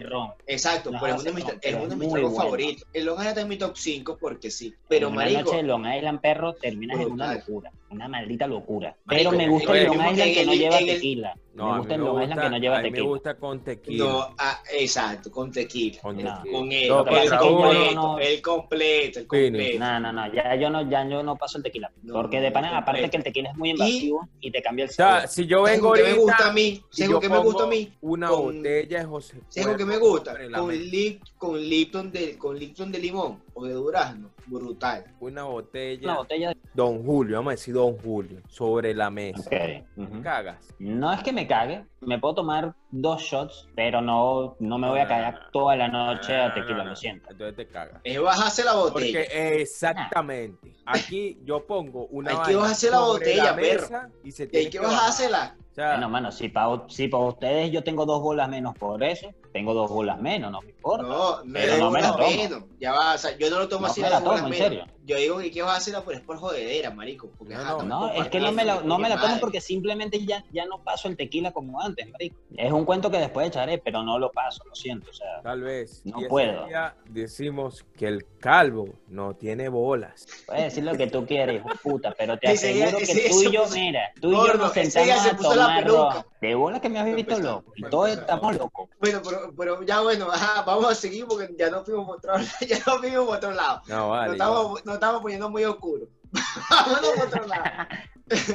Exacto, 0.47 0.91
No, 0.91 0.99
pero 1.01 1.15
es 1.15 1.21
uno 1.21 1.31
de 1.31 1.35
mis, 1.35 1.45
es 1.61 1.75
uno 1.75 1.87
de 1.87 1.95
tragos 1.95 2.11
bueno. 2.11 2.35
favoritos. 2.35 2.87
El 2.93 3.05
Long 3.05 3.15
Island 3.15 3.27
está 3.29 3.41
en 3.41 3.47
mi 3.47 3.57
top 3.57 3.75
5 3.75 4.17
porque 4.19 4.51
sí. 4.51 4.73
Pero, 4.87 5.07
en 5.07 5.15
marico, 5.15 5.39
una 5.39 5.43
noche 5.45 5.57
de 5.57 5.63
Long 5.63 5.85
Island, 5.95 6.21
perro, 6.21 6.53
terminas 6.53 6.99
en 6.99 7.11
una 7.11 7.33
locura. 7.33 7.71
Una 7.89 8.07
maldita 8.07 8.47
locura. 8.47 8.95
Marico, 9.05 9.31
Pero 9.31 9.37
me 9.43 9.49
gusta 9.49 9.77
el 9.77 9.87
Long 9.87 9.95
Island 10.11 10.33
que 10.33 10.45
no 10.45 10.53
lleva 10.53 10.77
tequila. 10.77 11.35
No, 11.53 11.65
me 11.65 11.71
a 11.73 11.77
gusta 11.79 11.95
el 11.95 12.01
Long 12.01 12.21
Island 12.23 12.41
que 12.41 12.49
no 12.49 12.57
lleva 12.57 12.77
a 12.77 12.81
mí 12.81 12.83
me 12.83 12.91
tequila. 12.91 13.09
gusta 13.09 13.33
con 13.35 13.59
tequila. 13.63 14.05
no, 14.05 14.35
ah, 14.37 14.61
exacto, 14.79 15.29
con 15.31 15.51
tequila. 15.51 16.01
Con 16.01 16.15
No. 16.23 16.35
tequila. 16.37 16.57
Con 16.57 16.71
él, 16.71 16.87
Dos 16.87 17.07
el 17.07 17.29
completo, 17.37 17.93
no- 17.95 18.19
el 18.19 18.41
completo, 18.41 19.19
el 19.19 19.27
completo. 19.27 19.79
No, 19.79 19.99
no, 19.99 20.13
no, 20.13 20.33
ya 20.33 20.55
yo 20.55 20.69
no, 20.69 20.89
ya 20.89 21.05
yo 21.09 21.21
no 21.23 21.35
paso 21.35 21.57
el 21.57 21.63
tequila. 21.65 21.91
No, 22.11 22.17
porque 22.21 22.41
de 22.41 22.51
pana, 22.51 22.77
aparte 22.77 23.09
que 23.09 23.17
el 23.17 23.23
tequila 23.23 23.51
es 23.51 23.57
muy 23.57 23.69
invasivo 23.69 24.27
y, 24.41 24.51
te 24.51 24.61
cambia 24.61 24.83
el 24.83 24.89
O 24.91 24.93
sea, 24.93 25.13
sabor. 25.15 25.27
si 25.29 25.47
yo 25.47 25.57
¿Sabes 25.59 25.71
vengo 25.77 25.87
con 25.87 25.95
qué 25.97 26.03
me 26.03 26.09
ahorita, 26.09 26.21
gusta 26.25 26.47
a 26.49 26.53
mí? 26.53 26.81
si 26.89 27.01
¿Sabes 27.03 27.09
yo 27.11 27.19
qué 27.21 27.29
me 27.29 27.37
gusta 27.37 27.63
a 27.63 27.67
mí? 27.67 27.93
Una 28.01 28.27
Con- 28.27 28.57
botella 28.57 28.99
de 28.99 29.05
José 29.05 29.37
¿Sabes 29.47 29.67
con 29.69 29.77
qué 29.77 29.85
me 29.85 29.97
gusta? 29.97 30.37
Con, 30.53 30.75
lip, 30.77 31.21
con, 31.37 31.57
Lipton 31.61 32.11
de, 32.11 32.37
con 32.37 32.59
Lipton 32.59 32.91
de 32.91 32.99
limón 32.99 33.41
o 33.53 33.65
de 33.65 33.73
durazno. 33.73 34.29
Brutal. 34.51 35.05
Una 35.19 35.43
botella, 35.43 36.03
Una 36.03 36.17
botella 36.17 36.49
de... 36.49 36.57
Don 36.73 37.03
Julio, 37.03 37.37
vamos 37.37 37.51
a 37.51 37.55
decir 37.55 37.73
Don 37.73 37.97
Julio, 37.97 38.41
sobre 38.47 38.93
la 38.93 39.09
mesa. 39.09 39.41
Ok, 39.49 39.85
ujú. 39.97 40.21
Cagas. 40.21 40.73
No 40.79 41.11
es 41.13 41.21
que 41.23 41.31
me 41.33 41.47
cague, 41.47 41.85
me 42.01 42.19
puedo 42.19 42.35
tomar 42.35 42.73
dos 42.91 43.21
shots, 43.21 43.67
pero 43.75 44.01
no, 44.01 44.55
no 44.59 44.77
me 44.77 44.89
voy 44.89 44.99
a 44.99 45.07
cagar 45.07 45.49
toda 45.51 45.75
la 45.75 45.87
noche 45.87 46.35
a 46.35 46.53
tequila, 46.53 46.77
No, 46.79 46.83
no, 46.83 46.89
lo 46.91 46.95
siento. 46.95 47.29
Entonces 47.31 47.55
te 47.55 47.67
cagas. 47.67 48.01
Es 48.03 48.21
bajarse 48.21 48.63
la 48.63 48.73
botella. 48.75 49.19
Porque 49.21 49.61
exactamente, 49.61 50.73
aquí 50.85 51.37
yo 51.45 51.65
pongo 51.65 52.05
una 52.07 52.31
Hay 52.31 52.37
que 52.51 52.55
bajarse 52.55 52.89
la 52.89 52.99
botella, 52.99 53.55
perro. 53.55 53.81
mesa 53.81 54.09
y 54.23 54.31
se 54.31 54.43
Y 54.43 54.45
hay 54.45 54.49
tiene 54.51 54.69
que 54.69 54.79
bajársela. 54.79 55.55
O 55.71 55.73
sea, 55.73 55.91
Bueno, 55.91 56.09
mano, 56.09 56.31
si 56.31 56.49
para 56.49 56.83
si 56.89 57.07
pa 57.07 57.17
ustedes 57.19 57.71
yo 57.71 57.81
tengo 57.83 58.05
dos 58.05 58.21
bolas 58.21 58.49
menos 58.49 58.77
por 58.77 59.01
eso, 59.03 59.31
tengo 59.51 59.73
dos 59.73 59.89
bolas 59.91 60.19
menos, 60.21 60.51
no 60.51 60.61
me 60.61 60.69
importa. 60.69 61.03
No, 61.03 61.37
Pero 61.53 61.77
no 61.77 61.91
me 61.91 62.01
la 62.01 62.11
bolas 62.11 62.29
tomo. 62.31 62.43
menos. 62.43 62.63
Ya 62.79 62.93
va, 62.93 63.15
o 63.15 63.17
sea, 63.17 63.37
yo 63.37 63.49
no 63.49 63.59
lo 63.59 63.67
tomo 63.67 63.85
No 63.85 63.91
así 63.91 64.01
me 64.01 64.09
la 64.09 64.19
bolas 64.19 64.41
tomo, 64.41 64.47
en 64.47 64.51
menos. 64.51 64.67
serio. 64.67 64.85
Yo 65.03 65.17
digo 65.17 65.37
que 65.39 65.43
hay 65.45 65.51
que 65.51 65.61
bajársela, 65.63 66.05
pero 66.05 66.17
es 66.19 66.23
por 66.23 66.37
jodedera, 66.37 66.91
marico. 66.91 67.29
Porque, 67.37 67.55
No, 67.55 67.59
ajá, 67.59 67.71
no, 67.71 67.77
estamos 67.81 68.15
No, 68.15 68.21
es 68.23 68.29
que 68.29 68.39
no 68.39 68.51
me 68.51 68.63
la, 68.63 68.81
no 68.81 68.97
me 68.99 69.09
la 69.09 69.19
tomo 69.19 69.39
porque 69.39 69.59
simplemente 69.59 70.23
ya, 70.25 70.45
ya 70.53 70.65
no 70.65 70.77
paso 70.83 71.07
el 71.07 71.17
tequila 71.17 71.51
como 71.51 71.81
antes, 71.81 72.09
marico. 72.11 72.35
Es 72.55 72.71
un 72.71 72.85
cuento 72.85 73.09
que 73.11 73.17
después 73.17 73.47
echaré, 73.47 73.77
pero 73.79 74.03
no 74.03 74.19
lo 74.19 74.31
paso, 74.31 74.63
lo 74.67 74.75
siento. 74.75 75.09
O 75.09 75.13
sea, 75.13 75.41
tal 75.43 75.61
vez. 75.61 76.01
No 76.05 76.17
y 76.17 76.21
ese 76.21 76.29
puedo. 76.29 76.65
día 76.67 76.95
decimos 77.09 77.83
que 77.97 78.07
el 78.07 78.25
calvo 78.39 78.89
no 79.07 79.35
tiene 79.35 79.69
bolas. 79.69 80.25
puedes 80.45 80.65
decir 80.65 80.83
lo 80.83 80.95
que 80.95 81.07
tú 81.07 81.25
quieres, 81.25 81.57
hijo 81.57 81.69
puta, 81.83 82.13
pero 82.17 82.37
te 82.37 82.47
aseguro 82.51 82.97
que 82.99 83.29
tú 83.29 83.41
y 83.41 83.51
yo, 83.51 83.63
puso- 83.63 83.75
mira, 83.75 84.11
tú 84.21 84.29
y 84.31 84.35
yo 84.35 84.53
nos 84.53 84.71
sentamos 84.71 85.21
se 85.23 85.29
a 85.29 85.35
tomar. 85.37 86.25
De 86.41 86.55
bola 86.55 86.79
que 86.79 86.89
me 86.89 86.99
has 86.99 87.13
visto 87.15 87.37
loco. 87.39 87.73
Y 87.75 87.83
todos 87.83 88.09
estamos 88.09 88.55
locos. 88.55 88.89
Bueno, 88.99 89.19
pero, 89.23 89.40
pero 89.57 89.81
ya 89.83 90.01
bueno, 90.01 90.27
ajá, 90.31 90.61
vamos 90.63 90.91
a 90.91 90.95
seguir 90.95 91.25
porque 91.25 91.53
ya 91.57 91.69
nos 91.69 91.85
fuimos 91.85 92.05
por 92.05 92.17
otro 92.17 92.31
lado. 92.37 92.47
Ya 92.67 92.79
nos 92.85 92.97
fuimos 92.99 93.25
por 93.27 93.37
otro 93.37 93.51
lado. 93.51 93.81
No, 93.87 93.95
Nos 93.97 94.09
vale. 94.09 94.31
estamos, 94.33 94.85
nos 94.85 94.93
estamos 94.95 95.21
poniendo 95.21 95.49
muy 95.49 95.63
oscuros. 95.65 96.07
Vámonos 96.69 97.09
por 97.17 97.27
otro 97.27 97.47
lado. 97.47 97.63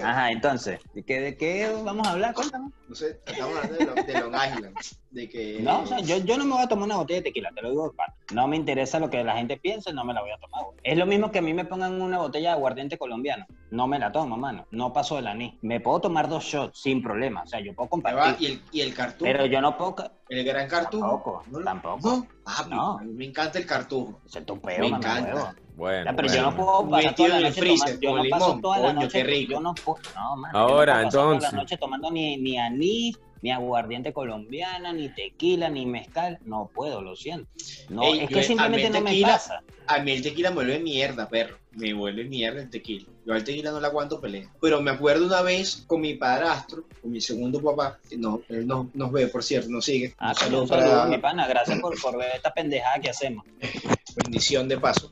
Ajá, 0.02 0.30
entonces, 0.30 0.80
¿de 0.94 1.04
qué, 1.04 1.20
de 1.20 1.36
qué 1.36 1.70
vamos 1.84 2.06
a 2.08 2.12
hablar? 2.12 2.32
Cuéntame. 2.32 2.70
No 2.88 2.94
sé, 2.94 3.20
estamos 3.26 3.56
hablando 3.56 3.76
de, 3.76 3.84
Lo- 3.84 3.94
de 3.94 4.20
Long 4.20 4.34
Island. 4.34 4.76
De 5.10 5.28
que. 5.28 5.58
No, 5.60 5.82
o 5.82 5.86
sea, 5.86 5.98
yo, 6.00 6.16
yo 6.18 6.38
no 6.38 6.44
me 6.46 6.54
voy 6.54 6.62
a 6.62 6.68
tomar 6.68 6.86
una 6.86 6.96
botella 6.96 7.18
de 7.20 7.24
tequila, 7.24 7.50
te 7.54 7.60
lo 7.60 7.70
digo 7.70 7.90
de 7.90 7.94
pana. 7.96 8.14
No 8.32 8.48
me 8.48 8.56
interesa 8.56 8.98
lo 8.98 9.08
que 9.08 9.22
la 9.22 9.36
gente 9.36 9.56
piense, 9.56 9.92
no 9.92 10.04
me 10.04 10.12
la 10.12 10.20
voy 10.20 10.30
a 10.32 10.38
tomar. 10.38 10.62
Es 10.82 10.98
lo 10.98 11.06
mismo 11.06 11.30
que 11.30 11.38
a 11.38 11.42
mí 11.42 11.54
me 11.54 11.64
pongan 11.64 12.00
una 12.00 12.18
botella 12.18 12.50
de 12.50 12.54
aguardiente 12.56 12.98
colombiano. 12.98 13.46
No 13.70 13.86
me 13.86 13.98
la 13.98 14.10
tomo, 14.10 14.36
mano. 14.36 14.66
No 14.72 14.92
paso 14.92 15.16
del 15.16 15.28
anís. 15.28 15.54
Me 15.62 15.80
puedo 15.80 16.00
tomar 16.00 16.28
dos 16.28 16.44
shots 16.44 16.80
sin 16.80 17.02
problema. 17.02 17.42
O 17.42 17.46
sea, 17.46 17.60
yo 17.60 17.74
puedo 17.74 17.88
compartir. 17.90 18.36
y 18.40 18.52
el, 18.52 18.62
y 18.72 18.80
el 18.80 18.94
cartujo. 18.94 19.24
Pero 19.24 19.46
yo 19.46 19.60
no 19.60 19.76
puedo... 19.78 19.94
el 20.28 20.44
gran 20.44 20.68
cartujo. 20.68 21.06
Tampoco, 21.08 21.42
¿No 21.50 21.60
tampoco. 21.60 22.08
No, 22.08 22.26
papi, 22.44 22.70
No. 22.70 22.98
a 22.98 23.02
mí 23.02 23.12
me 23.12 23.24
encanta 23.26 23.58
el 23.58 23.66
cartujo. 23.66 24.20
Ese 24.26 24.40
es 24.40 24.46
tu 24.46 24.60
peo, 24.60 24.80
Me 24.80 24.86
encanta. 24.88 25.34
huevo. 25.34 25.48
Bueno, 25.76 26.04
Ya, 26.10 26.16
pero 26.16 26.28
bueno. 26.28 26.42
yo 26.42 26.50
no 26.50 26.56
puedo 26.56 26.90
pasar 26.90 27.10
Metido 27.10 27.14
toda 27.14 27.28
la 27.28 27.34
en 27.36 27.38
el 27.38 27.50
noche 27.50 27.60
freezer 27.60 28.00
tomando, 28.00 28.00
yo 28.00 28.16
no 28.24 28.30
paso 28.30 28.58
toda 28.62 28.78
la 28.78 28.86
Coño, 28.88 29.00
noche, 29.02 29.18
qué 29.18 29.24
rico. 29.24 29.52
yo 29.52 29.60
no 29.60 29.74
puedo, 29.74 29.98
no, 30.14 30.36
mano, 30.36 30.58
Ahora, 30.58 30.94
yo 30.94 31.02
no 31.04 31.10
puedo 31.10 31.10
pasar 31.10 31.10
toda 31.12 31.24
entonces. 31.34 31.52
la 31.52 31.58
noche 31.58 31.76
tomando 31.76 32.10
ni, 32.10 32.36
ni 32.38 32.58
anís, 32.58 33.18
ni 33.42 33.50
aguardiente 33.50 34.12
colombiana, 34.12 34.92
ni 34.92 35.08
tequila, 35.08 35.68
ni 35.68 35.86
mezcal, 35.86 36.38
no 36.44 36.70
puedo, 36.72 37.02
lo 37.02 37.16
siento. 37.16 37.48
No, 37.88 38.02
Ey, 38.02 38.20
es 38.20 38.28
que 38.28 38.40
a 38.40 38.42
simplemente 38.42 38.90
no 38.90 39.00
me 39.00 39.20
pasa. 39.22 39.62
A 39.86 39.98
mí 40.00 40.12
el 40.12 40.22
tequila 40.22 40.50
me 40.50 40.56
vuelve 40.56 40.78
mierda, 40.78 41.28
perro. 41.28 41.58
Me 41.72 41.92
vuelve 41.92 42.24
mierda 42.24 42.62
el 42.62 42.70
tequila. 42.70 43.06
Yo 43.24 43.34
al 43.34 43.44
tequila 43.44 43.70
no 43.70 43.80
le 43.80 43.86
aguanto 43.86 44.20
pelea. 44.20 44.50
Pero 44.60 44.80
me 44.80 44.90
acuerdo 44.90 45.26
una 45.26 45.42
vez 45.42 45.84
con 45.86 46.00
mi 46.00 46.14
padrastro, 46.14 46.84
con 47.02 47.10
mi 47.10 47.20
segundo 47.20 47.60
papá, 47.62 47.98
que 48.08 48.16
no, 48.16 48.42
él 48.48 48.66
no, 48.66 48.90
nos 48.94 49.12
ve, 49.12 49.28
por 49.28 49.42
cierto, 49.44 49.68
nos 49.68 49.84
sigue. 49.84 50.14
Ah, 50.18 50.30
Un 50.30 50.34
coño, 50.34 50.44
saludo 50.44 50.62
un 50.62 50.68
saludo, 50.68 50.90
para 50.90 51.06
mi 51.06 51.18
pana, 51.18 51.46
gracias 51.46 51.78
por, 51.80 52.00
por 52.00 52.16
ver 52.16 52.30
esta 52.34 52.52
pendejada 52.52 52.98
que 53.00 53.10
hacemos. 53.10 53.44
bendición 54.24 54.68
de 54.68 54.78
paso. 54.78 55.10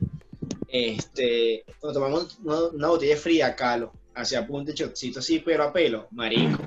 Este, 0.68 1.64
cuando 1.78 2.00
tomamos 2.00 2.38
una, 2.42 2.64
una 2.68 2.88
botella 2.88 3.16
fría, 3.16 3.54
calo, 3.54 3.92
hacia 4.14 4.46
punta 4.46 4.70
de 4.70 4.74
chocito 4.78 5.18
así, 5.20 5.40
pero 5.40 5.64
a 5.64 5.72
pelo, 5.72 6.08
marico. 6.10 6.62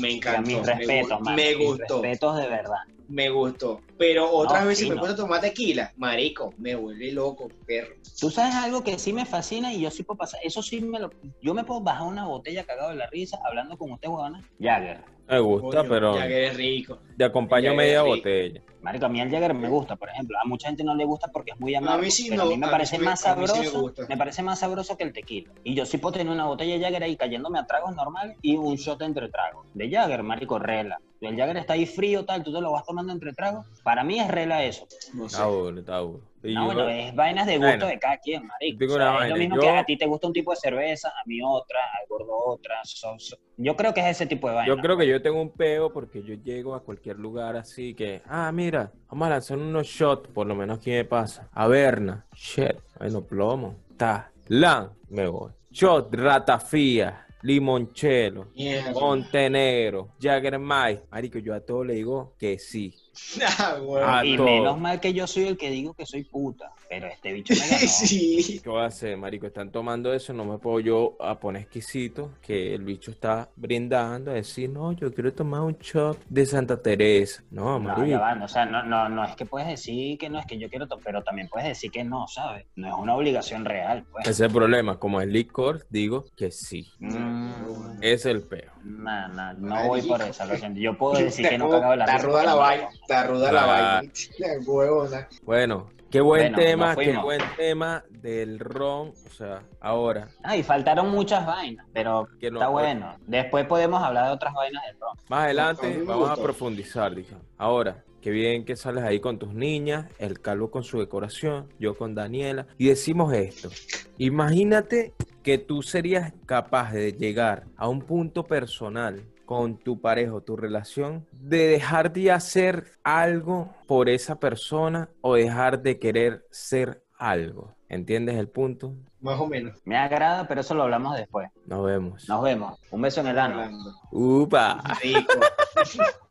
Me 0.00 0.08
a 0.08 0.10
encantó. 0.12 0.48
mis 0.48 0.60
me, 0.60 0.74
respetos, 0.74 1.20
me 1.22 1.54
mis 1.56 1.66
gustó. 1.66 2.02
respetos 2.02 2.36
de 2.36 2.48
verdad. 2.48 2.76
Me 3.08 3.30
gustó. 3.30 3.80
Pero 3.96 4.30
otras 4.30 4.62
No, 4.62 4.68
veces 4.68 4.84
sí, 4.84 4.88
me 4.90 4.96
no. 4.96 5.00
puedo 5.00 5.16
tomar 5.16 5.40
tequila, 5.40 5.92
marico, 5.96 6.52
me 6.58 6.74
vuelve 6.74 7.10
loco, 7.12 7.48
perro. 7.66 7.94
Tú 8.20 8.30
sabes 8.30 8.54
algo 8.54 8.84
que 8.84 8.98
sí 8.98 9.14
me 9.14 9.24
fascina 9.24 9.72
y 9.72 9.80
yo 9.80 9.90
sí 9.90 10.02
puedo 10.02 10.18
pasar, 10.18 10.40
eso 10.44 10.62
sí 10.62 10.80
me 10.82 10.98
lo, 11.00 11.10
yo 11.40 11.54
me 11.54 11.64
puedo 11.64 11.80
bajar 11.80 12.06
una 12.06 12.26
botella 12.26 12.64
cagado 12.64 12.90
de 12.90 12.96
la 12.96 13.06
risa 13.08 13.38
hablando 13.46 13.78
con 13.78 13.92
usted, 13.92 14.08
huevona. 14.08 14.42
Jagger. 14.60 15.02
Me 15.28 15.40
gusta, 15.40 15.78
Coño, 15.78 15.88
pero 15.90 16.14
Ya 16.16 16.26
que 16.26 16.38
eres 16.38 16.56
rico. 16.56 16.98
te 17.16 17.24
acompaño 17.24 17.74
media 17.74 17.98
es 18.00 18.06
botella. 18.06 18.62
Marico, 18.80 19.06
a 19.06 19.08
mí 19.08 19.20
el 19.20 19.30
Jagger 19.30 19.54
me 19.54 19.68
gusta, 19.68 19.96
por 19.96 20.08
ejemplo. 20.08 20.38
A 20.42 20.46
mucha 20.46 20.68
gente 20.68 20.84
no 20.84 20.94
le 20.94 21.04
gusta 21.04 21.28
porque 21.28 21.50
es 21.50 21.60
muy 21.60 21.74
amargo. 21.74 22.02
mí 22.02 22.10
sí 22.10 22.26
pero 22.30 22.44
no, 22.44 22.48
a 22.48 22.50
mí 22.50 22.56
me 22.56 22.66
a 22.66 22.68
mí 22.68 22.72
parece 22.72 22.98
más 22.98 23.26
a 23.26 23.34
mí 23.36 23.46
sí 23.46 23.58
me 23.60 23.66
sabroso. 23.66 24.06
me 24.08 24.16
parece 24.16 24.42
más 24.42 24.58
sabroso 24.60 24.96
que 24.96 25.04
el 25.04 25.12
tequila. 25.12 25.52
Y 25.64 25.74
yo 25.74 25.84
sí 25.84 25.98
puedo 25.98 26.12
tener 26.12 26.32
una 26.32 26.46
botella 26.46 26.74
de 26.74 26.80
Jagger 26.80 27.02
ahí 27.02 27.16
cayéndome 27.16 27.58
a 27.58 27.66
tragos 27.66 27.94
normales 27.94 28.36
y 28.40 28.56
un 28.56 28.76
shot 28.76 29.02
entre 29.02 29.28
tragos. 29.28 29.66
De 29.74 29.90
Jagger, 29.90 30.22
marico, 30.22 30.58
rela. 30.58 31.00
El 31.20 31.36
Jagger 31.36 31.56
está 31.56 31.72
ahí 31.72 31.84
frío, 31.84 32.24
tal, 32.24 32.44
tú 32.44 32.52
te 32.52 32.60
lo 32.60 32.70
vas 32.70 32.86
tomando 32.86 33.12
entre 33.12 33.32
tragos. 33.32 33.66
Para 33.82 34.04
mí 34.04 34.20
es 34.20 34.28
rela 34.28 34.62
eso. 34.64 34.86
No 35.12 35.28
sé. 35.28 35.36
Está 35.36 35.46
duro, 35.48 35.80
está 35.80 35.96
duro. 35.98 36.20
Y 36.42 36.54
No, 36.54 36.60
yo- 36.68 36.74
bueno, 36.74 36.88
es 36.88 37.14
vainas 37.16 37.46
de 37.46 37.54
gusto 37.56 37.66
Bueno, 37.68 37.86
de 37.86 37.98
cada 37.98 38.16
quien, 38.18 38.46
marico. 38.46 38.78
digo 38.78 38.94
O 38.94 38.96
sea, 38.96 39.06
una 39.06 39.14
es 39.14 39.18
vaina, 39.20 39.34
lo 39.34 39.40
mismo 39.40 39.56
yo- 39.56 39.60
que 39.62 39.68
a 39.70 39.84
ti 39.84 39.96
te 39.96 40.06
gusta 40.06 40.26
un 40.28 40.32
tipo 40.32 40.50
de 40.52 40.56
cerveza, 40.56 41.08
a 41.08 41.22
mí 41.26 41.40
otra, 41.42 41.78
al 42.00 42.06
gordo 42.08 42.32
otra. 42.46 42.76
so- 42.84 43.18
so- 43.18 43.36
Yo 43.56 43.74
creo 43.74 43.92
que 43.92 44.00
es 44.00 44.06
ese 44.06 44.26
tipo 44.26 44.48
de 44.48 44.54
vaina. 44.54 44.72
Yo 44.74 44.80
creo 44.80 44.96
que 44.96 45.06
yo 45.06 45.20
tengo 45.20 45.42
un 45.42 45.50
peo 45.50 45.92
porque 45.92 46.22
yo 46.22 46.34
llego 46.34 46.74
a 46.76 46.82
cualquier 46.84 47.18
lugar 47.18 47.56
así 47.56 47.94
que, 47.94 48.22
ah, 48.26 48.52
mira, 48.52 48.92
vamos 49.08 49.26
a 49.26 49.30
lanzar 49.30 49.58
unos 49.58 49.86
shots, 49.86 50.28
por 50.28 50.46
lo 50.46 50.54
menos 50.54 50.78
aquí 50.78 50.90
me 50.90 51.04
pasa. 51.04 51.48
Averna, 51.52 52.24
shit, 52.34 52.76
bueno, 52.98 53.22
plomo, 53.22 53.74
ta, 53.96 54.30
lan, 54.46 54.92
me 55.08 55.26
voy. 55.26 55.50
Shot, 55.72 56.14
ratafía, 56.14 57.26
limonchelo, 57.42 58.46
Mierda. 58.54 58.92
Montenegro, 58.92 60.08
Jaggermeister. 60.20 61.06
Marico, 61.10 61.38
yo 61.38 61.54
a 61.54 61.60
todo 61.60 61.84
le 61.84 61.94
digo 61.94 62.34
que 62.38 62.58
sí. 62.58 62.94
Ah, 63.58 63.78
bueno. 63.82 64.24
Y 64.24 64.36
todo. 64.36 64.46
menos 64.46 64.78
mal 64.78 65.00
que 65.00 65.12
yo 65.12 65.26
soy 65.26 65.48
el 65.48 65.56
que 65.56 65.70
digo 65.70 65.94
que 65.94 66.06
soy 66.06 66.24
puta. 66.24 66.72
Pero 66.88 67.06
este 67.06 67.32
bicho 67.32 67.52
me 67.54 67.60
ganó. 67.68 67.78
sí. 67.86 68.60
¿Qué 68.62 68.68
voy 68.70 68.80
a 68.82 68.86
hacer, 68.86 69.16
marico? 69.16 69.46
Están 69.46 69.70
tomando 69.70 70.12
eso, 70.14 70.32
no 70.32 70.44
me 70.44 70.58
puedo 70.58 70.80
yo 70.80 71.16
a 71.20 71.38
poner 71.38 71.62
exquisito, 71.62 72.30
que 72.40 72.74
el 72.74 72.82
bicho 72.82 73.10
está 73.10 73.50
brindando, 73.56 74.30
a 74.30 74.34
decir, 74.34 74.70
no, 74.70 74.92
yo 74.92 75.12
quiero 75.12 75.32
tomar 75.32 75.60
un 75.60 75.76
shot 75.78 76.18
de 76.28 76.46
Santa 76.46 76.80
Teresa. 76.80 77.42
No, 77.50 77.78
No, 77.78 77.80
marico. 77.80 78.06
ya 78.06 78.18
va, 78.20 78.34
no, 78.34 78.46
o 78.46 78.48
sea, 78.48 78.64
no, 78.64 78.82
no, 78.84 79.08
no 79.08 79.24
es 79.24 79.36
que 79.36 79.44
puedes 79.44 79.68
decir 79.68 80.16
que 80.18 80.30
no 80.30 80.38
es 80.38 80.46
que 80.46 80.58
yo 80.58 80.68
quiero, 80.70 80.86
to- 80.88 80.98
pero 81.04 81.22
también 81.22 81.48
puedes 81.48 81.68
decir 81.68 81.90
que 81.90 82.04
no, 82.04 82.26
¿sabes? 82.26 82.64
No 82.76 82.88
es 82.88 82.94
una 82.94 83.14
obligación 83.14 83.64
real, 83.64 84.04
pues. 84.10 84.22
Ese 84.26 84.30
es 84.32 84.40
el 84.48 84.50
problema, 84.52 84.98
como 84.98 85.20
es 85.20 85.28
licor, 85.28 85.86
digo 85.90 86.24
que 86.36 86.50
sí. 86.50 86.88
Mm, 87.00 87.98
es 88.00 88.24
el 88.26 88.42
peo. 88.42 88.72
no, 88.84 89.28
no, 89.28 89.52
no 89.54 89.86
voy 89.86 90.02
por 90.02 90.22
eso, 90.22 90.46
lo 90.46 90.56
siento. 90.56 90.80
Yo 90.80 90.96
puedo 90.96 91.18
decir 91.22 91.48
que 91.48 91.58
no 91.58 91.68
cagado 91.68 91.96
la 91.96 92.04
Está 92.06 92.18
ruda 92.18 92.44
la 92.44 92.54
vaina. 92.54 92.88
Está 92.92 93.26
ruda 93.26 93.52
la 93.52 93.66
vaina. 93.66 94.12
La 94.38 94.48
huevona. 94.66 95.28
Bueno, 95.42 95.90
Qué 96.10 96.22
buen 96.22 96.52
Bueno, 96.52 96.56
tema, 96.58 96.96
qué 96.96 97.16
buen 97.18 97.40
tema 97.56 98.02
del 98.08 98.58
ron. 98.58 99.08
O 99.26 99.30
sea, 99.36 99.62
ahora, 99.80 100.28
Ah, 100.42 100.56
y 100.56 100.62
faltaron 100.62 101.10
muchas 101.10 101.44
vainas, 101.44 101.86
pero 101.92 102.26
Que 102.40 102.50
no- 102.50 102.58
está 102.60 102.68
bueno. 102.68 103.16
Después 103.26 103.66
podemos 103.66 104.02
hablar 104.02 104.26
de 104.26 104.32
otras 104.32 104.54
vainas 104.54 104.82
del 104.86 104.96
ron. 104.98 105.16
más 105.28 105.44
adelante 105.44 106.02
vamos 106.06 106.30
a 106.30 106.36
profundizar, 106.36 107.14
digamos. 107.14 107.44
Ahora, 107.58 108.04
qué 108.22 108.30
bien 108.30 108.64
que 108.64 108.74
sales 108.74 109.04
ahí 109.04 109.20
con 109.20 109.38
tus 109.38 109.52
niñas, 109.52 110.06
el 110.18 110.40
calvo 110.40 110.70
con 110.70 110.82
su 110.82 110.98
decoración, 110.98 111.68
yo 111.78 111.94
con 111.94 112.14
Daniela, 112.14 112.66
y 112.78 112.88
decimos 112.88 113.34
esto. 113.34 113.68
Imagínate 114.16 115.12
que 115.42 115.58
tú 115.58 115.82
serías 115.82 116.32
capaz 116.46 116.92
de 116.92 117.12
llegar 117.12 117.64
a 117.76 117.86
un 117.88 118.00
punto 118.00 118.44
personal 118.44 119.22
con 119.48 119.78
tu 119.78 119.98
pareja 119.98 120.34
o 120.34 120.42
tu 120.42 120.58
relación, 120.58 121.26
de 121.32 121.68
dejar 121.68 122.12
de 122.12 122.30
hacer 122.30 122.92
algo 123.02 123.74
por 123.86 124.10
esa 124.10 124.38
persona 124.38 125.08
o 125.22 125.36
dejar 125.36 125.80
de 125.80 125.98
querer 125.98 126.44
ser 126.50 127.02
algo. 127.16 127.74
¿Entiendes 127.88 128.36
el 128.36 128.50
punto? 128.50 128.92
Más 129.22 129.40
o 129.40 129.46
menos. 129.46 129.80
Me 129.86 129.96
agrada, 129.96 130.46
pero 130.46 130.60
eso 130.60 130.74
lo 130.74 130.82
hablamos 130.82 131.16
después. 131.16 131.48
Nos 131.64 131.82
vemos. 131.82 132.28
Nos 132.28 132.42
vemos. 132.42 132.78
Un 132.90 133.00
beso 133.00 133.22
en 133.22 133.28
el 133.28 133.38
ano. 133.38 133.70
Upa. 134.10 134.82
Rico. 135.02 135.40